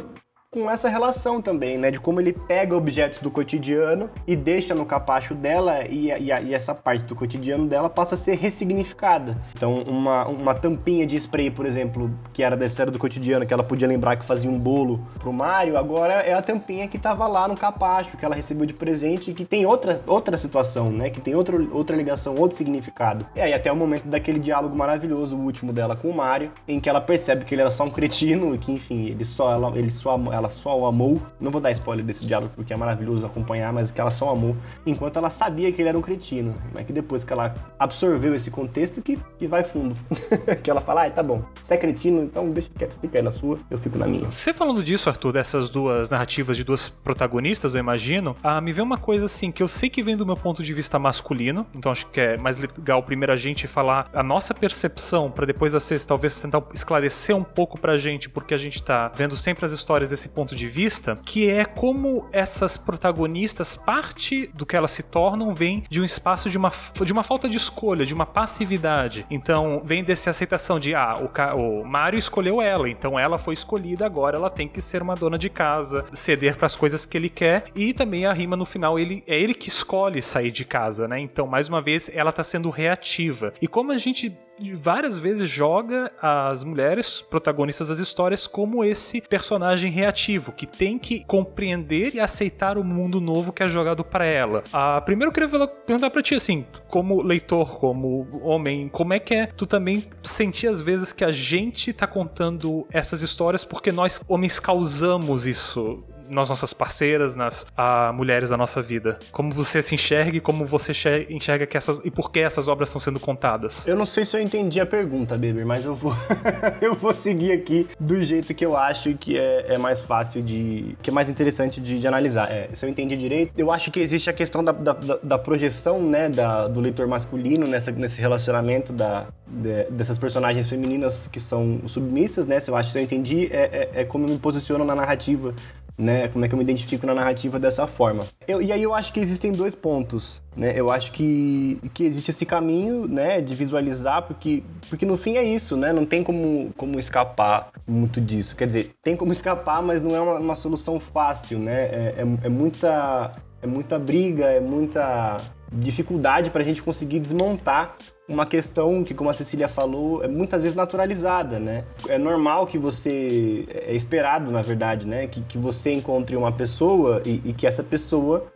com 0.55 0.71
essa 0.71 0.89
relação 0.89 1.43
também, 1.43 1.77
né? 1.77 1.91
De 1.91 1.99
como 1.99 2.21
ele 2.21 2.33
pega 2.33 2.77
objetos 2.77 3.19
do 3.19 3.29
cotidiano 3.29 4.09
e 4.25 4.37
deixa 4.37 4.73
no 4.73 4.87
capacho 4.87 5.35
dela 5.35 5.85
e, 5.91 6.11
e, 6.13 6.29
e, 6.29 6.55
essa 6.55 6.73
parte 6.73 7.05
do 7.07 7.15
cotidiano 7.17 7.67
dela 7.67 7.91
passa 7.91 8.15
a 8.15 8.19
ser 8.19 8.39
ressignificada. 8.39 9.35
Então, 9.53 9.83
uma, 9.83 10.29
uma 10.29 10.55
tampinha 10.55 11.05
de 11.05 11.17
spray, 11.17 11.51
por 11.51 11.67
exemplo, 11.67 12.09
que 12.33 12.41
era 12.41 12.57
da 12.57 12.65
história 12.65 12.93
do 12.93 13.01
cotidiano, 13.01 13.45
que 13.45 13.53
ela 13.53 13.65
podia 13.65 13.89
lembrar 13.89 14.15
que 14.15 14.25
fazia 14.25 14.49
um 14.49 14.57
bolo 14.57 15.05
pro 15.19 15.33
Mario, 15.33 15.77
agora 15.77 16.15
é 16.21 16.33
a 16.33 16.41
tampinha 16.41 16.87
que 16.87 16.99
tava 16.99 17.27
lá 17.27 17.49
no 17.49 17.57
capacho, 17.57 18.17
que 18.17 18.25
ela 18.25 18.37
recebeu 18.37 18.65
de 18.65 18.75
presente 18.75 19.33
e 19.33 19.35
que 19.35 19.45
tem 19.45 19.67
outra, 19.67 20.01
outra 20.07 20.37
situação, 20.37 20.89
né? 20.89 21.11
Que 21.11 21.21
tem 21.21 21.35
outra, 21.35 21.57
outra 21.73 21.97
ligação, 21.97 22.37
outro 22.39 22.57
significado. 22.57 23.27
E 23.35 23.41
aí, 23.41 23.53
até 23.53 23.73
o 23.73 23.77
momento 23.77 24.05
daquele 24.05 24.39
diálogo 24.39 24.79
maravilhoso, 24.79 25.37
o 25.37 25.45
último 25.45 25.73
dela 25.73 25.97
com 25.97 26.11
o 26.11 26.17
Mario, 26.17 26.53
em 26.69 26.79
que 26.79 26.89
ela 26.89 27.01
percebe 27.01 27.45
que 27.45 27.57
ele 27.57 27.63
era 27.63 27.73
só 27.73 27.83
um 27.83 27.91
cretino 27.91 28.55
e 28.55 28.59
que, 28.59 28.71
enfim, 28.71 29.07
ele 29.07 29.25
só, 29.25 29.51
ela, 29.51 29.77
ele 29.77 29.91
só, 29.91 30.17
ela 30.33 30.44
ela 30.45 30.51
só 30.51 30.79
o 30.79 30.87
amou. 30.87 31.21
Não 31.41 31.51
vou 31.51 31.61
dar 31.61 31.71
spoiler 31.73 32.05
desse 32.05 32.25
diálogo 32.27 32.53
porque 32.55 32.73
é 32.73 32.77
maravilhoso 32.77 33.25
acompanhar, 33.25 33.73
mas 33.73 33.91
que 33.91 34.01
ela 34.01 34.11
só 34.11 34.27
o 34.27 34.31
amou 34.31 34.57
enquanto 34.87 35.19
ela 35.19 35.31
sabia 35.31 35.73
que 35.73 35.81
ele 35.81 35.89
era 35.89 35.99
um 35.99 36.03
cretino. 36.03 36.55
Mas 36.73 36.87
que 36.87 36.93
depois 36.93 37.25
que 37.25 37.33
ela 37.33 37.55
absorveu 37.79 38.35
esse 38.35 38.51
contexto 38.51 39.01
que, 39.01 39.19
que 39.39 39.47
vai 39.49 39.65
fundo. 39.65 39.97
que 40.63 40.71
ela 40.71 40.81
fala, 40.81 41.07
ah, 41.07 41.11
tá 41.11 41.23
bom, 41.23 41.43
você 41.63 41.75
é 41.75 41.77
cretino, 41.77 42.23
então 42.23 42.49
deixa 42.49 42.69
quieto, 42.77 42.99
fica 43.01 43.19
aí 43.19 43.25
na 43.25 43.33
sua, 43.33 43.59
eu 43.71 43.79
fico 43.79 43.99
na 43.99 44.07
minha. 44.07 44.31
Você 44.31 44.53
falando 44.53 44.83
disso, 44.83 45.09
Arthur, 45.09 45.33
dessas 45.33 45.71
duas 45.71 46.11
narrativas 46.11 46.57
de 46.57 46.65
duas 46.65 46.89
protagonistas, 46.89 47.75
eu 47.75 47.81
imagino, 47.81 48.35
ah, 48.43 48.61
me 48.61 48.73
vê 48.73 48.83
uma 48.83 48.99
coisa 48.99 49.25
assim, 49.25 49.51
que 49.51 49.63
eu 49.63 49.69
sei 49.69 49.89
que 49.89 50.03
vem 50.03 50.17
do 50.17 50.27
meu 50.27 50.37
ponto 50.37 50.63
de 50.63 50.75
vista 50.75 50.99
masculino, 50.99 51.67
então 51.75 51.91
acho 51.91 52.07
que 52.07 52.21
é 52.21 52.37
mais 52.37 52.59
legal 52.59 53.03
primeiro 53.03 53.33
a 53.33 53.37
gente 53.37 53.67
falar 53.67 54.07
a 54.13 54.23
nossa 54.23 54.53
percepção, 54.53 55.31
para 55.31 55.47
depois 55.47 55.75
a 55.75 55.81
Cês 55.81 56.05
talvez 56.05 56.41
tentar 56.41 56.63
esclarecer 56.75 57.35
um 57.35 57.45
pouco 57.45 57.79
pra 57.79 57.97
gente, 57.97 58.29
porque 58.29 58.53
a 58.53 58.57
gente 58.57 58.83
tá 58.83 59.11
vendo 59.15 59.37
sempre 59.37 59.65
as 59.65 59.73
histórias 59.73 60.11
desse 60.11 60.29
ponto 60.35 60.55
de 60.57 60.69
vista, 60.69 61.15
que 61.25 61.49
é 61.49 61.65
como 61.65 62.29
essas 62.33 62.77
protagonistas, 62.77 63.77
parte 63.77 64.51
do 64.55 64.67
que 64.67 64.77
elas 64.77 64.91
se 64.91 65.03
tornam 65.03 65.55
vem 65.55 65.83
de 65.89 66.01
um 66.01 66.05
espaço 66.05 66.51
de 66.51 66.59
uma, 66.59 66.71
de 67.05 67.13
uma 67.13 67.23
falta 67.23 67.49
de 67.49 67.57
escolha, 67.57 68.05
de 68.05 68.13
uma 68.13 68.27
passividade. 68.27 69.25
Então, 69.31 69.81
vem 69.85 70.03
dessa 70.03 70.31
aceitação 70.31 70.79
de, 70.79 70.95
ah, 70.95 71.19
o, 71.19 71.81
o 71.81 71.85
Mario 71.85 72.19
escolheu 72.19 72.61
ela, 72.61 72.89
então 72.89 73.19
ela 73.19 73.39
foi 73.39 73.55
escolhida, 73.55 74.05
agora 74.05 74.37
ela 74.37 74.51
tem 74.51 74.69
que 74.69 74.83
ser 74.83 75.03
uma 75.03 75.15
dona 75.15 75.39
de 75.39 75.49
casa, 75.49 76.05
ceder 76.13 76.57
para 76.57 76.67
as 76.67 76.77
coisas 76.77 77.07
que 77.07 77.17
ele 77.17 77.29
quer, 77.29 77.67
e 77.75 77.93
também 77.93 78.27
a 78.27 78.33
rima 78.33 78.57
no 78.57 78.67
final, 78.67 78.99
ele 78.99 79.23
é 79.27 79.39
ele 79.39 79.55
que 79.55 79.69
escolhe 79.69 80.21
sair 80.21 80.51
de 80.51 80.65
casa, 80.65 81.07
né? 81.07 81.21
Então, 81.21 81.47
mais 81.47 81.69
uma 81.69 81.81
vez, 81.81 82.11
ela 82.13 82.33
tá 82.33 82.43
sendo 82.43 82.71
reativa. 82.71 83.53
E 83.61 83.69
como 83.69 83.93
a 83.93 83.99
gente 83.99 84.37
várias 84.75 85.19
vezes 85.19 85.49
joga 85.49 86.11
as 86.21 86.65
mulheres 86.65 87.21
protagonistas 87.21 87.89
das 87.89 87.99
histórias 87.99 88.47
como 88.47 88.85
esse 88.85 89.21
personagem 89.21 89.91
reativo 89.91 90.53
que 90.53 90.67
tem 90.67 90.99
que 90.99 91.25
compreender 91.25 92.15
e 92.15 92.21
aceitar 92.21 92.79
o 92.79 92.85
mundo 92.85 93.21
novo 93.21 93.53
que 93.53 93.63
é 93.63 93.69
jogado 93.69 94.05
para 94.05 94.25
ela. 94.25 94.63
Ah, 94.73 95.01
primeiro 95.01 95.31
eu 95.31 95.35
queria 95.35 95.49
perguntar 95.69 96.11
para 96.11 96.23
ti 96.23 96.35
assim, 96.35 96.67
como 96.89 97.23
leitor, 97.23 97.79
como 97.79 98.29
homem, 98.43 98.89
como 98.89 99.13
é 99.13 99.19
que 99.19 99.35
é 99.35 99.47
tu 99.47 99.67
também 99.67 100.05
sentir 100.23 100.69
às 100.69 100.81
vezes 100.81 101.13
que 101.13 101.25
a 101.25 101.31
gente 101.31 101.93
tá 101.93 102.07
contando 102.07 102.87
essas 102.93 103.23
histórias 103.23 103.65
porque 103.65 103.91
nós 103.91 104.21
homens 104.29 104.59
causamos 104.59 105.47
isso 105.47 106.03
nas 106.29 106.49
nossas 106.49 106.73
parceiras, 106.73 107.37
nas 107.37 107.67
mulheres 108.15 108.51
da 108.51 108.57
nossa 108.57 108.81
vida. 108.81 109.19
Como 109.33 109.53
você 109.53 109.83
se 109.83 109.95
enxerga 109.95 110.37
e 110.37 110.41
como 110.41 110.65
você 110.65 110.93
enxerga 111.31 111.67
que 111.67 111.77
essas 111.77 112.01
e 112.05 112.11
por 112.11 112.31
que 112.31 112.41
essas 112.41 112.69
obras 112.69 112.89
estão 112.89 113.01
sendo 113.01 113.21
contadas. 113.21 113.87
Eu 113.87 113.97
não 113.97 114.07
sei 114.07 114.25
se 114.25 114.37
eu 114.37 114.41
entendi 114.41 114.81
a 114.81 114.87
pergunta, 114.87 115.37
Beber, 115.37 115.65
mas 115.65 115.85
eu 115.85 115.95
vou 115.95 116.15
eu 116.81 116.95
vou 116.95 117.15
seguir 117.15 117.53
aqui 117.53 117.87
do 117.99 118.23
jeito 118.23 118.55
que 118.55 118.65
eu 118.65 118.77
acho 118.77 119.15
que 119.15 119.39
é, 119.39 119.75
é 119.75 119.79
mais 119.79 120.03
fácil 120.03 120.43
de 120.43 120.97
que 121.03 121.11
é 121.11 121.13
mais 121.13 121.29
interessante 121.29 121.81
de, 121.81 121.99
de 121.99 122.07
analisar. 122.07 122.51
É, 122.51 122.69
se 122.73 122.85
eu 122.85 122.91
entendi 122.91 123.17
direito, 123.17 123.53
eu 123.57 123.71
acho 123.71 123.91
que 123.91 124.01
existe 124.01 124.29
a 124.31 124.33
questão 124.33 124.63
da, 124.63 124.73
da, 124.73 124.93
da 125.23 125.39
projeção, 125.39 126.03
né, 126.03 126.29
da, 126.29 126.69
do 126.69 126.81
leitor 126.81 127.07
masculino 127.07 127.67
nessa, 127.67 127.91
nesse 127.91 128.21
relacionamento 128.21 128.93
da, 128.93 129.27
de, 129.47 129.85
dessas 129.91 130.19
personagens 130.19 130.69
femininas 130.69 131.29
que 131.29 131.41
são 131.41 131.81
submissas, 131.87 132.47
né? 132.47 132.61
Se 132.61 132.71
eu 132.71 132.77
acho 132.77 132.93
que 132.93 132.99
eu 132.99 133.03
entendi, 133.03 133.49
é, 133.53 133.91
é, 133.95 134.01
é 134.01 134.05
como 134.05 134.27
eu 134.27 134.31
me 134.31 134.39
posiciono 134.39 134.85
na 134.85 134.95
narrativa 134.95 135.55
né? 135.99 136.29
Como 136.29 136.45
é 136.45 136.49
que 136.49 136.55
eu 136.55 136.59
me 136.59 136.65
identifico 136.65 137.07
na 137.07 137.15
narrativa 137.15 137.59
dessa 137.59 137.87
forma. 137.87 138.27
Eu, 138.47 138.61
e 138.61 138.73
aí 138.73 138.83
eu 138.83 138.95
acho 138.95 139.13
que 139.13 139.21
existem 139.21 139.53
dois 139.53 139.75
pontos, 139.75 140.43
né? 140.57 140.73
Eu 140.75 140.91
acho 140.91 141.13
que, 141.13 141.81
que 141.93 142.05
existe 142.05 142.31
esse 142.31 142.45
caminho, 142.45 143.07
né, 143.07 143.41
de 143.41 143.55
visualizar, 143.55 144.23
porque, 144.23 144.63
porque 144.89 145.07
no 145.07 145.17
fim 145.17 145.37
é 145.37 145.45
isso, 145.45 145.77
né? 145.77 145.93
Não 145.93 146.05
tem 146.05 146.23
como, 146.23 146.73
como 146.77 146.99
escapar 146.99 147.71
muito 147.87 148.21
disso. 148.21 148.57
Quer 148.57 148.67
dizer, 148.67 148.95
tem 149.03 149.17
como 149.17 149.33
escapar, 149.33 149.83
mas 149.83 150.03
não 150.03 150.15
é 150.15 150.21
uma, 150.21 150.35
uma 150.35 150.55
solução 150.55 150.99
fácil, 150.99 151.59
né? 151.59 151.83
É, 151.83 152.15
é, 152.19 152.47
é 152.47 152.49
muita 152.49 153.33
é 153.63 153.67
muita 153.67 153.99
briga, 153.99 154.45
é 154.45 154.61
muita 154.61 155.39
dificuldade 155.73 156.51
para 156.51 156.61
a 156.61 156.65
gente 156.65 156.83
conseguir 156.83 157.19
desmontar 157.19 157.97
uma 158.29 158.47
questão 158.47 159.05
que, 159.05 159.13
como 159.13 159.29
a 159.29 159.35
Cecília 159.35 159.69
falou, 159.69 160.23
é 160.25 160.29
muitas 160.29 160.63
vezes 160.63 160.75
naturalizada, 160.75 161.59
né? 161.59 161.85
É 162.09 162.17
normal 162.17 162.67
que 162.67 162.79
você, 162.79 163.67
é 163.69 163.95
esperado, 163.95 164.51
na 164.51 164.63
verdade, 164.63 165.07
né? 165.07 165.27
Que, 165.27 165.43
que 165.43 165.59
você 165.59 165.93
encontre 165.93 166.37
uma 166.37 166.53
pessoa 166.53 167.23
e, 167.25 167.43
e 167.45 167.53
que 167.53 167.67
essa 167.67 167.83
pessoa 167.83 168.47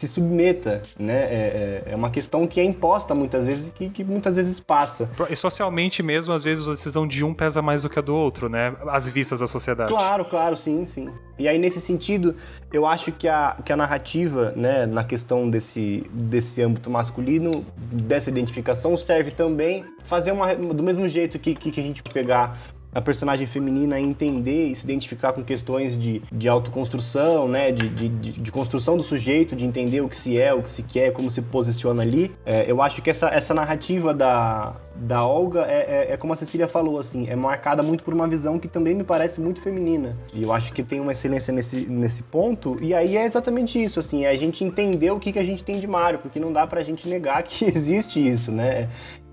se 0.00 0.08
submeta, 0.08 0.82
né? 0.98 1.24
É, 1.24 1.82
é, 1.86 1.92
é, 1.92 1.96
uma 1.96 2.10
questão 2.10 2.46
que 2.46 2.58
é 2.58 2.64
imposta 2.64 3.14
muitas 3.14 3.44
vezes 3.46 3.68
que, 3.68 3.90
que 3.90 4.02
muitas 4.02 4.36
vezes 4.36 4.58
passa. 4.58 5.10
E 5.28 5.36
socialmente 5.36 6.02
mesmo, 6.02 6.32
às 6.32 6.42
vezes 6.42 6.66
a 6.66 6.70
decisão 6.70 7.06
de 7.06 7.22
um 7.22 7.34
pesa 7.34 7.60
mais 7.60 7.82
do 7.82 7.90
que 7.90 7.98
a 7.98 8.02
do 8.02 8.14
outro, 8.14 8.48
né? 8.48 8.74
Às 8.88 9.08
vistas 9.10 9.40
da 9.40 9.46
sociedade. 9.46 9.92
Claro, 9.92 10.24
claro, 10.24 10.56
sim, 10.56 10.86
sim. 10.86 11.10
E 11.38 11.46
aí, 11.46 11.58
nesse 11.58 11.82
sentido, 11.82 12.34
eu 12.72 12.86
acho 12.86 13.12
que 13.12 13.28
a, 13.28 13.56
que 13.62 13.72
a 13.72 13.76
narrativa, 13.76 14.52
né, 14.56 14.86
na 14.86 15.04
questão 15.04 15.48
desse, 15.50 16.04
desse 16.12 16.62
âmbito 16.62 16.90
masculino, 16.90 17.64
dessa 17.76 18.30
identificação, 18.30 18.96
serve 18.96 19.30
também 19.30 19.84
fazer 20.02 20.32
uma. 20.32 20.54
Do 20.54 20.82
mesmo 20.82 21.06
jeito 21.08 21.38
que, 21.38 21.54
que, 21.54 21.70
que 21.70 21.80
a 21.80 21.82
gente 21.82 22.02
pegar 22.02 22.58
a 22.92 23.00
personagem 23.00 23.46
feminina 23.46 24.00
entender 24.00 24.66
e 24.66 24.74
se 24.74 24.84
identificar 24.84 25.32
com 25.32 25.42
questões 25.42 25.98
de, 25.98 26.22
de 26.32 26.48
autoconstrução, 26.48 27.48
né? 27.48 27.70
De, 27.70 27.88
de, 27.88 28.08
de, 28.08 28.52
construção 28.52 28.96
do 28.96 29.02
sujeito, 29.02 29.54
de 29.54 29.64
entender 29.64 30.00
o 30.00 30.08
que 30.08 30.16
se 30.16 30.38
é, 30.38 30.52
o 30.52 30.62
que 30.62 30.70
se 30.70 30.82
quer, 30.82 31.12
como 31.12 31.30
se 31.30 31.42
posiciona 31.42 32.02
ali. 32.02 32.32
É, 32.44 32.70
eu 32.70 32.82
acho 32.82 33.00
que 33.00 33.10
essa, 33.10 33.28
essa 33.28 33.54
narrativa 33.54 34.12
da, 34.12 34.74
da 34.96 35.24
Olga 35.24 35.62
é, 35.62 36.08
é, 36.08 36.12
é, 36.12 36.16
como 36.16 36.32
a 36.32 36.36
Cecília 36.36 36.66
falou, 36.66 36.98
assim, 36.98 37.28
é 37.28 37.36
marcada 37.36 37.82
muito 37.82 38.02
por 38.02 38.12
uma 38.12 38.26
visão 38.26 38.58
que 38.58 38.68
também 38.68 38.94
me 38.94 39.04
parece 39.04 39.40
muito 39.40 39.62
feminina. 39.62 40.16
E 40.34 40.42
eu 40.42 40.52
acho 40.52 40.72
que 40.72 40.82
tem 40.82 41.00
uma 41.00 41.12
excelência 41.12 41.52
nesse, 41.52 41.86
nesse 41.86 42.22
ponto. 42.24 42.76
E 42.82 42.92
aí 42.92 43.16
é 43.16 43.24
exatamente 43.24 43.82
isso, 43.82 44.00
assim, 44.00 44.24
é 44.24 44.30
a 44.30 44.36
gente 44.36 44.64
entender 44.64 45.10
o 45.10 45.18
que, 45.18 45.32
que 45.32 45.38
a 45.38 45.44
gente 45.44 45.62
tem 45.62 45.78
de 45.78 45.86
Mario, 45.86 46.18
porque 46.18 46.40
não 46.40 46.52
dá 46.52 46.66
pra 46.66 46.82
gente 46.82 47.08
negar 47.08 47.42
que 47.42 47.64
existe 47.70 48.26
isso, 48.26 48.50
né? 48.50 48.88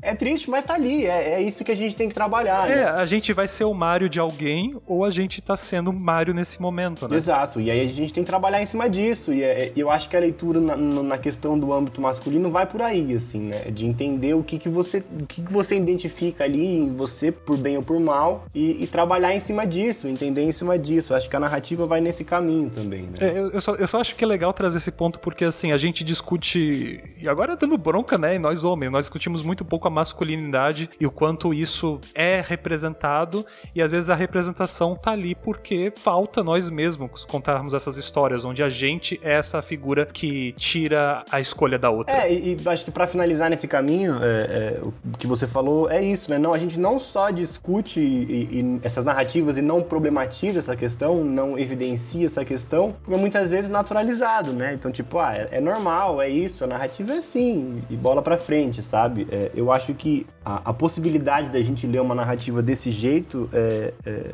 É 0.07 0.15
triste, 0.15 0.49
mas 0.49 0.63
tá 0.63 0.73
ali. 0.73 1.05
É, 1.05 1.33
é, 1.33 1.41
isso 1.41 1.65
que 1.65 1.71
a 1.71 1.75
gente 1.75 1.93
tem 1.93 2.07
que 2.07 2.15
trabalhar. 2.15 2.71
É, 2.71 2.75
né? 2.75 2.85
a 2.85 3.05
gente 3.05 3.33
vai 3.33 3.45
ser 3.45 3.65
o 3.65 3.73
Mario 3.73 4.07
de 4.07 4.21
alguém 4.21 4.77
ou 4.87 5.03
a 5.03 5.09
gente 5.09 5.41
tá 5.41 5.57
sendo 5.57 5.91
o 5.91 5.93
Mario 5.93 6.33
nesse 6.33 6.61
momento, 6.61 7.09
né? 7.09 7.17
Exato. 7.17 7.59
E 7.59 7.69
aí 7.69 7.81
a 7.81 7.85
gente 7.85 8.13
tem 8.13 8.23
que 8.23 8.29
trabalhar 8.29 8.61
em 8.61 8.65
cima 8.65 8.89
disso. 8.89 9.33
E 9.33 9.43
é, 9.43 9.73
eu 9.75 9.91
acho 9.91 10.07
que 10.07 10.15
a 10.15 10.19
leitura 10.21 10.61
na, 10.61 10.77
na, 10.77 11.17
questão 11.17 11.59
do 11.59 11.73
âmbito 11.73 11.99
masculino 11.99 12.49
vai 12.49 12.65
por 12.65 12.81
aí, 12.81 13.13
assim, 13.13 13.47
né? 13.47 13.65
De 13.69 13.85
entender 13.85 14.33
o 14.33 14.41
que, 14.41 14.57
que 14.57 14.69
você 14.69 15.03
o 15.19 15.25
que, 15.25 15.41
que 15.41 15.51
você 15.51 15.75
identifica 15.75 16.45
ali 16.45 16.65
em 16.65 16.95
você, 16.95 17.29
por 17.29 17.57
bem 17.57 17.75
ou 17.75 17.83
por 17.83 17.99
mal, 17.99 18.45
e, 18.55 18.81
e, 18.81 18.87
trabalhar 18.87 19.35
em 19.35 19.41
cima 19.41 19.67
disso, 19.67 20.07
entender 20.07 20.43
em 20.43 20.53
cima 20.53 20.79
disso. 20.79 21.11
Eu 21.11 21.17
acho 21.17 21.29
que 21.29 21.35
a 21.35 21.39
narrativa 21.39 21.85
vai 21.85 21.99
nesse 21.99 22.23
caminho 22.23 22.69
também, 22.69 23.01
né? 23.01 23.17
É, 23.19 23.37
eu, 23.37 23.51
eu, 23.51 23.59
só, 23.59 23.75
eu 23.75 23.87
só 23.87 23.99
acho 23.99 24.15
que 24.15 24.23
é 24.23 24.27
legal 24.27 24.53
trazer 24.53 24.77
esse 24.77 24.91
ponto 24.91 25.19
porque, 25.19 25.43
assim, 25.43 25.73
a 25.73 25.77
gente 25.77 26.01
discute. 26.05 27.03
E 27.19 27.27
agora 27.27 27.57
dando 27.57 27.77
bronca, 27.77 28.17
né? 28.17 28.35
E 28.35 28.39
nós 28.39 28.63
homens, 28.63 28.89
nós 28.89 29.03
discutimos 29.03 29.43
muito 29.43 29.65
pouco 29.65 29.85
a 29.85 29.96
masculinidade 29.97 30.89
e 30.99 31.07
o 31.07 31.11
quanto 31.11 31.53
isso 31.53 31.99
é 32.13 32.43
representado, 32.45 33.43
e 33.73 33.81
às 33.81 33.91
vezes 33.91 34.09
a 34.09 34.15
representação 34.15 34.95
tá 34.95 35.11
ali 35.11 35.33
porque 35.33 35.91
falta 35.95 36.43
nós 36.43 36.69
mesmos 36.69 37.25
contarmos 37.25 37.73
essas 37.73 37.97
histórias, 37.97 38.45
onde 38.45 38.61
a 38.61 38.69
gente 38.69 39.19
é 39.23 39.33
essa 39.33 39.61
figura 39.61 40.05
que 40.05 40.53
tira 40.53 41.23
a 41.31 41.39
escolha 41.39 41.79
da 41.79 41.89
outra. 41.89 42.13
É, 42.13 42.31
e, 42.31 42.55
e 42.55 42.69
acho 42.69 42.85
que 42.85 42.91
para 42.91 43.07
finalizar 43.07 43.49
nesse 43.49 43.67
caminho, 43.67 44.17
é, 44.21 44.27
é, 44.27 44.79
o 44.83 45.17
que 45.17 45.25
você 45.25 45.47
falou 45.47 45.89
é 45.89 46.03
isso, 46.03 46.29
né? 46.29 46.37
Não, 46.37 46.53
a 46.53 46.57
gente 46.57 46.79
não 46.79 46.99
só 46.99 47.29
discute 47.31 47.99
e, 47.99 48.59
e 48.59 48.79
essas 48.83 49.03
narrativas 49.03 49.57
e 49.57 49.61
não 49.61 49.81
problematiza 49.81 50.59
essa 50.59 50.75
questão, 50.75 51.23
não 51.23 51.57
evidencia 51.57 52.25
essa 52.25 52.45
questão, 52.45 52.95
como 53.03 53.17
muitas 53.17 53.51
vezes 53.51 53.69
naturalizado, 53.69 54.53
né? 54.53 54.73
Então, 54.73 54.91
tipo, 54.91 55.17
ah, 55.17 55.35
é, 55.35 55.47
é 55.57 55.61
normal, 55.61 56.21
é 56.21 56.29
isso, 56.29 56.63
a 56.63 56.67
narrativa 56.67 57.13
é 57.13 57.17
assim, 57.17 57.81
e 57.89 57.95
bola 57.95 58.21
pra 58.21 58.37
frente, 58.37 58.83
sabe? 58.83 59.27
É, 59.31 59.51
eu 59.55 59.71
acho 59.71 59.76
que 59.93 60.25
a, 60.43 60.69
a, 60.69 60.73
possibilidade 60.73 61.49
da 61.49 61.61
gente 61.61 61.85
ler 61.85 62.01
uma 62.01 62.15
narrativa 62.15 62.61
desse 62.61 62.91
jeito 62.91 63.49
é, 63.53 63.93
é 64.05 64.33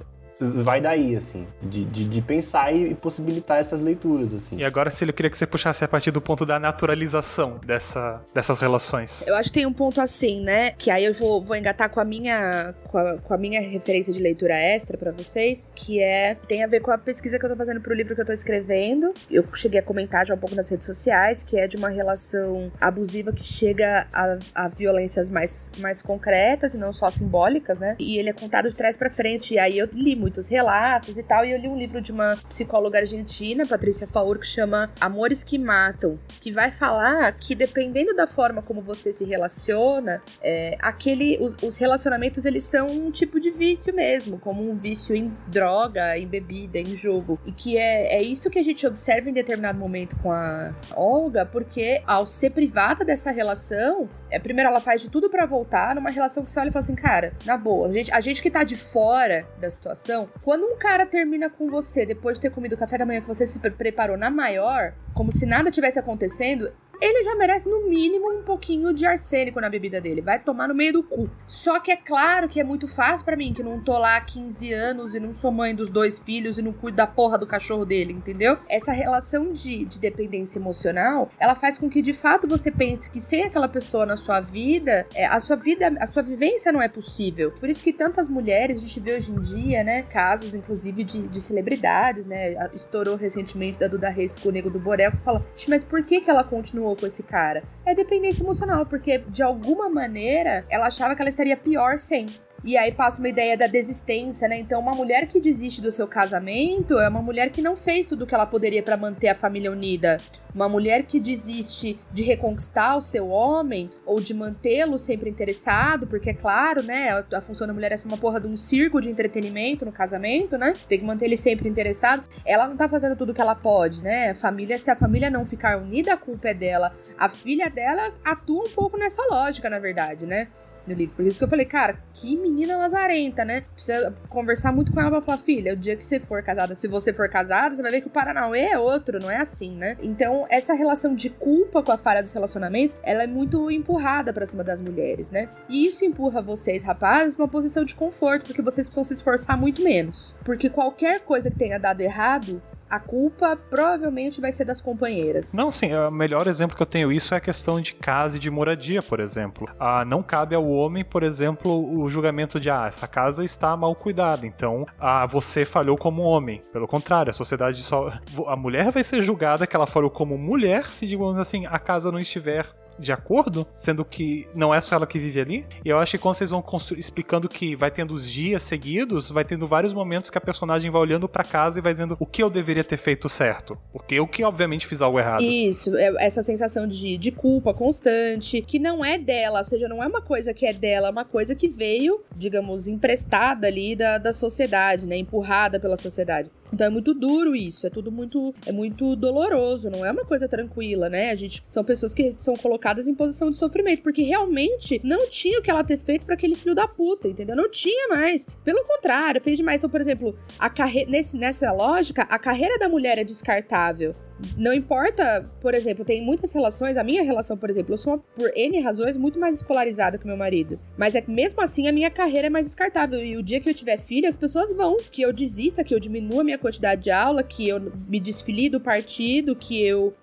vai 0.63 0.81
daí, 0.81 1.15
assim, 1.15 1.47
de, 1.61 1.85
de, 1.85 2.05
de, 2.05 2.21
pensar 2.21 2.73
e 2.73 2.93
possibilitar 2.95 3.59
essas 3.59 3.81
leituras, 3.81 4.33
assim. 4.33 4.57
E 4.57 4.63
agora, 4.63 4.89
Cílio, 4.89 5.11
eu 5.11 5.15
queria 5.15 5.29
que 5.29 5.37
você 5.37 5.47
puxasse 5.47 5.83
a 5.83 5.87
partir 5.87 6.11
do 6.11 6.21
ponto 6.21 6.45
da 6.45 6.59
naturalização 6.59 7.59
dessa, 7.65 8.21
dessas 8.33 8.59
relações. 8.59 9.25
Eu 9.27 9.35
acho 9.35 9.49
que 9.49 9.59
tem 9.59 9.65
um 9.65 9.73
ponto 9.73 10.01
assim, 10.01 10.41
né, 10.41 10.71
que 10.71 10.89
aí 10.89 11.05
eu 11.05 11.13
vou, 11.13 11.43
vou 11.43 11.55
engatar 11.55 11.89
com 11.89 11.99
a 11.99 12.05
minha 12.05 12.73
com 12.87 12.97
a, 12.97 13.17
com 13.17 13.33
a 13.33 13.37
minha 13.37 13.61
referência 13.61 14.13
de 14.13 14.21
leitura 14.21 14.55
extra 14.55 14.97
para 14.97 15.11
vocês, 15.11 15.71
que 15.75 15.99
é, 15.99 16.35
tem 16.47 16.63
a 16.63 16.67
ver 16.67 16.79
com 16.79 16.91
a 16.91 16.97
pesquisa 16.97 17.39
que 17.39 17.45
eu 17.45 17.49
tô 17.49 17.55
fazendo 17.55 17.81
pro 17.81 17.93
livro 17.93 18.15
que 18.15 18.21
eu 18.21 18.25
tô 18.25 18.33
escrevendo. 18.33 19.13
Eu 19.29 19.43
cheguei 19.55 19.79
a 19.79 19.83
comentar 19.83 20.25
já 20.25 20.33
um 20.33 20.37
pouco 20.37 20.55
nas 20.55 20.69
redes 20.69 20.85
sociais, 20.85 21.43
que 21.43 21.57
é 21.57 21.67
de 21.67 21.77
uma 21.77 21.89
relação 21.89 22.71
abusiva 22.79 23.31
que 23.31 23.43
chega 23.43 24.07
a, 24.13 24.37
a 24.53 24.67
violências 24.67 25.29
mais, 25.29 25.71
mais 25.79 26.01
concretas 26.01 26.73
e 26.73 26.77
não 26.77 26.93
só 26.93 27.09
simbólicas, 27.09 27.79
né, 27.79 27.95
e 27.99 28.17
ele 28.17 28.29
é 28.29 28.33
contado 28.33 28.69
de 28.69 28.75
trás 28.75 28.95
para 28.95 29.09
frente, 29.09 29.53
e 29.53 29.59
aí 29.59 29.77
eu 29.77 29.87
li 29.91 30.15
muito 30.15 30.32
muitos 30.33 30.47
relatos 30.47 31.17
e 31.17 31.23
tal. 31.23 31.45
E 31.45 31.51
eu 31.51 31.59
li 31.59 31.67
um 31.67 31.77
livro 31.77 32.01
de 32.01 32.11
uma 32.11 32.37
psicóloga 32.49 32.99
argentina, 32.99 33.65
Patrícia 33.65 34.07
Faur, 34.07 34.39
que 34.39 34.47
chama 34.47 34.89
Amores 34.99 35.43
que 35.43 35.59
Matam, 35.59 36.19
que 36.41 36.51
vai 36.51 36.71
falar 36.71 37.31
que 37.33 37.53
dependendo 37.53 38.15
da 38.15 38.25
forma 38.25 38.61
como 38.61 38.81
você 38.81 39.13
se 39.13 39.23
relaciona, 39.23 40.21
é, 40.41 40.75
aquele, 40.79 41.37
os, 41.39 41.55
os 41.61 41.77
relacionamentos 41.77 42.45
eles 42.45 42.63
são 42.63 42.89
um 42.89 43.11
tipo 43.11 43.39
de 43.39 43.51
vício 43.51 43.93
mesmo, 43.93 44.39
como 44.39 44.67
um 44.67 44.75
vício 44.75 45.15
em 45.15 45.31
droga, 45.47 46.17
em 46.17 46.25
bebida, 46.25 46.79
em 46.79 46.95
jogo. 46.97 47.39
E 47.45 47.51
que 47.51 47.77
é, 47.77 48.15
é 48.15 48.23
isso 48.23 48.49
que 48.49 48.57
a 48.57 48.63
gente 48.63 48.85
observa 48.87 49.29
em 49.29 49.33
determinado 49.33 49.77
momento 49.77 50.15
com 50.17 50.31
a 50.31 50.73
Olga, 50.95 51.45
porque 51.45 52.01
ao 52.07 52.25
ser 52.25 52.49
privada 52.49 53.05
dessa 53.05 53.29
relação, 53.29 54.09
primeiro 54.39 54.69
ela 54.69 54.79
faz 54.79 55.01
de 55.01 55.09
tudo 55.09 55.29
para 55.29 55.45
voltar 55.45 55.95
numa 55.95 56.09
relação 56.09 56.43
que 56.43 56.51
você 56.51 56.59
olha 56.59 56.69
e 56.69 56.71
fala 56.71 56.83
assim, 56.83 56.95
cara, 56.95 57.33
na 57.45 57.57
boa, 57.57 57.87
a 57.87 57.91
gente, 57.91 58.11
a 58.11 58.21
gente 58.21 58.41
que 58.41 58.49
tá 58.49 58.63
de 58.63 58.75
fora 58.75 59.47
da 59.59 59.69
situação, 59.69 60.29
quando 60.43 60.65
um 60.65 60.77
cara 60.77 61.05
termina 61.05 61.49
com 61.49 61.69
você 61.69 62.05
depois 62.05 62.37
de 62.37 62.41
ter 62.41 62.49
comido 62.49 62.73
o 62.73 62.77
café 62.77 62.97
da 62.97 63.05
manhã 63.05 63.21
que 63.21 63.27
você 63.27 63.45
se 63.45 63.59
preparou 63.59 64.17
na 64.17 64.29
maior, 64.29 64.93
como 65.13 65.31
se 65.31 65.45
nada 65.45 65.71
tivesse 65.71 65.99
acontecendo, 65.99 66.71
ele 67.01 67.23
já 67.23 67.35
merece 67.35 67.69
no 67.69 67.87
mínimo 67.87 68.31
um 68.31 68.43
pouquinho 68.43 68.93
de 68.93 69.05
arsênico 69.05 69.59
na 69.59 69.69
bebida 69.69 69.99
dele. 69.99 70.21
Vai 70.21 70.39
tomar 70.39 70.67
no 70.67 70.75
meio 70.75 70.93
do 70.93 71.03
cu. 71.03 71.29
Só 71.45 71.79
que 71.79 71.91
é 71.91 71.95
claro 71.95 72.47
que 72.47 72.59
é 72.59 72.63
muito 72.63 72.87
fácil 72.87 73.25
para 73.25 73.35
mim, 73.35 73.53
que 73.53 73.63
não 73.63 73.79
tô 73.79 73.97
lá 73.97 74.17
há 74.17 74.21
15 74.21 74.71
anos 74.71 75.15
e 75.15 75.19
não 75.19 75.33
sou 75.33 75.51
mãe 75.51 75.75
dos 75.75 75.89
dois 75.89 76.19
filhos 76.19 76.57
e 76.57 76.61
não 76.61 76.71
cuido 76.71 76.97
da 76.97 77.07
porra 77.07 77.37
do 77.37 77.47
cachorro 77.47 77.85
dele, 77.85 78.13
entendeu? 78.13 78.57
Essa 78.69 78.91
relação 78.91 79.51
de, 79.51 79.85
de 79.85 79.99
dependência 79.99 80.59
emocional, 80.59 81.29
ela 81.39 81.55
faz 81.55 81.77
com 81.77 81.89
que 81.89 82.01
de 82.01 82.13
fato 82.13 82.47
você 82.47 82.71
pense 82.71 83.09
que 83.09 83.19
sem 83.19 83.43
aquela 83.43 83.67
pessoa 83.67 84.05
na 84.05 84.17
sua 84.17 84.39
vida, 84.39 85.05
é, 85.13 85.25
a 85.25 85.39
sua 85.39 85.55
vida, 85.55 85.93
a 85.99 86.05
sua 86.05 86.23
vivência 86.23 86.71
não 86.71 86.81
é 86.81 86.87
possível. 86.87 87.51
Por 87.51 87.69
isso 87.69 87.83
que 87.83 87.91
tantas 87.91 88.29
mulheres, 88.29 88.77
a 88.77 88.81
gente 88.81 88.99
vê 88.99 89.15
hoje 89.17 89.31
em 89.31 89.41
dia, 89.41 89.83
né, 89.83 90.03
casos 90.03 90.55
inclusive 90.55 91.03
de, 91.03 91.27
de 91.27 91.41
celebridades, 91.41 92.25
né, 92.25 92.53
estourou 92.73 93.15
recentemente 93.15 93.79
da 93.79 93.87
Duda 93.87 94.09
Reis 94.09 94.37
com 94.37 94.49
o 94.49 94.51
Nego 94.51 94.69
do 94.69 94.79
Borel, 94.79 95.11
que 95.11 95.17
fala, 95.17 95.45
mas 95.67 95.83
por 95.83 96.03
que 96.03 96.21
que 96.21 96.29
ela 96.29 96.43
continuou 96.43 96.92
com 96.95 97.05
esse 97.05 97.23
cara? 97.23 97.63
É 97.85 97.93
dependência 97.93 98.43
emocional, 98.43 98.85
porque 98.85 99.19
de 99.27 99.43
alguma 99.43 99.89
maneira 99.89 100.65
ela 100.69 100.87
achava 100.87 101.15
que 101.15 101.21
ela 101.21 101.29
estaria 101.29 101.57
pior 101.57 101.97
sem. 101.97 102.27
E 102.63 102.77
aí 102.77 102.93
passa 102.93 103.19
uma 103.19 103.27
ideia 103.27 103.57
da 103.57 103.67
desistência, 103.67 104.47
né? 104.47 104.57
Então, 104.57 104.79
uma 104.79 104.95
mulher 104.95 105.27
que 105.27 105.41
desiste 105.41 105.81
do 105.81 105.91
seu 105.91 106.07
casamento 106.07 106.97
é 106.97 107.09
uma 107.09 107.21
mulher 107.21 107.49
que 107.49 107.61
não 107.61 107.75
fez 107.75 108.07
tudo 108.07 108.23
o 108.23 108.27
que 108.27 108.33
ela 108.33 108.45
poderia 108.45 108.81
para 108.81 108.95
manter 108.95 109.27
a 109.27 109.35
família 109.35 109.69
unida. 109.69 110.21
Uma 110.55 110.69
mulher 110.69 111.03
que 111.03 111.19
desiste 111.19 111.99
de 112.11 112.23
reconquistar 112.23 112.95
o 112.95 113.01
seu 113.01 113.27
homem 113.27 113.91
ou 114.05 114.21
de 114.21 114.33
mantê-lo 114.33 114.97
sempre 114.97 115.29
interessado, 115.29 116.07
porque 116.07 116.29
é 116.29 116.33
claro, 116.33 116.81
né? 116.83 117.25
A, 117.33 117.41
função 117.41 117.67
da 117.67 117.73
mulher 117.73 117.91
é 117.91 117.97
ser 117.97 118.07
uma 118.07 118.17
porra 118.17 118.39
de 118.39 118.47
um 118.47 118.55
circo 118.55 119.01
de 119.01 119.09
entretenimento 119.09 119.83
no 119.83 119.91
casamento, 119.91 120.57
né? 120.57 120.73
Tem 120.87 120.99
que 120.99 121.05
manter 121.05 121.25
ele 121.25 121.35
sempre 121.35 121.67
interessado. 121.67 122.23
Ela 122.45 122.69
não 122.69 122.77
tá 122.77 122.87
fazendo 122.87 123.17
tudo 123.17 123.31
o 123.31 123.33
que 123.33 123.41
ela 123.41 123.55
pode, 123.55 124.01
né? 124.01 124.29
A 124.29 124.35
família, 124.35 124.77
se 124.77 124.89
a 124.89 124.95
família 124.95 125.29
não 125.29 125.45
ficar 125.45 125.77
unida, 125.77 126.13
a 126.13 126.17
culpa 126.17 126.47
é 126.47 126.53
dela. 126.53 126.95
A 127.17 127.27
filha 127.27 127.69
dela 127.69 128.13
atua 128.23 128.63
um 128.63 128.69
pouco 128.69 128.97
nessa 128.97 129.21
lógica, 129.29 129.69
na 129.69 129.79
verdade, 129.79 130.25
né? 130.25 130.47
No 130.85 130.93
livro. 130.93 131.15
Por 131.15 131.25
isso 131.25 131.37
que 131.37 131.45
eu 131.45 131.49
falei, 131.49 131.65
cara, 131.65 131.97
que 132.13 132.37
menina 132.37 132.77
lazarenta, 132.77 133.45
né? 133.45 133.63
Precisa 133.73 134.13
conversar 134.29 134.71
muito 134.71 134.91
com 134.91 134.99
ela 134.99 135.09
pra 135.09 135.21
falar, 135.21 135.37
filha, 135.37 135.73
o 135.73 135.75
dia 135.75 135.95
que 135.95 136.03
você 136.03 136.19
for 136.19 136.41
casada, 136.43 136.75
se 136.75 136.87
você 136.87 137.13
for 137.13 137.29
casada, 137.29 137.75
você 137.75 137.81
vai 137.81 137.91
ver 137.91 138.01
que 138.01 138.07
o 138.07 138.11
Paranauê 138.11 138.61
é 138.61 138.77
outro, 138.77 139.19
não 139.19 139.29
é 139.29 139.37
assim, 139.37 139.75
né? 139.75 139.97
Então, 140.01 140.45
essa 140.49 140.73
relação 140.73 141.15
de 141.15 141.29
culpa 141.29 141.81
com 141.81 141.91
a 141.91 141.97
falha 141.97 142.21
dos 142.21 142.31
relacionamentos, 142.31 142.97
ela 143.03 143.23
é 143.23 143.27
muito 143.27 143.69
empurrada 143.71 144.33
para 144.33 144.45
cima 144.45 144.63
das 144.63 144.81
mulheres, 144.81 145.31
né? 145.31 145.49
E 145.69 145.85
isso 145.85 146.03
empurra 146.05 146.41
vocês, 146.41 146.83
rapazes, 146.83 147.33
pra 147.33 147.43
uma 147.43 147.51
posição 147.51 147.85
de 147.85 147.95
conforto, 147.95 148.45
porque 148.45 148.61
vocês 148.61 148.87
precisam 148.87 149.03
se 149.03 149.13
esforçar 149.13 149.57
muito 149.57 149.81
menos. 149.83 150.35
Porque 150.43 150.69
qualquer 150.69 151.21
coisa 151.21 151.49
que 151.49 151.57
tenha 151.57 151.79
dado 151.79 152.01
errado, 152.01 152.61
a 152.93 152.99
culpa 152.99 153.57
provavelmente 153.71 154.39
vai 154.39 154.51
ser 154.51 154.65
das 154.65 154.79
companheiras. 154.79 155.51
Não, 155.51 155.71
sim, 155.71 155.95
o 155.95 156.11
melhor 156.11 156.45
exemplo 156.45 156.77
que 156.77 156.83
eu 156.83 156.85
tenho 156.85 157.11
isso 157.11 157.33
é 157.33 157.37
a 157.37 157.41
questão 157.41 157.81
de 157.81 157.95
casa 157.95 158.37
e 158.37 158.39
de 158.39 158.51
moradia, 158.51 159.01
por 159.01 159.19
exemplo. 159.19 159.67
Ah, 159.79 160.05
não 160.05 160.21
cabe 160.21 160.53
ao 160.53 160.69
homem, 160.69 161.03
por 161.03 161.23
exemplo, 161.23 161.71
o 161.99 162.07
julgamento 162.07 162.59
de 162.59 162.69
ah, 162.69 162.85
essa 162.85 163.07
casa 163.07 163.43
está 163.43 163.75
mal 163.75 163.95
cuidada, 163.95 164.45
então 164.45 164.85
ah, 164.99 165.25
você 165.25 165.65
falhou 165.65 165.97
como 165.97 166.21
homem. 166.21 166.61
Pelo 166.71 166.87
contrário, 166.87 167.31
a 167.31 167.33
sociedade 167.33 167.81
só. 167.81 168.11
A 168.45 168.55
mulher 168.55 168.91
vai 168.91 169.03
ser 169.03 169.21
julgada 169.21 169.65
que 169.65 169.75
ela 169.75 169.87
falhou 169.87 170.11
como 170.11 170.37
mulher 170.37 170.85
se, 170.85 171.07
digamos 171.07 171.39
assim, 171.39 171.65
a 171.65 171.79
casa 171.79 172.11
não 172.11 172.19
estiver 172.19 172.67
de 172.99 173.11
acordo, 173.11 173.65
sendo 173.75 174.03
que 174.05 174.47
não 174.53 174.73
é 174.73 174.81
só 174.81 174.95
ela 174.95 175.07
que 175.07 175.19
vive 175.19 175.39
ali. 175.39 175.65
E 175.83 175.89
eu 175.89 175.97
acho 175.99 176.11
que 176.11 176.17
quando 176.17 176.35
vocês 176.35 176.49
vão 176.49 176.63
explicando 176.97 177.49
que 177.49 177.75
vai 177.75 177.91
tendo 177.91 178.13
os 178.13 178.29
dias 178.29 178.63
seguidos, 178.63 179.29
vai 179.29 179.43
tendo 179.43 179.67
vários 179.67 179.93
momentos 179.93 180.29
que 180.29 180.37
a 180.37 180.41
personagem 180.41 180.89
vai 180.89 181.01
olhando 181.01 181.27
para 181.27 181.43
casa 181.43 181.79
e 181.79 181.81
vai 181.81 181.91
dizendo 181.91 182.15
o 182.19 182.25
que 182.25 182.41
eu 182.41 182.49
deveria 182.49 182.83
ter 182.83 182.97
feito 182.97 183.27
certo. 183.29 183.77
Porque 183.91 184.15
eu 184.15 184.27
que 184.27 184.43
obviamente 184.43 184.87
fiz 184.87 185.01
algo 185.01 185.19
errado. 185.19 185.41
Isso, 185.41 185.95
é 185.97 186.13
essa 186.19 186.41
sensação 186.41 186.87
de, 186.87 187.17
de 187.17 187.31
culpa 187.31 187.73
constante, 187.73 188.61
que 188.61 188.79
não 188.79 189.03
é 189.03 189.17
dela, 189.17 189.59
ou 189.59 189.65
seja, 189.65 189.87
não 189.87 190.03
é 190.03 190.07
uma 190.07 190.21
coisa 190.21 190.53
que 190.53 190.65
é 190.65 190.73
dela, 190.73 191.07
é 191.07 191.11
uma 191.11 191.25
coisa 191.25 191.55
que 191.55 191.67
veio, 191.67 192.21
digamos, 192.35 192.87
emprestada 192.87 193.67
ali 193.67 193.95
da, 193.95 194.17
da 194.17 194.33
sociedade, 194.33 195.07
né? 195.07 195.17
Empurrada 195.17 195.79
pela 195.79 195.97
sociedade. 195.97 196.49
Então 196.73 196.87
é 196.87 196.89
muito 196.89 197.13
duro 197.13 197.55
isso, 197.55 197.85
é 197.85 197.89
tudo 197.89 198.11
muito 198.11 198.53
é 198.65 198.71
muito 198.71 199.15
doloroso, 199.15 199.91
não 199.91 200.03
é 200.03 200.11
uma 200.11 200.25
coisa 200.25 200.47
tranquila, 200.47 201.07
né? 201.07 201.29
A 201.29 201.35
gente 201.35 201.63
são 201.69 201.83
pessoas 201.83 202.15
que 202.15 202.33
são 202.39 202.55
colocadas 202.55 203.07
em 203.07 203.13
posição 203.13 203.51
de 203.51 203.57
sofrimento, 203.57 204.01
porque 204.01 204.23
realmente 204.23 204.99
não 205.03 205.29
tinha 205.29 205.59
o 205.59 205.61
que 205.61 205.69
ela 205.69 205.83
ter 205.83 205.97
feito 205.97 206.25
para 206.25 206.33
aquele 206.33 206.55
filho 206.55 206.73
da 206.73 206.87
puta, 206.87 207.27
entendeu? 207.27 207.55
Não 207.55 207.69
tinha 207.69 208.07
mais. 208.07 208.47
Pelo 208.63 208.83
contrário, 208.85 209.39
fez 209.39 209.57
demais. 209.57 209.77
Então, 209.77 209.89
por 209.89 210.01
exemplo, 210.01 210.35
a 210.57 210.67
carreira 210.67 211.11
nesse 211.11 211.37
nessa 211.37 211.71
lógica, 211.71 212.23
a 212.23 212.39
carreira 212.39 212.79
da 212.79 212.89
mulher 212.89 213.19
é 213.19 213.23
descartável. 213.23 214.15
Não 214.57 214.73
importa, 214.73 215.49
por 215.61 215.73
exemplo, 215.73 216.03
tem 216.03 216.21
muitas 216.21 216.51
relações, 216.51 216.97
a 216.97 217.03
minha 217.03 217.23
relação, 217.23 217.57
por 217.57 217.69
exemplo, 217.69 217.93
eu 217.93 217.97
sou, 217.97 218.19
por 218.35 218.51
N 218.55 218.79
razões, 218.81 219.17
muito 219.17 219.39
mais 219.39 219.57
escolarizada 219.57 220.17
que 220.17 220.27
meu 220.27 220.37
marido. 220.37 220.79
Mas 220.97 221.15
é 221.15 221.23
mesmo 221.27 221.61
assim 221.61 221.87
a 221.87 221.91
minha 221.91 222.09
carreira 222.09 222.47
é 222.47 222.49
mais 222.49 222.65
descartável. 222.65 223.23
E 223.23 223.37
o 223.37 223.43
dia 223.43 223.59
que 223.59 223.69
eu 223.69 223.73
tiver 223.73 223.97
filho, 223.97 224.27
as 224.27 224.35
pessoas 224.35 224.73
vão. 224.73 224.97
Que 225.11 225.21
eu 225.21 225.33
desista, 225.33 225.83
que 225.83 225.93
eu 225.93 225.99
diminua 225.99 226.43
minha 226.43 226.57
quantidade 226.57 227.03
de 227.03 227.11
aula, 227.11 227.43
que 227.43 227.67
eu 227.67 227.79
me 228.07 228.19
desfilie 228.19 228.69
do 228.69 228.79
partido, 228.79 229.55
que 229.55 229.81
eu 229.81 230.13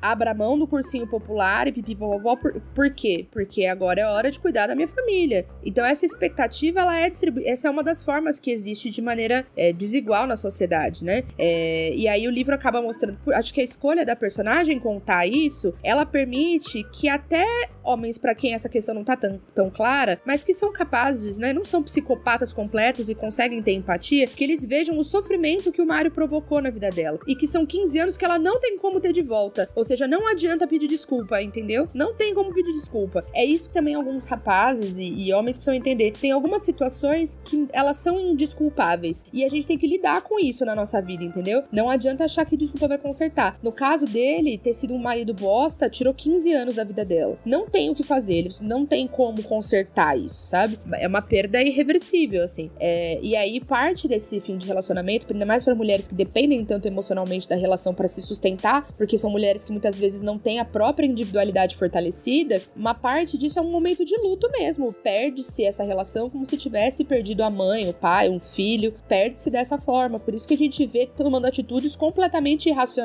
abra 0.00 0.34
mão 0.34 0.58
do 0.58 0.66
cursinho 0.66 1.06
popular 1.06 1.68
e 1.68 1.72
pipipopopó. 1.72 2.36
Por, 2.36 2.60
por 2.74 2.90
quê? 2.90 3.26
Porque 3.30 3.66
agora 3.66 4.00
é 4.00 4.06
hora 4.06 4.30
de 4.30 4.40
cuidar 4.40 4.66
da 4.66 4.74
minha 4.74 4.88
família. 4.88 5.46
Então 5.64 5.84
essa 5.84 6.04
expectativa, 6.04 6.80
ela 6.80 6.98
é 6.98 7.08
distribuída. 7.08 7.48
Essa 7.48 7.68
é 7.68 7.70
uma 7.70 7.82
das 7.82 8.02
formas 8.02 8.38
que 8.38 8.50
existe 8.50 8.90
de 8.90 9.02
maneira 9.02 9.46
é, 9.56 9.72
desigual 9.72 10.26
na 10.26 10.36
sociedade, 10.36 11.04
né? 11.04 11.22
É, 11.38 11.94
e 11.94 12.08
aí 12.08 12.26
o 12.26 12.30
livro 12.30 12.54
acaba 12.54 12.80
mostrando 12.80 13.15
acho 13.34 13.52
que 13.52 13.60
a 13.60 13.64
escolha 13.64 14.04
da 14.04 14.16
personagem 14.16 14.78
contar 14.78 15.26
isso, 15.26 15.74
ela 15.82 16.04
permite 16.04 16.84
que 16.92 17.08
até 17.08 17.46
homens 17.86 18.18
para 18.18 18.34
quem 18.34 18.52
essa 18.52 18.68
questão 18.68 18.94
não 18.94 19.04
tá 19.04 19.16
tão, 19.16 19.40
tão 19.54 19.70
clara, 19.70 20.20
mas 20.24 20.42
que 20.42 20.52
são 20.52 20.72
capazes, 20.72 21.38
né, 21.38 21.52
não 21.52 21.64
são 21.64 21.82
psicopatas 21.82 22.52
completos 22.52 23.08
e 23.08 23.14
conseguem 23.14 23.62
ter 23.62 23.72
empatia, 23.72 24.26
que 24.26 24.42
eles 24.42 24.64
vejam 24.64 24.98
o 24.98 25.04
sofrimento 25.04 25.72
que 25.72 25.80
o 25.80 25.86
Mario 25.86 26.10
provocou 26.10 26.60
na 26.60 26.70
vida 26.70 26.90
dela. 26.90 27.18
E 27.26 27.34
que 27.34 27.46
são 27.46 27.64
15 27.64 27.98
anos 27.98 28.16
que 28.16 28.24
ela 28.24 28.38
não 28.38 28.60
tem 28.60 28.76
como 28.78 29.00
ter 29.00 29.12
de 29.12 29.22
volta. 29.22 29.68
Ou 29.74 29.84
seja, 29.84 30.08
não 30.08 30.26
adianta 30.28 30.66
pedir 30.66 30.88
desculpa, 30.88 31.40
entendeu? 31.40 31.88
Não 31.94 32.14
tem 32.14 32.34
como 32.34 32.52
pedir 32.52 32.72
desculpa. 32.72 33.24
É 33.32 33.44
isso 33.44 33.68
que 33.68 33.74
também 33.74 33.94
alguns 33.94 34.24
rapazes 34.24 34.98
e, 34.98 35.04
e 35.04 35.32
homens 35.32 35.56
precisam 35.56 35.74
entender. 35.74 36.12
Tem 36.12 36.32
algumas 36.32 36.62
situações 36.62 37.38
que 37.44 37.66
elas 37.72 37.96
são 37.96 38.20
indesculpáveis. 38.20 39.24
E 39.32 39.44
a 39.44 39.48
gente 39.48 39.66
tem 39.66 39.78
que 39.78 39.86
lidar 39.86 40.22
com 40.22 40.38
isso 40.38 40.64
na 40.64 40.74
nossa 40.74 41.00
vida, 41.00 41.24
entendeu? 41.24 41.62
Não 41.70 41.88
adianta 41.88 42.24
achar 42.24 42.44
que 42.44 42.56
desculpa 42.56 42.88
vai 42.88 42.98
consertar. 43.06 43.56
No 43.62 43.70
caso 43.70 44.04
dele, 44.04 44.58
ter 44.58 44.72
sido 44.72 44.92
um 44.92 44.98
marido 44.98 45.32
bosta, 45.32 45.88
tirou 45.88 46.12
15 46.12 46.52
anos 46.52 46.74
da 46.74 46.82
vida 46.82 47.04
dela. 47.04 47.38
Não 47.44 47.68
tem 47.68 47.88
o 47.88 47.94
que 47.94 48.02
fazer, 48.02 48.48
não 48.60 48.84
tem 48.84 49.06
como 49.06 49.42
consertar 49.44 50.18
isso, 50.18 50.46
sabe? 50.46 50.78
É 50.94 51.06
uma 51.06 51.22
perda 51.22 51.62
irreversível, 51.62 52.42
assim. 52.42 52.68
É, 52.80 53.20
e 53.22 53.36
aí, 53.36 53.60
parte 53.60 54.08
desse 54.08 54.40
fim 54.40 54.56
de 54.56 54.66
relacionamento, 54.66 55.32
ainda 55.32 55.46
mais 55.46 55.62
para 55.62 55.74
mulheres 55.74 56.08
que 56.08 56.14
dependem 56.14 56.64
tanto 56.64 56.88
emocionalmente 56.88 57.48
da 57.48 57.54
relação 57.54 57.94
para 57.94 58.08
se 58.08 58.20
sustentar, 58.20 58.86
porque 58.96 59.16
são 59.16 59.30
mulheres 59.30 59.62
que 59.62 59.70
muitas 59.70 59.96
vezes 59.96 60.20
não 60.20 60.36
têm 60.36 60.58
a 60.58 60.64
própria 60.64 61.06
individualidade 61.06 61.76
fortalecida, 61.76 62.60
uma 62.74 62.94
parte 62.94 63.38
disso 63.38 63.58
é 63.58 63.62
um 63.62 63.70
momento 63.70 64.04
de 64.04 64.16
luto 64.16 64.50
mesmo. 64.50 64.92
Perde-se 64.92 65.64
essa 65.64 65.84
relação 65.84 66.28
como 66.28 66.44
se 66.44 66.56
tivesse 66.56 67.04
perdido 67.04 67.42
a 67.42 67.50
mãe, 67.50 67.88
o 67.88 67.94
pai, 67.94 68.28
um 68.28 68.40
filho. 68.40 68.94
Perde-se 69.08 69.50
dessa 69.50 69.78
forma. 69.78 70.18
Por 70.18 70.34
isso 70.34 70.48
que 70.48 70.54
a 70.54 70.58
gente 70.58 70.84
vê 70.86 71.06
tomando 71.06 71.46
atitudes 71.46 71.94
completamente 71.94 72.68
irracionais 72.68 72.95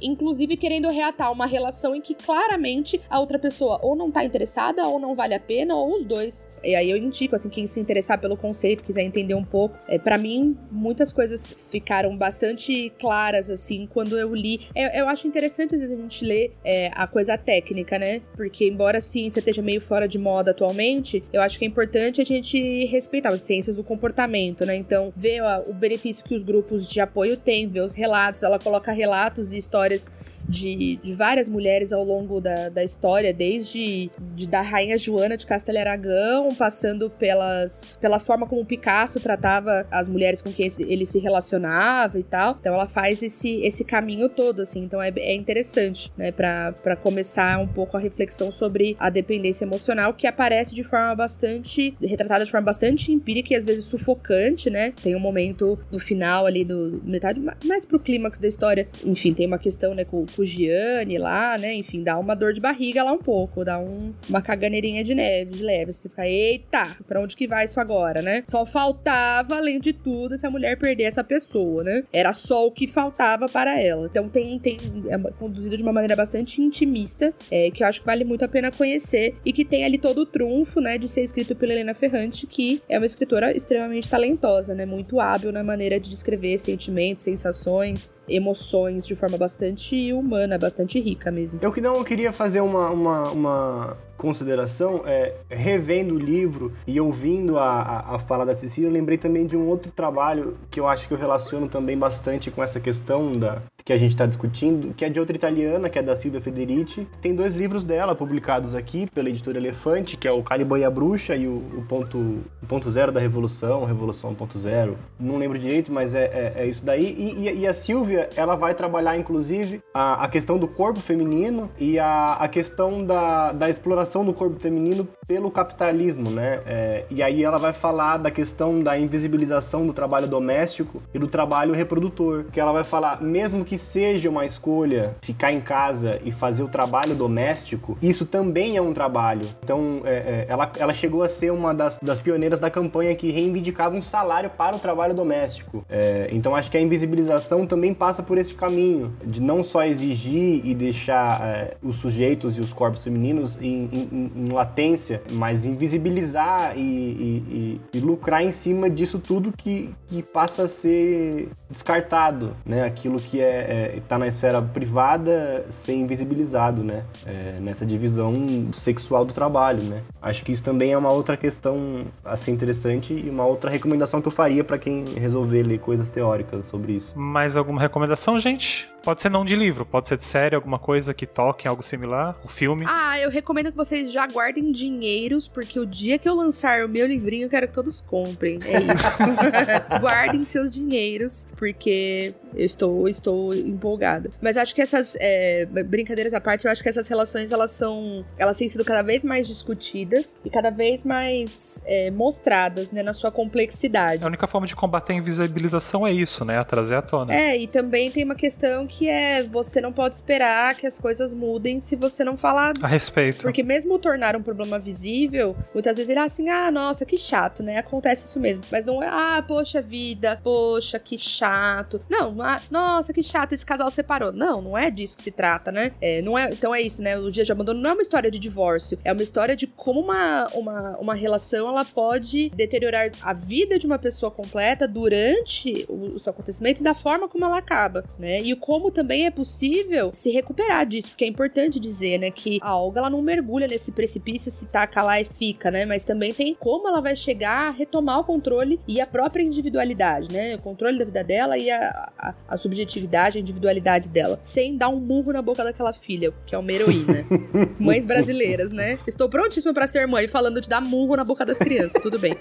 inclusive 0.00 0.56
querendo 0.56 0.88
reatar 0.88 1.32
uma 1.32 1.46
relação 1.46 1.94
em 1.94 2.00
que 2.00 2.14
claramente 2.14 3.00
a 3.08 3.18
outra 3.20 3.38
pessoa 3.38 3.78
ou 3.82 3.96
não 3.96 4.10
tá 4.10 4.24
interessada, 4.24 4.86
ou 4.86 4.98
não 4.98 5.14
vale 5.14 5.34
a 5.34 5.40
pena, 5.40 5.74
ou 5.74 5.96
os 5.96 6.04
dois. 6.04 6.48
E 6.62 6.74
aí 6.74 6.90
eu 6.90 6.96
indico, 6.96 7.34
assim, 7.34 7.48
quem 7.48 7.66
se 7.66 7.80
interessar 7.80 8.20
pelo 8.20 8.36
conceito, 8.36 8.84
quiser 8.84 9.02
entender 9.02 9.34
um 9.34 9.44
pouco. 9.44 9.78
É, 9.88 9.98
para 9.98 10.18
mim, 10.18 10.56
muitas 10.70 11.12
coisas 11.12 11.54
ficaram 11.70 12.16
bastante 12.16 12.92
claras, 12.98 13.50
assim, 13.50 13.86
quando 13.86 14.18
eu 14.18 14.34
li. 14.34 14.60
Eu, 14.74 14.88
eu 14.90 15.08
acho 15.08 15.26
interessante, 15.26 15.74
às 15.74 15.80
vezes, 15.80 15.96
a 15.96 16.00
gente 16.00 16.24
ler 16.24 16.52
é, 16.64 16.90
a 16.94 17.06
coisa 17.06 17.36
técnica, 17.36 17.98
né? 17.98 18.20
Porque, 18.36 18.68
embora 18.68 18.98
a 18.98 19.00
ciência 19.00 19.40
esteja 19.40 19.62
meio 19.62 19.80
fora 19.80 20.06
de 20.06 20.18
moda 20.18 20.50
atualmente, 20.50 21.24
eu 21.32 21.40
acho 21.40 21.58
que 21.58 21.64
é 21.64 21.68
importante 21.68 22.20
a 22.20 22.24
gente 22.24 22.84
respeitar 22.86 23.30
as 23.30 23.42
ciências 23.42 23.76
do 23.76 23.84
comportamento, 23.84 24.64
né? 24.64 24.76
Então, 24.76 25.12
ver 25.16 25.42
ó, 25.42 25.62
o 25.68 25.74
benefício 25.74 26.24
que 26.24 26.34
os 26.34 26.42
grupos 26.42 26.88
de 26.88 27.00
apoio 27.00 27.36
têm, 27.36 27.68
ver 27.68 27.80
os 27.80 27.94
relatos. 27.94 28.42
Ela 28.42 28.58
coloca 28.58 28.92
relatos 28.92 29.31
e 29.40 29.56
histórias 29.56 30.08
de, 30.48 30.98
de 31.02 31.14
várias 31.14 31.48
mulheres 31.48 31.92
ao 31.92 32.04
longo 32.04 32.40
da, 32.40 32.68
da 32.68 32.84
história, 32.84 33.32
desde 33.32 34.10
de, 34.34 34.46
da 34.46 34.60
rainha 34.60 34.98
Joana 34.98 35.36
de 35.36 35.46
Castelo 35.46 35.78
Aragão, 35.78 36.54
passando 36.54 37.08
pelas, 37.10 37.88
pela 38.00 38.18
forma 38.18 38.46
como 38.46 38.64
Picasso 38.64 39.20
tratava 39.20 39.86
as 39.90 40.08
mulheres 40.08 40.42
com 40.42 40.52
quem 40.52 40.68
ele 40.80 41.06
se 41.06 41.18
relacionava 41.18 42.18
e 42.18 42.22
tal. 42.22 42.56
Então 42.60 42.74
ela 42.74 42.88
faz 42.88 43.22
esse, 43.22 43.62
esse 43.62 43.84
caminho 43.84 44.28
todo, 44.28 44.62
assim. 44.62 44.82
Então 44.82 45.00
é, 45.00 45.12
é 45.16 45.34
interessante, 45.34 46.12
né, 46.16 46.30
pra 46.30 46.96
começar 47.00 47.58
um 47.58 47.66
pouco 47.66 47.96
a 47.96 48.00
reflexão 48.00 48.50
sobre 48.50 48.96
a 48.98 49.08
dependência 49.10 49.64
emocional, 49.64 50.14
que 50.14 50.26
aparece 50.26 50.74
de 50.74 50.84
forma 50.84 51.14
bastante, 51.14 51.96
retratada 52.00 52.44
de 52.44 52.50
forma 52.50 52.66
bastante 52.66 53.12
empírica 53.12 53.54
e 53.54 53.56
às 53.56 53.64
vezes 53.64 53.84
sufocante, 53.84 54.68
né? 54.70 54.92
Tem 55.02 55.16
um 55.16 55.20
momento 55.20 55.78
no 55.90 55.98
final 55.98 56.46
ali 56.46 56.64
do 56.64 57.00
metade, 57.04 57.40
mais 57.64 57.84
pro 57.84 57.98
clímax 57.98 58.38
da 58.38 58.48
história, 58.48 58.88
enfim, 59.22 59.32
tem 59.32 59.46
uma 59.46 59.58
questão, 59.58 59.94
né, 59.94 60.04
com, 60.04 60.26
com 60.26 60.42
o 60.42 60.44
Gianni 60.44 61.16
lá, 61.16 61.56
né? 61.56 61.72
Enfim, 61.74 62.02
dá 62.02 62.18
uma 62.18 62.34
dor 62.34 62.52
de 62.52 62.60
barriga 62.60 63.04
lá 63.04 63.12
um 63.12 63.18
pouco, 63.18 63.64
dá 63.64 63.78
um, 63.78 64.12
uma 64.28 64.42
caganeirinha 64.42 65.04
de 65.04 65.14
neve, 65.14 65.52
de 65.52 65.62
leve. 65.62 65.92
Você 65.92 66.08
fica, 66.08 66.26
eita, 66.26 66.96
pra 67.06 67.20
onde 67.20 67.36
que 67.36 67.46
vai 67.46 67.64
isso 67.64 67.78
agora, 67.78 68.20
né? 68.20 68.42
Só 68.44 68.66
faltava, 68.66 69.54
além 69.56 69.78
de 69.78 69.92
tudo, 69.92 70.34
essa 70.34 70.50
mulher 70.50 70.76
perder 70.76 71.04
essa 71.04 71.22
pessoa, 71.22 71.84
né? 71.84 72.02
Era 72.12 72.32
só 72.32 72.66
o 72.66 72.72
que 72.72 72.88
faltava 72.88 73.48
para 73.48 73.80
ela. 73.80 74.08
Então 74.10 74.28
tem, 74.28 74.58
tem 74.58 74.78
é 75.08 75.18
conduzido 75.38 75.76
de 75.76 75.84
uma 75.84 75.92
maneira 75.92 76.16
bastante 76.16 76.60
intimista, 76.60 77.32
é, 77.48 77.70
que 77.70 77.84
eu 77.84 77.86
acho 77.86 78.00
que 78.00 78.06
vale 78.06 78.24
muito 78.24 78.44
a 78.44 78.48
pena 78.48 78.72
conhecer 78.72 79.36
e 79.44 79.52
que 79.52 79.64
tem 79.64 79.84
ali 79.84 79.98
todo 79.98 80.22
o 80.22 80.26
trunfo, 80.26 80.80
né, 80.80 80.98
de 80.98 81.08
ser 81.08 81.22
escrito 81.22 81.54
pela 81.54 81.72
Helena 81.72 81.94
Ferrante, 81.94 82.44
que 82.44 82.82
é 82.88 82.98
uma 82.98 83.06
escritora 83.06 83.56
extremamente 83.56 84.08
talentosa, 84.08 84.74
né? 84.74 84.84
Muito 84.84 85.20
hábil 85.20 85.52
na 85.52 85.62
maneira 85.62 86.00
de 86.00 86.10
descrever 86.10 86.58
sentimentos, 86.58 87.22
sensações, 87.22 88.12
emoções 88.28 89.11
de 89.12 89.18
forma 89.18 89.36
bastante 89.36 90.12
humana, 90.12 90.58
bastante 90.58 91.00
rica 91.00 91.30
mesmo. 91.30 91.60
Eu 91.62 91.72
que 91.72 91.80
não 91.80 92.02
queria 92.02 92.32
fazer 92.32 92.60
uma, 92.60 92.90
uma, 92.90 93.30
uma 93.30 93.96
consideração, 94.22 95.02
é, 95.04 95.34
revendo 95.50 96.14
o 96.14 96.18
livro 96.18 96.72
e 96.86 97.00
ouvindo 97.00 97.58
a, 97.58 97.82
a, 97.82 98.14
a, 98.14 98.18
fala 98.20 98.46
da 98.46 98.54
Cecília, 98.54 98.88
eu 98.88 98.92
lembrei 98.92 99.18
também 99.18 99.48
de 99.48 99.56
um 99.56 99.66
outro 99.66 99.90
trabalho 99.90 100.56
que 100.70 100.78
eu 100.78 100.86
acho 100.86 101.08
que 101.08 101.14
eu 101.14 101.18
relaciono 101.18 101.68
também 101.68 101.98
bastante 101.98 102.48
com 102.48 102.62
essa 102.62 102.78
questão 102.78 103.32
da, 103.32 103.60
que 103.84 103.92
a 103.92 103.98
gente 103.98 104.12
está 104.12 104.24
discutindo, 104.26 104.94
que 104.94 105.04
é 105.04 105.08
de 105.08 105.18
outra 105.18 105.34
italiana, 105.34 105.88
que 105.90 105.98
é 105.98 106.02
da 106.02 106.14
Silvia 106.14 106.40
Federici. 106.40 107.06
Tem 107.20 107.34
dois 107.34 107.54
livros 107.54 107.82
dela 107.82 108.14
publicados 108.14 108.74
aqui 108.74 109.08
pela 109.12 109.28
editora 109.28 109.58
Elefante, 109.58 110.16
que 110.16 110.28
é 110.28 110.32
o 110.32 110.42
Caliban 110.42 110.78
e 110.78 110.84
a 110.84 110.90
Bruxa 110.90 111.34
e 111.34 111.48
o, 111.48 111.56
o 111.56 111.84
ponto, 111.88 112.16
o 112.16 112.66
ponto 112.68 112.88
Zero 112.90 113.10
da 113.10 113.18
Revolução, 113.18 113.84
Revolução 113.84 114.34
1.0. 114.34 114.94
Não 115.18 115.36
lembro 115.36 115.58
direito, 115.58 115.92
mas 115.92 116.14
é, 116.14 116.24
é, 116.24 116.62
é 116.62 116.66
isso 116.66 116.84
daí. 116.84 117.12
E, 117.18 117.48
e, 117.48 117.60
e, 117.60 117.66
a 117.66 117.74
Silvia, 117.74 118.30
ela 118.36 118.54
vai 118.54 118.74
trabalhar, 118.74 119.16
inclusive, 119.16 119.80
a, 119.92 120.24
a 120.24 120.28
questão 120.28 120.58
do 120.58 120.68
corpo 120.68 121.00
feminino 121.00 121.68
e 121.78 121.98
a, 121.98 122.34
a 122.34 122.48
questão 122.48 123.02
da, 123.02 123.52
da 123.52 123.68
exploração 123.68 124.11
do 124.20 124.34
corpo 124.34 124.60
feminino 124.60 125.08
pelo 125.26 125.50
capitalismo, 125.50 126.30
né? 126.30 126.60
É, 126.66 127.04
e 127.10 127.22
aí 127.22 127.42
ela 127.42 127.58
vai 127.58 127.72
falar 127.72 128.18
da 128.18 128.30
questão 128.30 128.82
da 128.82 128.98
invisibilização 128.98 129.86
do 129.86 129.92
trabalho 129.94 130.28
doméstico 130.28 131.02
e 131.14 131.18
do 131.18 131.26
trabalho 131.26 131.72
reprodutor, 131.72 132.44
que 132.52 132.60
ela 132.60 132.72
vai 132.72 132.84
falar, 132.84 133.22
mesmo 133.22 133.64
que 133.64 133.78
seja 133.78 134.28
uma 134.28 134.44
escolha 134.44 135.14
ficar 135.22 135.52
em 135.52 135.60
casa 135.60 136.20
e 136.24 136.30
fazer 136.30 136.62
o 136.62 136.68
trabalho 136.68 137.14
doméstico, 137.14 137.96
isso 138.02 138.26
também 138.26 138.76
é 138.76 138.82
um 138.82 138.92
trabalho. 138.92 139.46
Então, 139.62 140.02
é, 140.04 140.14
é, 140.14 140.46
ela, 140.48 140.70
ela 140.78 140.92
chegou 140.92 141.22
a 141.22 141.28
ser 141.28 141.50
uma 141.50 141.72
das, 141.72 141.98
das 142.02 142.20
pioneiras 142.20 142.60
da 142.60 142.70
campanha 142.70 143.14
que 143.14 143.30
reivindicava 143.30 143.96
um 143.96 144.02
salário 144.02 144.50
para 144.50 144.76
o 144.76 144.78
trabalho 144.78 145.14
doméstico. 145.14 145.84
É, 145.88 146.28
então, 146.32 146.54
acho 146.54 146.70
que 146.70 146.76
a 146.76 146.80
invisibilização 146.80 147.66
também 147.66 147.94
passa 147.94 148.22
por 148.22 148.36
esse 148.36 148.54
caminho, 148.54 149.12
de 149.24 149.40
não 149.40 149.62
só 149.62 149.84
exigir 149.84 150.60
e 150.64 150.74
deixar 150.74 151.40
é, 151.42 151.76
os 151.82 151.96
sujeitos 151.96 152.58
e 152.58 152.60
os 152.60 152.72
corpos 152.72 153.04
femininos 153.04 153.58
em, 153.60 153.88
em, 153.92 154.30
em 154.34 154.48
latência, 154.50 155.22
mas 155.30 155.64
invisibilizar 155.64 156.76
e, 156.76 156.80
e, 156.80 157.80
e, 157.92 157.98
e, 157.98 158.00
lucrar 158.00 158.42
em 158.42 158.52
cima 158.52 158.88
disso 158.88 159.18
tudo 159.18 159.52
que, 159.52 159.94
que 160.08 160.22
passa 160.22 160.64
a 160.64 160.68
ser 160.68 161.48
descartado, 161.70 162.56
né? 162.64 162.84
Aquilo 162.84 163.18
que 163.18 163.40
é, 163.40 163.96
é 163.96 164.02
tá 164.08 164.18
na 164.18 164.26
esfera 164.26 164.60
privada 164.62 165.66
ser 165.70 165.94
invisibilizado, 165.94 166.82
né? 166.82 167.04
É, 167.26 167.58
nessa 167.60 167.84
divisão 167.84 168.34
sexual 168.72 169.24
do 169.24 169.32
trabalho, 169.32 169.82
né? 169.82 170.02
Acho 170.20 170.44
que 170.44 170.52
isso 170.52 170.64
também 170.64 170.92
é 170.92 170.98
uma 170.98 171.10
outra 171.10 171.36
questão 171.36 172.06
a 172.24 172.36
ser 172.36 172.50
interessante 172.50 173.12
e 173.14 173.28
uma 173.28 173.44
outra 173.44 173.70
recomendação 173.70 174.20
que 174.20 174.28
eu 174.28 174.32
faria 174.32 174.64
para 174.64 174.78
quem 174.78 175.04
resolver 175.14 175.62
ler 175.62 175.78
coisas 175.78 176.10
teóricas 176.10 176.64
sobre 176.64 176.92
isso. 176.94 177.18
Mais 177.18 177.56
alguma 177.56 177.80
recomendação, 177.80 178.38
gente? 178.38 178.88
Pode 179.02 179.20
ser 179.20 179.28
não 179.30 179.44
de 179.44 179.56
livro, 179.56 179.84
pode 179.84 180.06
ser 180.06 180.16
de 180.16 180.22
série, 180.22 180.54
alguma 180.54 180.78
coisa 180.78 181.12
que 181.12 181.26
toque 181.26 181.66
algo 181.66 181.82
similar, 181.82 182.36
o 182.44 182.48
filme. 182.48 182.84
Ah, 182.88 183.18
eu 183.18 183.30
recomendo 183.30 183.70
que 183.70 183.76
vocês 183.76 184.12
já 184.12 184.26
guardem 184.26 184.70
dinheiros, 184.70 185.48
porque 185.48 185.78
o 185.80 185.84
dia 185.84 186.18
que 186.18 186.28
eu 186.28 186.34
lançar 186.34 186.84
o 186.84 186.88
meu 186.88 187.06
livrinho, 187.06 187.46
eu 187.46 187.50
quero 187.50 187.66
que 187.66 187.74
todos 187.74 188.00
comprem. 188.00 188.60
É 188.64 188.78
isso. 188.94 189.18
Guardem 190.00 190.44
seus 190.44 190.70
dinheiros, 190.70 191.48
porque 191.56 192.34
eu 192.54 192.64
estou, 192.64 193.08
estou 193.08 193.54
empolgada. 193.54 194.30
Mas 194.40 194.56
acho 194.56 194.74
que 194.74 194.82
essas 194.82 195.16
é, 195.20 195.66
brincadeiras 195.86 196.34
à 196.34 196.40
parte, 196.40 196.64
eu 196.64 196.70
acho 196.70 196.82
que 196.82 196.88
essas 196.88 197.08
relações 197.08 197.52
elas 197.52 197.70
são, 197.70 198.24
elas 198.38 198.56
têm 198.56 198.68
sido 198.68 198.84
cada 198.84 199.02
vez 199.02 199.24
mais 199.24 199.46
discutidas 199.46 200.36
e 200.44 200.50
cada 200.50 200.70
vez 200.70 201.04
mais 201.04 201.82
é, 201.86 202.10
mostradas, 202.10 202.90
né, 202.90 203.02
na 203.02 203.12
sua 203.12 203.30
complexidade. 203.30 204.22
A 204.22 204.26
única 204.26 204.46
forma 204.46 204.66
de 204.66 204.74
combater 204.74 205.12
a 205.12 205.16
invisibilização 205.16 206.06
é 206.06 206.12
isso, 206.12 206.44
né, 206.44 206.58
a 206.58 206.64
trazer 206.64 206.96
à 206.96 207.02
tona. 207.02 207.34
É, 207.34 207.56
e 207.56 207.66
também 207.66 208.10
tem 208.10 208.24
uma 208.24 208.34
questão 208.34 208.86
que 208.86 209.08
é 209.08 209.42
você 209.42 209.80
não 209.80 209.92
pode 209.92 210.14
esperar 210.14 210.74
que 210.74 210.86
as 210.86 210.98
coisas 210.98 211.34
mudem 211.34 211.80
se 211.80 211.96
você 211.96 212.24
não 212.24 212.36
falar 212.36 212.74
a 212.82 212.86
respeito. 212.86 213.42
Porque 213.42 213.62
mesmo 213.62 213.98
tornar 213.98 214.36
um 214.36 214.42
problema 214.42 214.78
visível, 214.78 215.56
muitas 215.72 215.96
vezes 215.96 216.10
ele 216.10 216.18
é 216.18 216.22
assim, 216.22 216.48
ah, 216.48 216.70
nossa, 216.70 217.04
que 217.04 217.16
chato, 217.16 217.62
né? 217.62 217.78
Acontece 217.78 218.26
isso 218.26 218.40
mesmo. 218.40 218.64
Mas 218.70 218.84
não 218.84 219.02
é, 219.02 219.08
ah, 219.08 219.44
poxa 219.46 219.80
vida, 219.80 220.38
poxa, 220.42 220.98
que 220.98 221.18
chato. 221.18 222.00
Não, 222.08 222.41
ah, 222.44 222.60
nossa, 222.70 223.12
que 223.12 223.22
chato, 223.22 223.52
esse 223.52 223.64
casal 223.64 223.90
separou. 223.90 224.32
Não, 224.32 224.60
não 224.60 224.78
é 224.78 224.90
disso 224.90 225.16
que 225.16 225.22
se 225.22 225.30
trata, 225.30 225.70
né? 225.72 225.92
É, 226.00 226.22
não 226.22 226.38
é, 226.38 226.50
então 226.52 226.74
é 226.74 226.80
isso, 226.80 227.02
né? 227.02 227.18
O 227.18 227.30
dia 227.30 227.44
de 227.44 227.52
abandono 227.52 227.80
não 227.80 227.90
é 227.90 227.92
uma 227.92 228.02
história 228.02 228.30
de 228.30 228.38
divórcio, 228.38 228.98
é 229.04 229.12
uma 229.12 229.22
história 229.22 229.56
de 229.56 229.66
como 229.66 230.00
uma, 230.00 230.48
uma, 230.54 230.98
uma 230.98 231.14
relação 231.14 231.68
ela 231.68 231.84
pode 231.84 232.50
deteriorar 232.50 233.10
a 233.20 233.32
vida 233.32 233.78
de 233.78 233.86
uma 233.86 233.98
pessoa 233.98 234.30
completa 234.30 234.86
durante 234.86 235.84
o, 235.88 236.14
o 236.14 236.18
seu 236.18 236.30
acontecimento 236.30 236.80
e 236.80 236.84
da 236.84 236.94
forma 236.94 237.28
como 237.28 237.44
ela 237.44 237.58
acaba, 237.58 238.04
né? 238.18 238.40
E 238.40 238.54
como 238.56 238.90
também 238.90 239.26
é 239.26 239.30
possível 239.30 240.10
se 240.12 240.30
recuperar 240.30 240.86
disso, 240.86 241.10
porque 241.10 241.24
é 241.24 241.28
importante 241.28 241.80
dizer, 241.80 242.18
né, 242.18 242.30
que 242.30 242.58
a 242.62 242.76
Olga 242.76 243.00
ela 243.00 243.10
não 243.10 243.20
mergulha 243.22 243.66
nesse 243.66 243.92
precipício, 243.92 244.50
se 244.50 244.66
taca 244.66 245.02
lá 245.02 245.20
e 245.20 245.24
fica, 245.24 245.70
né, 245.70 245.84
mas 245.84 246.04
também 246.04 246.32
tem 246.32 246.54
como 246.54 246.88
ela 246.88 247.00
vai 247.00 247.16
chegar 247.16 247.68
a 247.68 247.70
retomar 247.70 248.20
o 248.20 248.24
controle 248.24 248.78
e 248.86 249.00
a 249.00 249.06
própria 249.06 249.42
individualidade, 249.42 250.32
né, 250.32 250.54
o 250.54 250.58
controle 250.58 250.98
da 250.98 251.04
vida 251.04 251.24
dela 251.24 251.58
e 251.58 251.70
a, 251.70 252.12
a, 252.18 252.31
a 252.48 252.56
subjetividade, 252.56 253.38
a 253.38 253.40
individualidade 253.40 254.08
dela, 254.08 254.38
sem 254.42 254.76
dar 254.76 254.88
um 254.88 255.00
murro 255.00 255.32
na 255.32 255.42
boca 255.42 255.64
daquela 255.64 255.92
filha, 255.92 256.32
que 256.46 256.54
é 256.54 256.58
uma 256.58 256.72
heroína. 256.72 257.24
Mães 257.78 258.04
brasileiras, 258.04 258.72
né? 258.72 258.98
Estou 259.06 259.28
prontíssima 259.28 259.72
para 259.72 259.86
ser 259.86 260.06
mãe, 260.06 260.28
falando 260.28 260.60
de 260.60 260.68
dar 260.68 260.80
murro 260.80 261.16
na 261.16 261.24
boca 261.24 261.44
das 261.44 261.58
crianças, 261.58 262.00
tudo 262.02 262.18
bem. 262.18 262.36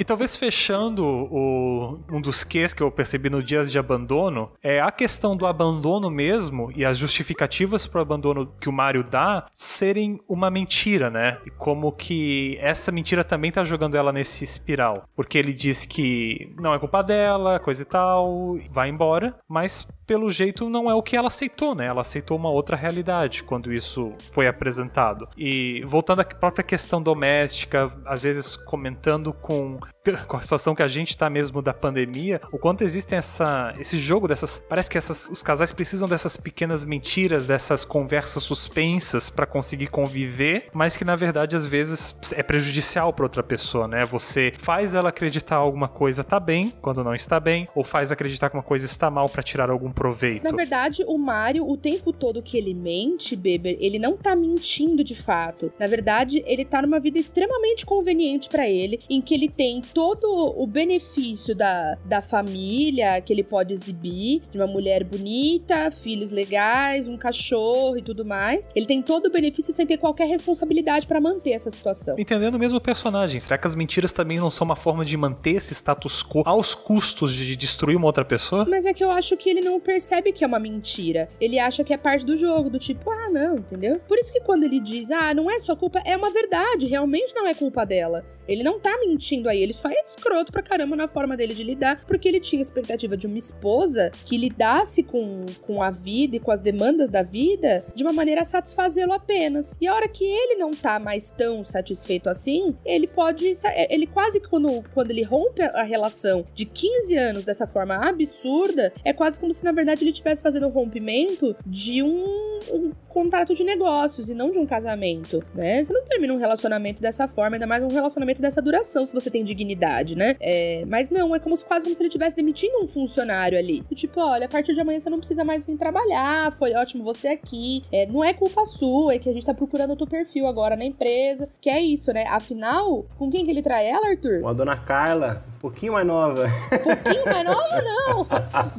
E 0.00 0.04
talvez 0.04 0.34
fechando 0.34 1.04
o, 1.04 2.00
um 2.10 2.22
dos 2.22 2.42
ques 2.42 2.72
que 2.72 2.82
eu 2.82 2.90
percebi 2.90 3.28
no 3.28 3.42
Dias 3.42 3.70
de 3.70 3.78
Abandono, 3.78 4.50
é 4.62 4.80
a 4.80 4.90
questão 4.90 5.36
do 5.36 5.46
abandono 5.46 6.08
mesmo 6.08 6.72
e 6.74 6.86
as 6.86 6.96
justificativas 6.96 7.86
para 7.86 7.98
o 7.98 8.00
abandono 8.00 8.50
que 8.58 8.66
o 8.66 8.72
Mario 8.72 9.04
dá 9.04 9.44
serem 9.52 10.18
uma 10.26 10.50
mentira, 10.50 11.10
né? 11.10 11.36
E 11.44 11.50
como 11.50 11.92
que 11.92 12.56
essa 12.62 12.90
mentira 12.90 13.22
também 13.22 13.52
tá 13.52 13.62
jogando 13.62 13.94
ela 13.94 14.10
nesse 14.10 14.42
espiral. 14.42 15.04
Porque 15.14 15.36
ele 15.36 15.52
diz 15.52 15.84
que 15.84 16.50
não 16.58 16.72
é 16.72 16.78
culpa 16.78 17.02
dela, 17.02 17.60
coisa 17.60 17.82
e 17.82 17.84
tal, 17.84 18.58
vai 18.70 18.88
embora, 18.88 19.38
mas 19.46 19.86
pelo 20.10 20.28
jeito 20.28 20.68
não 20.68 20.90
é 20.90 20.94
o 20.94 21.04
que 21.04 21.16
ela 21.16 21.28
aceitou, 21.28 21.72
né? 21.72 21.86
Ela 21.86 22.00
aceitou 22.00 22.36
uma 22.36 22.50
outra 22.50 22.74
realidade 22.74 23.44
quando 23.44 23.72
isso 23.72 24.12
foi 24.32 24.48
apresentado. 24.48 25.28
E 25.36 25.84
voltando 25.84 26.22
à 26.22 26.24
própria 26.24 26.64
questão 26.64 27.00
doméstica, 27.00 27.88
às 28.04 28.20
vezes 28.20 28.56
comentando 28.56 29.32
com, 29.32 29.78
com 30.26 30.36
a 30.36 30.42
situação 30.42 30.74
que 30.74 30.82
a 30.82 30.88
gente 30.88 31.16
tá 31.16 31.28
mesmo 31.28 31.60
da 31.60 31.74
pandemia, 31.74 32.40
o 32.50 32.58
quanto 32.58 32.82
existe 32.82 33.14
essa, 33.14 33.74
esse 33.78 33.98
jogo 33.98 34.26
dessas. 34.26 34.62
Parece 34.68 34.88
que 34.88 34.96
essas, 34.96 35.28
os 35.28 35.42
casais 35.42 35.72
precisam 35.72 36.08
dessas 36.08 36.36
pequenas 36.36 36.84
mentiras, 36.84 37.46
dessas 37.46 37.84
conversas 37.84 38.42
suspensas 38.42 39.28
para 39.28 39.46
conseguir 39.46 39.88
conviver, 39.88 40.68
mas 40.72 40.96
que 40.96 41.04
na 41.04 41.16
verdade 41.16 41.54
às 41.54 41.66
vezes 41.66 42.14
é 42.32 42.42
prejudicial 42.42 43.12
para 43.12 43.24
outra 43.24 43.42
pessoa, 43.42 43.86
né? 43.86 44.04
Você 44.06 44.52
faz 44.58 44.94
ela 44.94 45.10
acreditar 45.10 45.56
alguma 45.56 45.88
coisa 45.88 46.24
tá 46.24 46.40
bem 46.40 46.72
quando 46.80 47.04
não 47.04 47.14
está 47.14 47.38
bem, 47.38 47.68
ou 47.74 47.84
faz 47.84 48.10
acreditar 48.10 48.48
que 48.48 48.56
uma 48.56 48.62
coisa 48.62 48.86
está 48.86 49.10
mal 49.10 49.28
para 49.28 49.42
tirar 49.42 49.70
algum 49.70 49.92
proveito. 49.92 50.44
Na 50.44 50.56
verdade, 50.56 51.04
o 51.06 51.18
Mario, 51.18 51.68
o 51.68 51.76
tempo 51.76 52.12
todo 52.12 52.42
que 52.42 52.56
ele 52.56 52.74
mente, 52.74 53.36
Beber, 53.36 53.76
ele 53.80 53.98
não 53.98 54.16
tá 54.16 54.34
mentindo 54.34 55.04
de 55.04 55.14
fato. 55.14 55.72
Na 55.78 55.86
verdade, 55.86 56.42
ele 56.46 56.64
tá 56.64 56.80
numa 56.82 56.98
vida 56.98 57.18
extremamente 57.18 57.84
conveniente 57.84 58.48
para 58.48 58.68
ele, 58.68 59.00
em 59.08 59.20
que 59.20 59.34
ele 59.34 59.48
tem 59.48 59.69
todo 59.78 60.24
o 60.56 60.66
benefício 60.66 61.54
da, 61.54 61.98
da 62.06 62.22
família 62.22 63.20
que 63.20 63.30
ele 63.30 63.42
pode 63.42 63.74
exibir, 63.74 64.40
de 64.50 64.56
uma 64.56 64.66
mulher 64.66 65.04
bonita, 65.04 65.90
filhos 65.90 66.30
legais, 66.30 67.06
um 67.06 67.18
cachorro 67.18 67.98
e 67.98 68.02
tudo 68.02 68.24
mais. 68.24 68.66
Ele 68.74 68.86
tem 68.86 69.02
todo 69.02 69.26
o 69.26 69.30
benefício 69.30 69.74
sem 69.74 69.86
ter 69.86 69.98
qualquer 69.98 70.26
responsabilidade 70.26 71.06
para 71.06 71.20
manter 71.20 71.50
essa 71.50 71.68
situação. 71.68 72.16
Entendendo 72.18 72.58
mesmo 72.58 72.78
o 72.78 72.80
personagem, 72.80 73.38
será 73.38 73.58
que 73.58 73.66
as 73.66 73.74
mentiras 73.74 74.12
também 74.14 74.38
não 74.38 74.50
são 74.50 74.64
uma 74.64 74.76
forma 74.76 75.04
de 75.04 75.16
manter 75.16 75.56
esse 75.56 75.74
status 75.74 76.22
quo 76.22 76.42
aos 76.46 76.74
custos 76.74 77.34
de 77.34 77.54
destruir 77.56 77.96
uma 77.96 78.06
outra 78.06 78.24
pessoa? 78.24 78.64
Mas 78.66 78.86
é 78.86 78.94
que 78.94 79.04
eu 79.04 79.10
acho 79.10 79.36
que 79.36 79.50
ele 79.50 79.60
não 79.60 79.78
percebe 79.78 80.32
que 80.32 80.42
é 80.42 80.46
uma 80.46 80.58
mentira. 80.58 81.28
Ele 81.38 81.58
acha 81.58 81.84
que 81.84 81.92
é 81.92 81.98
parte 81.98 82.24
do 82.24 82.36
jogo, 82.36 82.70
do 82.70 82.78
tipo, 82.78 83.10
ah, 83.10 83.28
não, 83.30 83.58
entendeu? 83.58 84.00
Por 84.08 84.18
isso 84.18 84.32
que 84.32 84.40
quando 84.40 84.64
ele 84.64 84.80
diz, 84.80 85.10
ah, 85.10 85.34
não 85.34 85.50
é 85.50 85.58
sua 85.58 85.76
culpa, 85.76 86.00
é 86.06 86.16
uma 86.16 86.30
verdade, 86.30 86.86
realmente 86.86 87.34
não 87.34 87.46
é 87.46 87.54
culpa 87.54 87.84
dela. 87.84 88.24
Ele 88.48 88.62
não 88.62 88.78
tá 88.78 88.96
mentindo 89.00 89.48
aí, 89.48 89.59
ele 89.62 89.72
só 89.72 89.88
é 89.88 90.00
escroto 90.00 90.52
pra 90.52 90.62
caramba 90.62 90.96
na 90.96 91.08
forma 91.08 91.36
dele 91.36 91.54
de 91.54 91.64
lidar, 91.64 92.04
porque 92.06 92.28
ele 92.28 92.40
tinha 92.40 92.62
expectativa 92.62 93.16
de 93.16 93.26
uma 93.26 93.38
esposa 93.38 94.10
que 94.24 94.36
lidasse 94.36 95.02
com, 95.02 95.46
com 95.60 95.82
a 95.82 95.90
vida 95.90 96.36
e 96.36 96.40
com 96.40 96.50
as 96.50 96.60
demandas 96.60 97.08
da 97.08 97.22
vida 97.22 97.84
de 97.94 98.02
uma 98.02 98.12
maneira 98.12 98.42
a 98.42 98.44
satisfazê-lo 98.44 99.12
apenas. 99.12 99.74
E 99.80 99.86
a 99.86 99.94
hora 99.94 100.08
que 100.08 100.24
ele 100.24 100.56
não 100.56 100.74
tá 100.74 100.98
mais 100.98 101.30
tão 101.30 101.62
satisfeito 101.64 102.28
assim, 102.28 102.76
ele 102.84 103.06
pode. 103.06 103.52
Ele 103.88 104.06
quase 104.06 104.40
quando, 104.40 104.82
quando 104.94 105.10
ele 105.10 105.22
rompe 105.22 105.62
a 105.62 105.82
relação 105.82 106.44
de 106.54 106.64
15 106.64 107.16
anos 107.16 107.44
dessa 107.44 107.66
forma 107.66 107.96
absurda, 107.96 108.92
é 109.04 109.12
quase 109.12 109.38
como 109.38 109.52
se 109.52 109.64
na 109.64 109.72
verdade 109.72 110.02
ele 110.02 110.10
estivesse 110.10 110.42
fazendo 110.42 110.66
o 110.66 110.70
rompimento 110.70 111.56
de 111.66 112.02
um, 112.02 112.60
um, 112.70 112.92
contrato 113.10 113.54
de 113.54 113.64
negócios 113.64 114.30
e 114.30 114.34
não 114.34 114.50
de 114.50 114.58
um 114.58 114.64
casamento, 114.64 115.44
né? 115.54 115.84
Você 115.84 115.92
não 115.92 116.04
termina 116.04 116.32
um 116.32 116.38
relacionamento 116.38 117.02
dessa 117.02 117.28
forma, 117.28 117.56
ainda 117.56 117.66
mais 117.66 117.82
um 117.82 117.88
relacionamento 117.88 118.40
dessa 118.40 118.62
duração, 118.62 119.04
se 119.04 119.12
você 119.12 119.28
tem 119.28 119.44
dignidade, 119.44 120.16
né? 120.16 120.36
É, 120.40 120.84
mas 120.86 121.10
não, 121.10 121.34
é 121.34 121.38
como 121.38 121.56
se, 121.56 121.64
quase 121.64 121.84
como 121.84 121.94
se 121.94 122.00
ele 122.00 122.08
estivesse 122.08 122.36
demitindo 122.36 122.78
um 122.82 122.86
funcionário 122.86 123.58
ali. 123.58 123.82
Tipo, 123.94 124.20
olha, 124.20 124.46
a 124.46 124.48
partir 124.48 124.72
de 124.72 124.80
amanhã 124.80 124.98
você 124.98 125.10
não 125.10 125.18
precisa 125.18 125.44
mais 125.44 125.66
vir 125.66 125.76
trabalhar, 125.76 126.52
foi 126.52 126.72
ótimo 126.74 127.02
você 127.02 127.28
aqui. 127.28 127.82
É, 127.92 128.06
não 128.06 128.22
é 128.22 128.32
culpa 128.32 128.64
sua, 128.64 129.14
é 129.14 129.18
que 129.18 129.28
a 129.28 129.32
gente 129.32 129.44
tá 129.44 129.52
procurando 129.52 129.92
o 129.92 129.96
teu 129.96 130.06
perfil 130.06 130.46
agora 130.46 130.76
na 130.76 130.84
empresa, 130.84 131.50
que 131.60 131.68
é 131.68 131.80
isso, 131.80 132.12
né? 132.12 132.24
Afinal, 132.28 133.04
com 133.18 133.28
quem 133.28 133.44
que 133.44 133.50
ele 133.50 133.62
trai 133.62 133.86
ela, 133.86 134.08
Arthur? 134.08 134.40
Com 134.40 134.48
a 134.48 134.52
dona 134.52 134.76
Carla, 134.76 135.44
um 135.56 135.60
pouquinho 135.60 135.94
mais 135.94 136.06
nova. 136.06 136.46
Um 136.46 136.78
pouquinho 136.78 137.24
mais 137.24 137.44
nova, 137.44 137.82
não! 137.82 138.24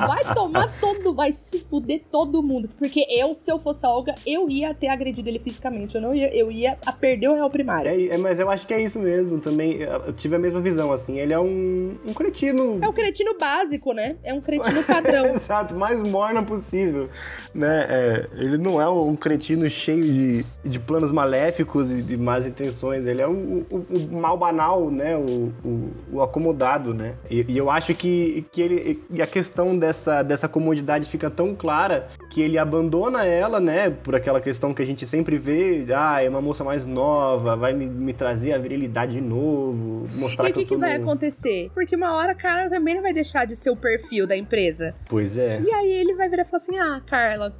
Vai 0.07 0.33
tomar 0.33 0.79
todo, 0.79 1.13
vai 1.13 1.33
se 1.33 1.59
fuder 1.69 2.01
todo 2.09 2.41
mundo. 2.41 2.69
Porque 2.77 3.05
eu, 3.09 3.35
se 3.35 3.51
eu 3.51 3.59
fosse 3.59 3.85
a 3.85 3.89
Olga, 3.89 4.15
eu 4.25 4.49
ia 4.49 4.73
ter 4.73 4.87
agredido 4.87 5.29
ele 5.29 5.39
fisicamente. 5.39 5.95
Eu 5.95 6.01
não 6.01 6.13
ia, 6.13 6.35
eu 6.35 6.51
ia 6.51 6.77
perder 6.99 7.29
o 7.29 7.35
réu 7.35 7.49
primário. 7.49 7.89
É, 7.89 8.07
é, 8.07 8.17
mas 8.17 8.39
eu 8.39 8.49
acho 8.49 8.65
que 8.67 8.73
é 8.73 8.81
isso 8.81 8.99
mesmo. 8.99 9.39
Também 9.39 9.81
eu 9.81 10.13
tive 10.13 10.35
a 10.35 10.39
mesma 10.39 10.59
visão, 10.61 10.91
assim. 10.91 11.19
Ele 11.19 11.33
é 11.33 11.39
um, 11.39 11.95
um 12.05 12.13
cretino. 12.13 12.79
É 12.81 12.87
um 12.87 12.93
cretino 12.93 13.37
básico, 13.37 13.93
né? 13.93 14.17
É 14.23 14.33
um 14.33 14.41
cretino 14.41 14.83
padrão. 14.83 15.27
Exato, 15.33 15.75
mais 15.75 16.01
morna 16.01 16.43
possível. 16.43 17.09
Né? 17.53 17.85
É, 17.89 18.27
ele 18.37 18.57
não 18.57 18.81
é 18.81 18.87
um 18.89 19.15
cretino 19.15 19.69
cheio 19.69 20.03
de, 20.03 20.45
de 20.63 20.79
planos 20.79 21.11
maléficos 21.11 21.91
e 21.91 22.01
de 22.01 22.17
más 22.17 22.45
intenções. 22.45 23.05
Ele 23.05 23.21
é 23.21 23.27
o, 23.27 23.65
o, 23.71 23.85
o 23.89 24.13
mal 24.13 24.37
banal, 24.37 24.89
né? 24.89 25.17
O, 25.17 25.51
o, 25.63 25.91
o 26.13 26.21
acomodado, 26.21 26.93
né? 26.93 27.15
E, 27.29 27.45
e, 27.47 27.57
eu 27.57 27.69
acho 27.69 27.93
que, 27.93 28.45
que 28.51 28.61
ele. 28.61 29.03
E 29.09 29.21
a 29.21 29.27
questão 29.27 29.77
dessa, 29.77 30.23
dessa 30.23 30.47
comodidade 30.47 31.09
fica 31.09 31.29
tão 31.29 31.55
clara 31.55 32.09
que 32.29 32.41
ele 32.41 32.57
abandona 32.57 33.25
ela, 33.25 33.59
né? 33.59 33.89
Por 34.11 34.17
aquela 34.17 34.41
questão 34.41 34.73
que 34.73 34.81
a 34.81 34.85
gente 34.85 35.07
sempre 35.07 35.37
vê, 35.37 35.85
ah, 35.95 36.21
é 36.21 36.27
uma 36.27 36.41
moça 36.41 36.65
mais 36.65 36.85
nova, 36.85 37.55
vai 37.55 37.71
me, 37.71 37.85
me 37.85 38.11
trazer 38.11 38.51
a 38.51 38.57
virilidade 38.57 39.13
de 39.13 39.21
novo, 39.21 40.05
mostrar 40.15 40.49
e 40.49 40.51
que, 40.51 40.59
que, 40.59 40.65
que 40.65 40.75
vai 40.75 40.97
acontecer? 40.97 41.71
Porque 41.73 41.95
uma 41.95 42.13
hora 42.17 42.33
a 42.33 42.35
Carla 42.35 42.69
também 42.69 42.93
não 42.93 43.01
vai 43.01 43.13
deixar 43.13 43.45
de 43.45 43.55
ser 43.55 43.69
o 43.69 43.75
perfil 43.77 44.27
da 44.27 44.35
empresa. 44.35 44.93
Pois 45.07 45.37
é. 45.37 45.61
E 45.61 45.71
aí 45.71 45.93
ele 45.93 46.13
vai 46.13 46.27
virar 46.27 46.43
e 46.43 46.45
falar 46.45 46.57
assim: 46.57 46.77
ah, 46.77 47.01
Carla, 47.05 47.55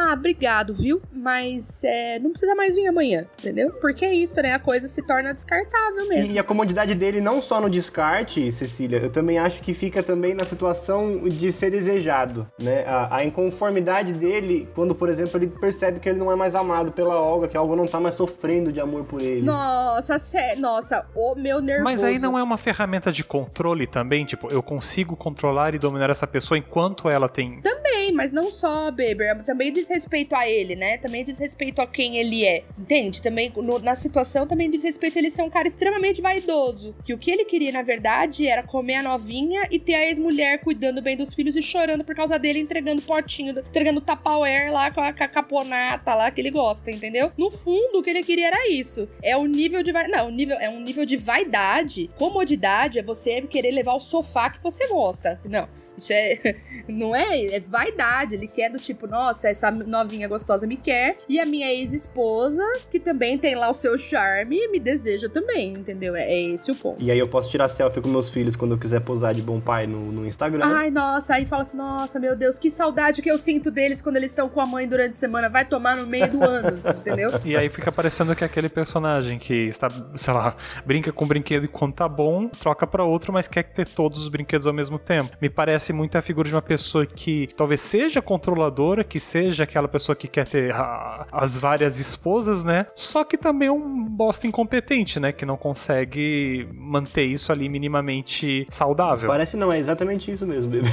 ah, 0.00 0.14
obrigado, 0.14 0.74
viu? 0.74 1.02
Mas 1.12 1.84
é, 1.84 2.18
não 2.18 2.30
precisa 2.30 2.54
mais 2.54 2.74
vir 2.74 2.86
amanhã, 2.86 3.26
entendeu? 3.38 3.70
Porque 3.80 4.04
é 4.04 4.14
isso, 4.14 4.40
né? 4.40 4.54
A 4.54 4.58
coisa 4.58 4.88
se 4.88 5.02
torna 5.02 5.34
descartável 5.34 6.08
mesmo. 6.08 6.34
E 6.34 6.38
a 6.38 6.44
comodidade 6.44 6.94
dele 6.94 7.20
não 7.20 7.40
só 7.42 7.60
no 7.60 7.68
descarte, 7.68 8.50
Cecília, 8.50 8.98
eu 8.98 9.10
também 9.10 9.38
acho 9.38 9.60
que 9.60 9.74
fica 9.74 10.02
também 10.02 10.34
na 10.34 10.44
situação 10.44 11.28
de 11.28 11.52
ser 11.52 11.70
desejado, 11.70 12.46
né? 12.58 12.84
A, 12.86 13.16
a 13.16 13.24
inconformidade 13.24 14.12
dele 14.12 14.68
quando, 14.74 14.94
por 14.94 15.08
exemplo, 15.08 15.38
ele 15.38 15.48
percebe 15.48 16.00
que 16.00 16.08
ele 16.08 16.18
não 16.18 16.32
é 16.32 16.36
mais 16.36 16.54
amado 16.54 16.92
pela 16.92 17.20
Olga, 17.20 17.48
que 17.48 17.56
a 17.56 17.62
Olga 17.62 17.76
não 17.76 17.86
tá 17.86 18.00
mais 18.00 18.14
sofrendo 18.14 18.72
de 18.72 18.80
amor 18.80 19.04
por 19.04 19.20
ele. 19.20 19.42
Nossa, 19.42 20.18
sé... 20.18 20.56
nossa, 20.56 21.06
o 21.14 21.34
meu 21.34 21.60
nervoso. 21.60 21.84
Mas 21.84 22.02
aí 22.02 22.18
não 22.18 22.38
é 22.38 22.42
uma 22.42 22.56
ferramenta 22.56 23.12
de 23.12 23.22
controle 23.22 23.86
também? 23.86 24.24
Tipo, 24.24 24.48
eu 24.50 24.62
consigo 24.62 25.16
controlar 25.16 25.74
e 25.74 25.78
dominar 25.78 26.10
essa 26.10 26.26
pessoa 26.26 26.56
enquanto 26.56 27.08
ela 27.08 27.28
tem... 27.28 27.60
Também, 27.60 28.12
mas 28.12 28.32
não 28.32 28.50
só, 28.50 28.90
Beber. 28.90 29.42
Também 29.44 29.72
diz 29.72 29.89
respeito 29.90 30.34
a 30.34 30.48
ele, 30.48 30.76
né? 30.76 30.96
Também 30.96 31.24
diz 31.24 31.38
respeito 31.38 31.80
a 31.80 31.86
quem 31.86 32.16
ele 32.16 32.44
é. 32.44 32.64
Entende? 32.78 33.20
Também 33.20 33.52
no, 33.56 33.78
na 33.78 33.94
situação 33.94 34.46
também 34.46 34.70
diz 34.70 34.82
respeito 34.84 35.16
a 35.16 35.18
ele 35.18 35.30
ser 35.30 35.42
um 35.42 35.50
cara 35.50 35.68
extremamente 35.68 36.22
vaidoso. 36.22 36.94
Que 37.04 37.12
o 37.12 37.18
que 37.18 37.30
ele 37.30 37.44
queria, 37.44 37.72
na 37.72 37.82
verdade, 37.82 38.46
era 38.46 38.62
comer 38.62 38.96
a 38.96 39.02
novinha 39.02 39.66
e 39.70 39.78
ter 39.78 39.94
a 39.94 40.06
ex-mulher 40.06 40.60
cuidando 40.60 41.02
bem 41.02 41.16
dos 41.16 41.34
filhos 41.34 41.56
e 41.56 41.62
chorando 41.62 42.04
por 42.04 42.14
causa 42.14 42.38
dele, 42.38 42.60
entregando 42.60 43.02
potinho, 43.02 43.58
entregando 43.58 44.00
tapauer 44.00 44.72
lá 44.72 44.90
com 44.90 45.00
a, 45.00 45.12
com 45.12 45.24
a 45.24 45.28
caponata 45.28 46.14
lá 46.14 46.30
que 46.30 46.40
ele 46.40 46.50
gosta, 46.50 46.90
entendeu? 46.90 47.32
No 47.36 47.50
fundo, 47.50 47.98
o 47.98 48.02
que 48.02 48.10
ele 48.10 48.22
queria 48.22 48.46
era 48.46 48.70
isso. 48.70 49.08
É 49.22 49.36
o 49.36 49.46
nível 49.46 49.82
de. 49.82 49.92
Não, 49.92 50.28
o 50.28 50.30
nível, 50.30 50.56
é 50.58 50.70
um 50.70 50.80
nível 50.80 51.04
de 51.04 51.16
vaidade. 51.16 52.10
Comodidade 52.16 52.98
é 52.98 53.02
você 53.02 53.42
querer 53.42 53.72
levar 53.72 53.94
o 53.94 54.00
sofá 54.00 54.50
que 54.50 54.62
você 54.62 54.86
gosta. 54.86 55.40
Não. 55.44 55.68
Isso 56.00 56.12
é. 56.12 56.56
Não 56.88 57.14
é? 57.14 57.46
É 57.46 57.60
vaidade. 57.60 58.34
Ele 58.34 58.46
quer 58.46 58.70
do 58.70 58.78
tipo, 58.78 59.06
nossa, 59.06 59.48
essa 59.48 59.70
novinha 59.70 60.26
gostosa 60.26 60.66
me 60.66 60.76
quer. 60.76 61.18
E 61.28 61.38
a 61.38 61.46
minha 61.46 61.70
ex-esposa, 61.70 62.62
que 62.90 62.98
também 62.98 63.38
tem 63.38 63.54
lá 63.54 63.70
o 63.70 63.74
seu 63.74 63.96
charme, 63.98 64.68
me 64.68 64.80
deseja 64.80 65.28
também, 65.28 65.74
entendeu? 65.74 66.16
É, 66.16 66.24
é, 66.24 66.42
esse 66.42 66.70
o 66.70 66.74
ponto. 66.74 67.02
E 67.02 67.10
aí 67.10 67.18
eu 67.18 67.28
posso 67.28 67.50
tirar 67.50 67.68
selfie 67.68 68.00
com 68.00 68.08
meus 68.08 68.30
filhos 68.30 68.56
quando 68.56 68.72
eu 68.72 68.78
quiser 68.78 69.00
posar 69.00 69.34
de 69.34 69.42
bom 69.42 69.60
pai 69.60 69.86
no, 69.86 70.00
no 70.10 70.26
Instagram. 70.26 70.64
Ai, 70.64 70.90
nossa. 70.90 71.34
Aí 71.34 71.44
fala 71.46 71.62
assim, 71.62 71.76
nossa, 71.76 72.18
meu 72.18 72.34
Deus, 72.34 72.58
que 72.58 72.70
saudade 72.70 73.22
que 73.22 73.30
eu 73.30 73.38
sinto 73.38 73.70
deles 73.70 74.00
quando 74.00 74.16
eles 74.16 74.30
estão 74.30 74.48
com 74.48 74.60
a 74.60 74.66
mãe 74.66 74.88
durante 74.88 75.12
a 75.12 75.16
semana. 75.16 75.48
Vai 75.48 75.64
tomar 75.64 75.96
no 75.96 76.06
meio 76.06 76.30
do 76.30 76.42
ano, 76.42 76.78
entendeu? 76.98 77.30
E 77.44 77.56
aí 77.56 77.68
fica 77.68 77.92
parecendo 77.92 78.34
que 78.34 78.42
é 78.42 78.46
aquele 78.46 78.68
personagem 78.68 79.38
que 79.38 79.54
está, 79.54 79.88
sei 80.16 80.34
lá, 80.34 80.56
brinca 80.84 81.12
com 81.12 81.24
o 81.24 81.28
brinquedo 81.28 81.64
e 81.64 81.68
quando 81.68 81.94
tá 81.94 82.08
bom, 82.08 82.48
troca 82.48 82.86
para 82.86 83.04
outro, 83.04 83.32
mas 83.32 83.46
quer 83.46 83.64
ter 83.64 83.86
todos 83.86 84.22
os 84.22 84.28
brinquedos 84.28 84.66
ao 84.66 84.72
mesmo 84.72 84.98
tempo. 84.98 85.36
Me 85.40 85.50
parece 85.50 85.89
muito 85.92 86.16
a 86.16 86.22
figura 86.22 86.48
de 86.48 86.54
uma 86.54 86.62
pessoa 86.62 87.06
que 87.06 87.48
talvez 87.56 87.80
seja 87.80 88.20
controladora, 88.22 89.04
que 89.04 89.20
seja 89.20 89.64
aquela 89.64 89.88
pessoa 89.88 90.14
que 90.16 90.28
quer 90.28 90.46
ter 90.46 90.72
a, 90.74 91.26
as 91.32 91.56
várias 91.56 91.98
esposas, 91.98 92.64
né? 92.64 92.86
Só 92.94 93.24
que 93.24 93.36
também 93.36 93.68
é 93.68 93.72
um 93.72 94.04
bosta 94.04 94.46
incompetente, 94.46 95.18
né? 95.18 95.32
Que 95.32 95.44
não 95.44 95.56
consegue 95.56 96.68
manter 96.74 97.24
isso 97.24 97.52
ali 97.52 97.68
minimamente 97.68 98.66
saudável. 98.70 99.28
Parece 99.28 99.56
não, 99.56 99.72
é 99.72 99.78
exatamente 99.78 100.30
isso 100.30 100.46
mesmo, 100.46 100.70
bebê. 100.70 100.88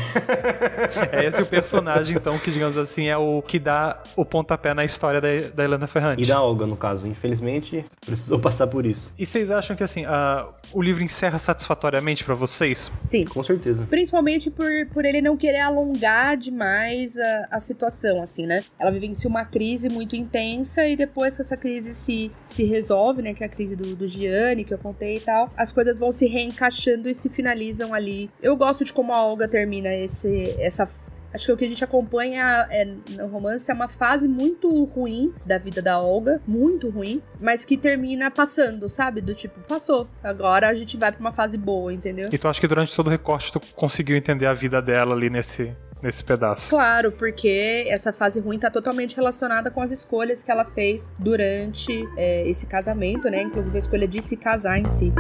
é 1.12 1.26
esse 1.26 1.42
o 1.42 1.46
personagem, 1.46 2.16
então, 2.16 2.38
que 2.38 2.52
digamos 2.52 2.78
assim, 2.78 3.08
é 3.08 3.18
o 3.18 3.42
que 3.42 3.60
dá 3.60 4.02
o 4.16 4.26
pontapé 4.26 4.74
na 4.74 4.86
história 4.86 5.22
da, 5.22 5.28
da 5.54 5.64
Helena 5.64 5.88
Ferrante. 5.88 6.22
E 6.22 6.26
da 6.26 6.42
Olga, 6.42 6.66
no 6.66 6.78
caso. 6.78 7.08
Infelizmente, 7.08 7.86
precisou 8.06 8.40
passar 8.40 8.68
por 8.68 8.86
isso. 8.86 9.14
E 9.18 9.26
vocês 9.26 9.52
acham 9.52 9.76
que, 9.76 9.84
assim, 9.84 10.06
uh, 10.06 10.48
o 10.74 10.82
livro 10.82 11.04
encerra 11.04 11.40
satisfatoriamente 11.40 12.24
para 12.24 12.36
vocês? 12.36 12.92
Sim. 12.96 13.26
Com 13.26 13.44
certeza. 13.44 13.86
Principalmente 13.90 14.50
por, 14.50 14.68
por 14.88 15.06
ele 15.06 15.22
não 15.22 15.38
querer 15.38 15.60
alongar 15.60 16.38
demais 16.38 17.18
a, 17.18 17.48
a 17.52 17.60
situação, 17.60 18.22
assim, 18.22 18.46
né? 18.46 18.64
Ela 18.80 18.92
vivencia 18.92 19.30
uma 19.30 19.46
crise 19.46 19.90
muito 19.90 20.16
intensa 20.16 20.88
e 20.88 20.96
depois 20.96 21.36
que 21.36 21.42
essa 21.42 21.58
crise 21.58 21.94
se, 21.94 22.32
se 22.44 22.64
resolve, 22.64 23.22
né? 23.22 23.34
Que 23.34 23.44
é 23.44 23.48
a 23.48 23.50
crise 23.50 23.76
do, 23.76 23.96
do 23.96 24.08
Gianni, 24.08 24.64
que 24.64 24.74
eu 24.74 24.78
contei 24.78 25.18
e 25.18 25.22
tal, 25.22 25.52
as 25.56 25.72
coisas 25.72 26.00
vão 26.00 26.12
se 26.12 26.26
reencaixando 26.28 27.10
e 27.10 27.14
se 27.14 27.30
finalizam 27.30 27.94
ali. 27.94 28.30
Eu 28.42 28.56
gosto 28.56 28.84
de 28.84 28.94
como 28.94 29.14
a 29.14 29.26
Olga 29.26 29.48
termina 29.48 29.94
esse, 29.94 30.56
essa 30.60 30.86
Acho 31.34 31.48
que 31.48 31.52
o 31.52 31.58
que 31.58 31.66
a 31.66 31.70
gente 31.70 31.84
acompanha 31.84 32.68
é, 32.72 32.86
no 32.86 33.28
romance 33.28 33.70
é 33.70 33.74
uma 33.74 33.88
fase 33.88 34.28
muito 34.28 34.86
ruim 34.86 35.34
da 35.46 35.58
vida 35.58 35.82
da 35.82 36.00
Olga, 36.00 36.42
muito 36.48 36.90
ruim, 36.90 37.22
mas 37.40 37.66
que 37.66 37.78
termina 37.78 38.32
passando, 38.32 38.88
sabe? 38.88 39.22
Do 39.22 39.34
tipo, 39.34 39.60
passou. 39.62 40.08
Agora 40.24 40.70
a 40.70 40.74
gente 40.74 40.98
vai 40.98 41.12
pra 41.12 41.20
uma 41.20 41.32
fase 41.32 41.58
boa, 41.58 41.94
entendeu? 41.94 42.30
E 42.32 42.38
tu 42.38 42.48
acha 42.48 42.60
que 42.60 42.68
durante 42.68 42.96
todo 42.96 43.08
o 43.08 43.10
recorte 43.10 43.52
tu 43.52 43.60
conseguiu 43.76 44.16
entender 44.16 44.46
a 44.46 44.54
vida 44.54 44.82
dela 44.82 45.14
ali 45.14 45.30
nesse, 45.30 45.76
nesse 46.02 46.24
pedaço. 46.24 46.70
Claro, 46.70 47.12
porque 47.12 47.86
essa 47.90 48.14
fase 48.14 48.40
ruim 48.40 48.60
tá 48.60 48.70
totalmente 48.70 49.16
relacionada 49.16 49.70
com 49.70 49.82
as 49.82 49.92
escolhas 49.92 50.44
que 50.44 50.52
ela 50.52 50.66
fez 50.66 51.12
durante 51.20 52.08
é, 52.18 52.48
esse 52.48 52.66
casamento, 52.66 53.30
né? 53.30 53.42
Inclusive 53.42 53.76
a 53.76 53.80
escolha 53.80 54.08
de 54.08 54.22
se 54.22 54.38
casar 54.38 54.80
em 54.80 54.88
si. 54.88 55.14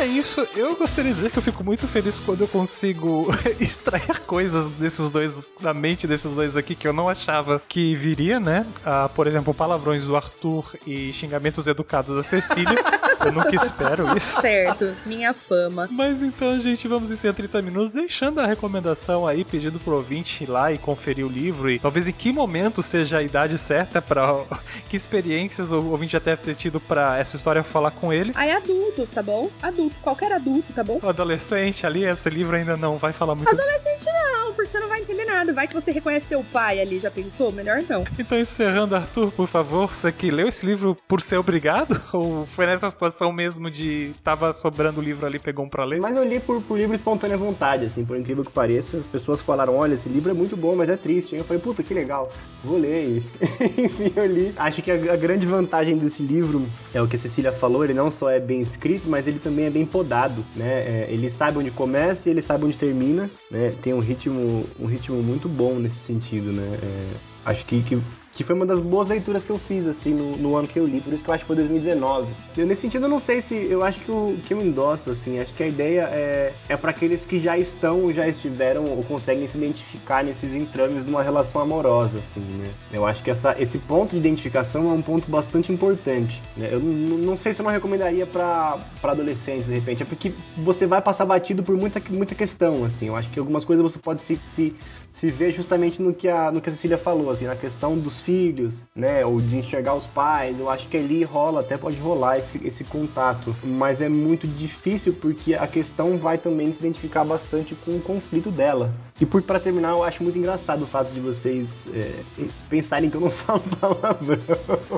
É 0.00 0.06
isso. 0.06 0.46
Eu 0.54 0.76
gostaria 0.76 1.10
de 1.10 1.16
dizer 1.16 1.30
que 1.30 1.38
eu 1.38 1.42
fico 1.42 1.64
muito 1.64 1.86
feliz 1.86 2.20
quando 2.20 2.42
eu 2.42 2.48
consigo 2.48 3.28
extrair 3.58 4.20
coisas 4.20 4.68
desses 4.70 5.10
dois, 5.10 5.48
da 5.60 5.74
mente 5.74 6.06
desses 6.06 6.34
dois 6.34 6.56
aqui 6.56 6.74
que 6.74 6.86
eu 6.86 6.92
não 6.92 7.08
achava 7.08 7.60
que 7.68 7.94
viria, 7.94 8.38
né? 8.38 8.66
Ah, 8.84 9.08
por 9.08 9.26
exemplo, 9.26 9.52
palavrões 9.52 10.06
do 10.06 10.16
Arthur 10.16 10.76
e 10.86 11.12
xingamentos 11.12 11.66
educados 11.66 12.14
da 12.14 12.22
Cecília. 12.22 12.76
eu 13.24 13.32
nunca 13.32 13.54
espero 13.54 14.16
isso. 14.16 14.40
Certo, 14.40 14.94
minha 15.04 15.34
fama. 15.34 15.88
Mas 15.90 16.22
então, 16.22 16.58
gente, 16.58 16.88
vamos 16.88 17.10
em 17.10 17.32
30 17.32 17.62
minutos, 17.62 17.92
deixando 17.92 18.40
a 18.40 18.46
recomendação 18.46 19.26
aí, 19.26 19.44
pedindo 19.44 19.78
pro 19.78 19.96
ouvinte 19.96 20.44
ir 20.44 20.50
lá 20.50 20.72
e 20.72 20.78
conferir 20.78 21.26
o 21.26 21.28
livro 21.28 21.70
e 21.70 21.78
talvez 21.78 22.08
em 22.08 22.12
que 22.12 22.32
momento 22.32 22.82
seja 22.82 23.18
a 23.18 23.22
idade 23.22 23.58
certa 23.58 24.00
para 24.00 24.44
que 24.88 24.96
experiências 24.96 25.70
o 25.70 25.90
ouvinte 25.90 26.12
já 26.12 26.18
deve 26.18 26.42
ter 26.42 26.54
tido 26.54 26.80
para 26.80 27.18
essa 27.18 27.36
história 27.36 27.62
falar 27.62 27.90
com 27.90 28.12
ele. 28.12 28.32
Aí 28.34 28.50
adultos, 28.50 29.10
tá 29.10 29.22
bom? 29.22 29.50
adultos, 29.62 29.89
qualquer 29.98 30.32
adulto, 30.32 30.72
tá 30.72 30.84
bom? 30.84 31.00
O 31.02 31.08
adolescente 31.08 31.86
ali, 31.86 32.04
esse 32.04 32.28
livro 32.30 32.56
ainda 32.56 32.76
não 32.76 32.98
vai 32.98 33.12
falar 33.12 33.34
muito. 33.34 33.48
Adolescente 33.48 34.06
não, 34.06 34.52
porque 34.52 34.70
você 34.70 34.78
não 34.78 34.88
vai 34.88 35.00
entender 35.00 35.24
nada. 35.24 35.52
Vai 35.52 35.66
que 35.66 35.74
você 35.74 35.90
reconhece 35.90 36.26
teu 36.26 36.44
pai 36.44 36.80
ali, 36.80 36.98
já 36.98 37.10
pensou? 37.10 37.52
Melhor 37.52 37.82
não. 37.88 38.04
Então, 38.18 38.38
encerrando, 38.38 38.94
Arthur, 38.94 39.32
por 39.32 39.48
favor, 39.48 39.88
você 39.88 40.12
que 40.12 40.30
leu 40.30 40.48
esse 40.48 40.64
livro 40.64 40.96
por 41.08 41.20
ser 41.20 41.36
obrigado? 41.36 42.00
Ou 42.12 42.46
foi 42.46 42.66
nessa 42.66 42.88
situação 42.90 43.32
mesmo 43.32 43.70
de 43.70 44.12
tava 44.22 44.52
sobrando 44.52 45.00
o 45.00 45.02
livro 45.02 45.26
ali, 45.26 45.38
pegou 45.38 45.64
um 45.64 45.68
pra 45.68 45.84
ler? 45.84 46.00
Mas 46.00 46.16
eu 46.16 46.24
li 46.24 46.38
por, 46.40 46.60
por 46.62 46.78
livre 46.78 46.96
espontânea 46.96 47.36
vontade, 47.36 47.86
assim, 47.86 48.04
por 48.04 48.16
incrível 48.16 48.44
que 48.44 48.52
pareça. 48.52 48.98
As 48.98 49.06
pessoas 49.06 49.40
falaram: 49.40 49.76
olha, 49.76 49.94
esse 49.94 50.08
livro 50.08 50.30
é 50.30 50.34
muito 50.34 50.56
bom, 50.56 50.74
mas 50.76 50.88
é 50.88 50.96
triste. 50.96 51.34
Eu 51.36 51.44
falei, 51.44 51.62
puta, 51.62 51.82
que 51.82 51.94
legal, 51.94 52.30
vou 52.62 52.78
ler. 52.78 53.22
Enfim, 53.78 54.12
eu 54.14 54.26
li. 54.26 54.54
Acho 54.56 54.82
que 54.82 54.90
a, 54.90 54.94
a 55.12 55.16
grande 55.16 55.46
vantagem 55.46 55.96
desse 55.96 56.22
livro 56.22 56.66
é 56.92 57.00
o 57.00 57.08
que 57.08 57.16
a 57.16 57.18
Cecília 57.18 57.52
falou: 57.52 57.84
ele 57.84 57.94
não 57.94 58.10
só 58.10 58.30
é 58.30 58.40
bem 58.40 58.60
escrito, 58.60 59.08
mas 59.08 59.26
ele 59.26 59.38
também 59.38 59.66
é 59.66 59.70
bem 59.70 59.79
podado, 59.86 60.44
né? 60.54 60.66
É, 60.66 61.08
ele 61.10 61.28
sabe 61.30 61.58
onde 61.58 61.70
começa 61.70 62.28
e 62.28 62.32
ele 62.32 62.42
sabe 62.42 62.64
onde 62.64 62.76
termina, 62.76 63.30
né? 63.50 63.74
Tem 63.82 63.92
um 63.92 64.00
ritmo, 64.00 64.66
um 64.78 64.86
ritmo 64.86 65.22
muito 65.22 65.48
bom 65.48 65.74
nesse 65.74 65.98
sentido, 65.98 66.52
né? 66.52 66.78
É, 66.82 67.50
acho 67.50 67.64
que, 67.64 67.82
que 67.82 68.00
que 68.32 68.44
foi 68.44 68.54
uma 68.54 68.64
das 68.64 68.80
boas 68.80 69.08
leituras 69.08 69.44
que 69.44 69.50
eu 69.50 69.58
fiz, 69.58 69.86
assim, 69.86 70.14
no, 70.14 70.36
no, 70.36 70.56
ano 70.56 70.68
que 70.68 70.78
eu 70.78 70.86
li, 70.86 71.00
por 71.00 71.12
isso 71.12 71.22
que 71.22 71.30
eu 71.30 71.34
acho 71.34 71.42
que 71.42 71.48
foi 71.48 71.56
2019. 71.56 72.32
Eu, 72.56 72.66
nesse 72.66 72.82
sentido, 72.82 73.06
eu 73.06 73.08
não 73.08 73.18
sei 73.18 73.42
se, 73.42 73.54
eu 73.54 73.82
acho 73.82 73.98
que, 74.00 74.10
o, 74.10 74.36
que 74.46 74.54
eu 74.54 74.62
endosso, 74.62 75.10
assim, 75.10 75.40
acho 75.40 75.52
que 75.54 75.62
a 75.62 75.66
ideia 75.66 76.08
é, 76.12 76.52
é 76.68 76.76
para 76.76 76.90
aqueles 76.90 77.24
que 77.24 77.40
já 77.40 77.58
estão, 77.58 78.12
já 78.12 78.28
estiveram 78.28 78.84
ou 78.84 79.02
conseguem 79.02 79.46
se 79.46 79.58
identificar 79.58 80.22
nesses 80.22 80.54
entrames 80.54 81.04
de 81.04 81.10
uma 81.10 81.22
relação 81.22 81.60
amorosa, 81.60 82.18
assim, 82.18 82.40
né? 82.40 82.70
Eu 82.92 83.04
acho 83.04 83.22
que 83.22 83.30
essa, 83.30 83.54
esse 83.60 83.78
ponto 83.78 84.10
de 84.10 84.18
identificação 84.18 84.90
é 84.90 84.94
um 84.94 85.02
ponto 85.02 85.28
bastante 85.30 85.72
importante, 85.72 86.40
né? 86.56 86.68
Eu 86.72 86.80
não 86.80 87.36
sei 87.36 87.52
se 87.52 87.60
eu 87.60 87.64
não 87.64 87.72
recomendaria 87.72 88.26
para 88.26 88.78
adolescentes, 89.02 89.66
de 89.66 89.74
repente, 89.74 90.02
é 90.02 90.06
porque 90.06 90.32
você 90.58 90.86
vai 90.86 91.02
passar 91.02 91.24
batido 91.24 91.62
por 91.62 91.76
muita, 91.76 92.00
muita 92.10 92.34
questão, 92.34 92.84
assim, 92.84 93.08
eu 93.08 93.16
acho 93.16 93.28
que 93.30 93.38
algumas 93.38 93.64
coisas 93.64 93.82
você 93.82 93.98
pode 93.98 94.22
se, 94.22 94.40
se 94.44 94.74
se 95.12 95.30
vê 95.30 95.50
justamente 95.50 96.00
no 96.00 96.14
que 96.14 96.28
a, 96.28 96.52
no 96.52 96.60
que 96.60 96.70
a 96.70 96.72
Cecília 96.72 96.96
falou, 96.96 97.30
assim, 97.30 97.46
na 97.46 97.56
questão 97.56 97.98
dos 97.98 98.19
filhos, 98.20 98.84
né, 98.94 99.24
ou 99.24 99.40
de 99.40 99.56
enxergar 99.56 99.94
os 99.94 100.06
pais, 100.06 100.58
eu 100.58 100.68
acho 100.68 100.88
que 100.88 100.96
ali 100.96 101.22
rola, 101.22 101.60
até 101.60 101.76
pode 101.76 101.96
rolar 101.98 102.38
esse, 102.38 102.64
esse 102.66 102.84
contato, 102.84 103.54
mas 103.62 104.00
é 104.00 104.08
muito 104.08 104.46
difícil 104.46 105.14
porque 105.14 105.54
a 105.54 105.66
questão 105.66 106.16
vai 106.18 106.38
também 106.38 106.72
se 106.72 106.80
identificar 106.80 107.24
bastante 107.24 107.74
com 107.74 107.96
o 107.96 108.00
conflito 108.00 108.50
dela. 108.50 108.92
E 109.20 109.26
por 109.26 109.42
para 109.42 109.58
terminar, 109.58 109.90
eu 109.90 110.04
acho 110.04 110.22
muito 110.22 110.38
engraçado 110.38 110.82
o 110.82 110.86
fato 110.86 111.12
de 111.12 111.20
vocês 111.20 111.88
é, 111.92 112.22
pensarem 112.68 113.10
que 113.10 113.16
eu 113.16 113.20
não 113.20 113.30
falo 113.32 113.60
palavrão. 113.80 114.38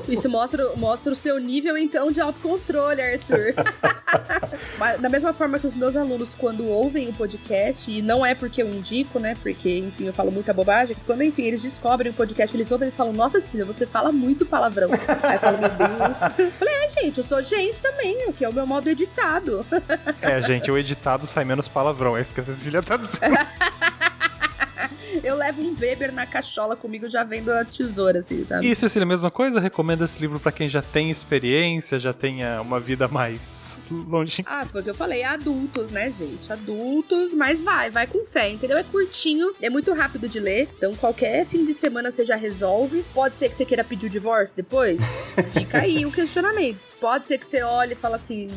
Isso 0.09 0.29
mostra, 0.29 0.77
mostra 0.77 1.12
o 1.12 1.16
seu 1.16 1.39
nível, 1.39 1.77
então, 1.77 2.12
de 2.12 2.20
autocontrole, 2.20 3.01
Arthur. 3.01 3.55
da 5.01 5.09
mesma 5.09 5.33
forma 5.33 5.59
que 5.59 5.66
os 5.66 5.75
meus 5.75 5.97
alunos, 5.97 6.35
quando 6.35 6.66
ouvem 6.66 7.09
o 7.09 7.12
podcast, 7.12 7.91
e 7.91 8.03
não 8.03 8.25
é 8.25 8.35
porque 8.35 8.62
eu 8.62 8.68
indico, 8.68 9.18
né, 9.18 9.35
porque, 9.43 9.79
enfim, 9.79 10.03
enfim, 10.03 10.07
eu 10.07 10.12
falo 10.12 10.31
muita 10.33 10.53
bobagem. 10.53 10.97
Quando, 11.07 11.23
enfim, 11.23 11.45
eles 11.45 11.62
descobrem 11.62 12.11
o 12.11 12.14
podcast, 12.14 12.55
eles 12.57 12.70
ouvem, 12.70 12.87
eles 12.87 12.97
falam, 12.97 13.12
nossa, 13.12 13.41
Cecília, 13.41 13.64
você 13.64 13.87
fala 13.87 14.11
muito 14.11 14.45
palavrão. 14.45 14.91
Aí 15.23 15.37
eu 15.37 15.41
falo, 15.41 15.59
meu 15.59 15.68
Deus. 15.68 16.18
Falei, 16.59 16.75
é, 16.75 16.89
gente, 16.91 17.18
eu 17.18 17.25
sou 17.25 17.43
gente 17.43 17.81
também, 17.81 18.29
o 18.29 18.33
que 18.33 18.45
é 18.45 18.49
o 18.49 18.53
meu 18.53 18.66
modo 18.66 18.89
editado. 18.89 19.64
É, 20.20 20.41
gente, 20.43 20.70
o 20.70 20.77
editado 20.77 21.27
sai 21.27 21.45
menos 21.45 21.68
palavrão, 21.68 22.16
é 22.16 22.20
isso 22.20 22.33
que 22.33 22.41
a 22.41 22.43
Cecília 22.43 22.83
tá 22.83 22.97
dizendo. 22.97 23.37
Eu 25.23 25.37
levo 25.37 25.62
um 25.62 25.75
Weber 25.79 26.12
na 26.12 26.27
cachola 26.27 26.77
comigo 26.77 27.09
já 27.09 27.25
vendo 27.25 27.51
a 27.51 27.64
tesoura, 27.64 28.18
assim, 28.18 28.45
sabe? 28.45 28.70
E 28.70 28.75
Cecília, 28.75 29.07
mesma 29.07 29.31
coisa? 29.31 29.61
Recomenda 29.61 30.05
esse 30.05 30.20
livro 30.20 30.41
para 30.41 30.53
quem 30.53 30.68
já 30.68 30.83
tem 30.83 31.11
experiência, 31.11 31.99
já 31.99 32.12
tenha 32.12 32.61
uma 32.61 32.81
vida 32.81 33.09
mais 33.09 33.81
longe? 33.91 34.45
Ah, 34.47 34.66
foi 34.66 34.81
o 34.81 34.85
que 34.85 34.91
eu 34.91 34.95
falei, 34.95 35.23
adultos, 35.23 35.91
né, 35.91 36.11
gente? 36.11 36.53
Adultos, 36.53 37.35
mas 37.35 37.62
vai, 37.62 37.91
vai 37.91 38.07
com 38.07 38.25
fé, 38.25 38.51
entendeu? 38.51 38.77
É 38.77 38.83
curtinho, 38.83 39.55
é 39.61 39.70
muito 39.70 39.93
rápido 39.93 40.29
de 40.29 40.41
ler, 40.41 40.68
então 40.77 40.95
qualquer 40.95 41.47
fim 41.47 41.64
de 41.64 41.75
semana 41.75 42.11
você 42.11 42.25
já 42.25 42.37
resolve. 42.37 43.05
Pode 43.14 43.37
ser 43.37 43.49
que 43.49 43.57
você 43.57 43.64
queira 43.64 43.85
pedir 43.85 44.07
o 44.07 44.11
divórcio 44.11 44.57
depois? 44.57 45.01
Fica 45.53 45.79
aí 45.79 46.05
o 46.05 46.12
questionamento. 46.12 46.81
Pode 47.01 47.29
ser 47.29 47.39
que 47.39 47.47
você 47.47 47.62
olhe 47.62 47.93
e 47.93 47.97
fala 47.97 48.16
assim, 48.16 48.51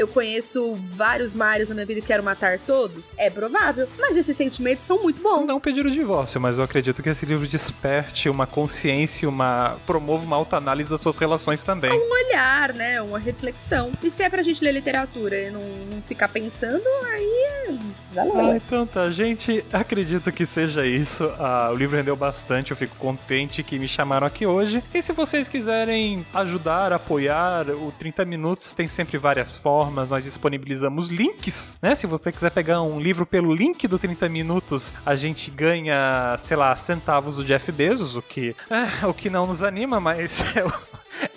eu 0.00 0.08
conheço 0.08 0.78
vários 0.92 1.34
Marios 1.34 1.68
na 1.68 1.74
minha 1.74 1.86
vida 1.86 2.00
e 2.00 2.02
quero 2.02 2.22
matar 2.22 2.58
todos? 2.58 3.04
É 3.18 3.28
provável. 3.28 3.86
Mas 3.98 4.16
esses 4.16 4.34
sentimentos 4.34 4.84
são 4.84 5.02
muito 5.02 5.20
bons. 5.20 5.44
Não 5.44 5.60
pedir 5.60 5.84
o 5.84 5.90
divórcio, 5.90 6.40
mas 6.40 6.56
eu 6.56 6.64
acredito 6.64 7.02
que 7.02 7.10
esse 7.10 7.26
livro 7.26 7.46
desperte 7.46 8.28
uma 8.30 8.46
consciência, 8.46 9.28
uma 9.28 9.76
promova 9.86 10.24
uma 10.24 10.36
alta 10.36 10.56
análise 10.56 10.88
das 10.88 11.02
suas 11.02 11.18
relações 11.18 11.62
também. 11.62 11.90
Um 11.92 12.12
olhar, 12.12 12.72
né? 12.72 13.02
Uma 13.02 13.18
reflexão. 13.18 13.92
E 14.02 14.10
se 14.10 14.22
é 14.22 14.30
pra 14.30 14.42
gente 14.42 14.64
ler 14.64 14.72
literatura 14.72 15.36
e 15.36 15.50
não, 15.50 15.62
não 15.92 16.00
ficar 16.00 16.28
pensando, 16.28 16.82
aí 17.12 17.66
não 17.68 17.90
precisa 17.90 18.24
ler. 18.24 18.32
Ah, 18.36 18.56
então 18.56 18.86
tá, 18.86 19.10
gente. 19.10 19.62
Acredito 19.70 20.32
que 20.32 20.46
seja 20.46 20.86
isso. 20.86 21.24
Ah, 21.38 21.70
o 21.70 21.76
livro 21.76 21.96
rendeu 21.96 22.16
bastante, 22.16 22.70
eu 22.70 22.76
fico 22.76 22.96
contente 22.96 23.62
que 23.62 23.78
me 23.78 23.86
chamaram 23.86 24.26
aqui 24.26 24.46
hoje. 24.46 24.82
E 24.94 25.02
se 25.02 25.12
vocês 25.12 25.46
quiserem 25.46 26.24
ajudar, 26.32 26.90
apoiar, 26.92 27.68
o 27.68 27.92
30 27.98 28.24
Minutos 28.24 28.74
tem 28.74 28.88
sempre 28.88 29.18
várias 29.18 29.56
formas 29.56 29.89
plataformas 29.90 30.10
nós 30.10 30.24
disponibilizamos 30.24 31.08
links, 31.08 31.76
né? 31.82 31.94
Se 31.94 32.06
você 32.06 32.32
quiser 32.32 32.50
pegar 32.50 32.80
um 32.80 32.98
livro 33.00 33.26
pelo 33.26 33.54
link 33.54 33.86
do 33.86 33.98
30 33.98 34.28
minutos, 34.28 34.94
a 35.04 35.14
gente 35.14 35.50
ganha, 35.50 36.36
sei 36.38 36.56
lá, 36.56 36.74
centavos 36.76 37.36
do 37.36 37.44
Jeff 37.44 37.70
Bezos, 37.72 38.16
o 38.16 38.22
que, 38.22 38.54
é, 38.70 39.04
o 39.06 39.12
que 39.12 39.28
não 39.28 39.46
nos 39.46 39.62
anima, 39.62 40.00
mas 40.00 40.54
é 40.56 40.64
o 40.64 40.72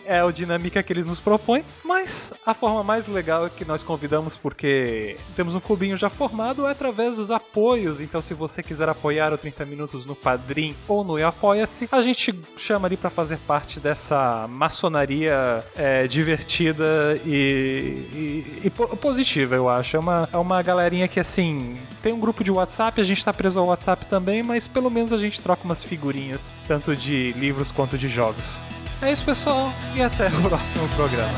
é 0.06 0.20
a 0.20 0.32
dinâmica 0.32 0.82
que 0.84 0.92
eles 0.94 1.06
nos 1.06 1.20
propõem, 1.20 1.64
mas 1.84 2.34
a 2.46 2.54
forma 2.54 2.84
mais 2.84 3.08
legal 3.08 3.46
é 3.46 3.50
que 3.50 3.66
nós 3.66 3.84
convidamos 3.84 4.38
porque 4.38 5.18
temos 5.36 5.56
um 5.56 5.60
clubinho 5.60 5.98
já 5.98 6.10
formado 6.10 6.68
é 6.68 6.72
através 6.72 7.18
dos 7.18 7.32
apoios. 7.32 8.02
Então, 8.02 8.22
se 8.22 8.34
você 8.34 8.62
quiser 8.62 8.90
apoiar 8.90 9.34
o 9.34 9.38
30 9.38 9.66
Minutos 9.66 10.06
no 10.06 10.16
Padrim 10.16 10.76
ou 10.88 11.04
no 11.04 11.24
Apoia-se, 11.26 11.88
a 11.92 12.02
gente 12.02 12.38
chama 12.58 12.88
ali 12.88 12.98
para 12.98 13.10
fazer 13.10 13.38
parte 13.40 13.80
dessa 13.80 14.48
maçonaria 14.48 15.64
é, 15.76 16.06
divertida 16.08 17.20
e, 17.26 18.44
e, 18.62 18.62
e, 18.66 18.70
positiva, 18.70 19.56
eu 19.56 19.70
acho. 19.70 19.96
É 19.96 20.00
uma, 20.00 20.30
é 20.34 20.38
uma 20.38 20.62
galerinha 20.62 21.08
que, 21.08 21.20
assim, 21.20 21.78
tem 22.02 22.12
um 22.12 22.20
grupo 22.20 22.44
de 22.44 22.52
WhatsApp, 22.52 23.00
a 23.00 23.04
gente 23.04 23.24
tá 23.24 23.34
preso 23.34 23.60
ao 23.60 23.68
WhatsApp 23.68 24.06
também, 24.08 24.44
mas 24.44 24.68
pelo 24.68 24.90
menos 24.90 25.14
a 25.14 25.18
gente 25.18 25.40
troca 25.42 25.64
umas 25.64 25.84
figurinhas, 25.84 26.52
tanto 26.68 26.96
de 26.96 27.32
livros 27.34 27.72
quanto 27.72 27.98
de 27.98 28.08
jogos. 28.08 28.62
É 29.02 29.12
isso, 29.12 29.24
pessoal, 29.24 29.74
e 29.96 30.02
até 30.02 30.28
o 30.28 30.42
próximo 30.48 30.88
programa. 30.90 31.38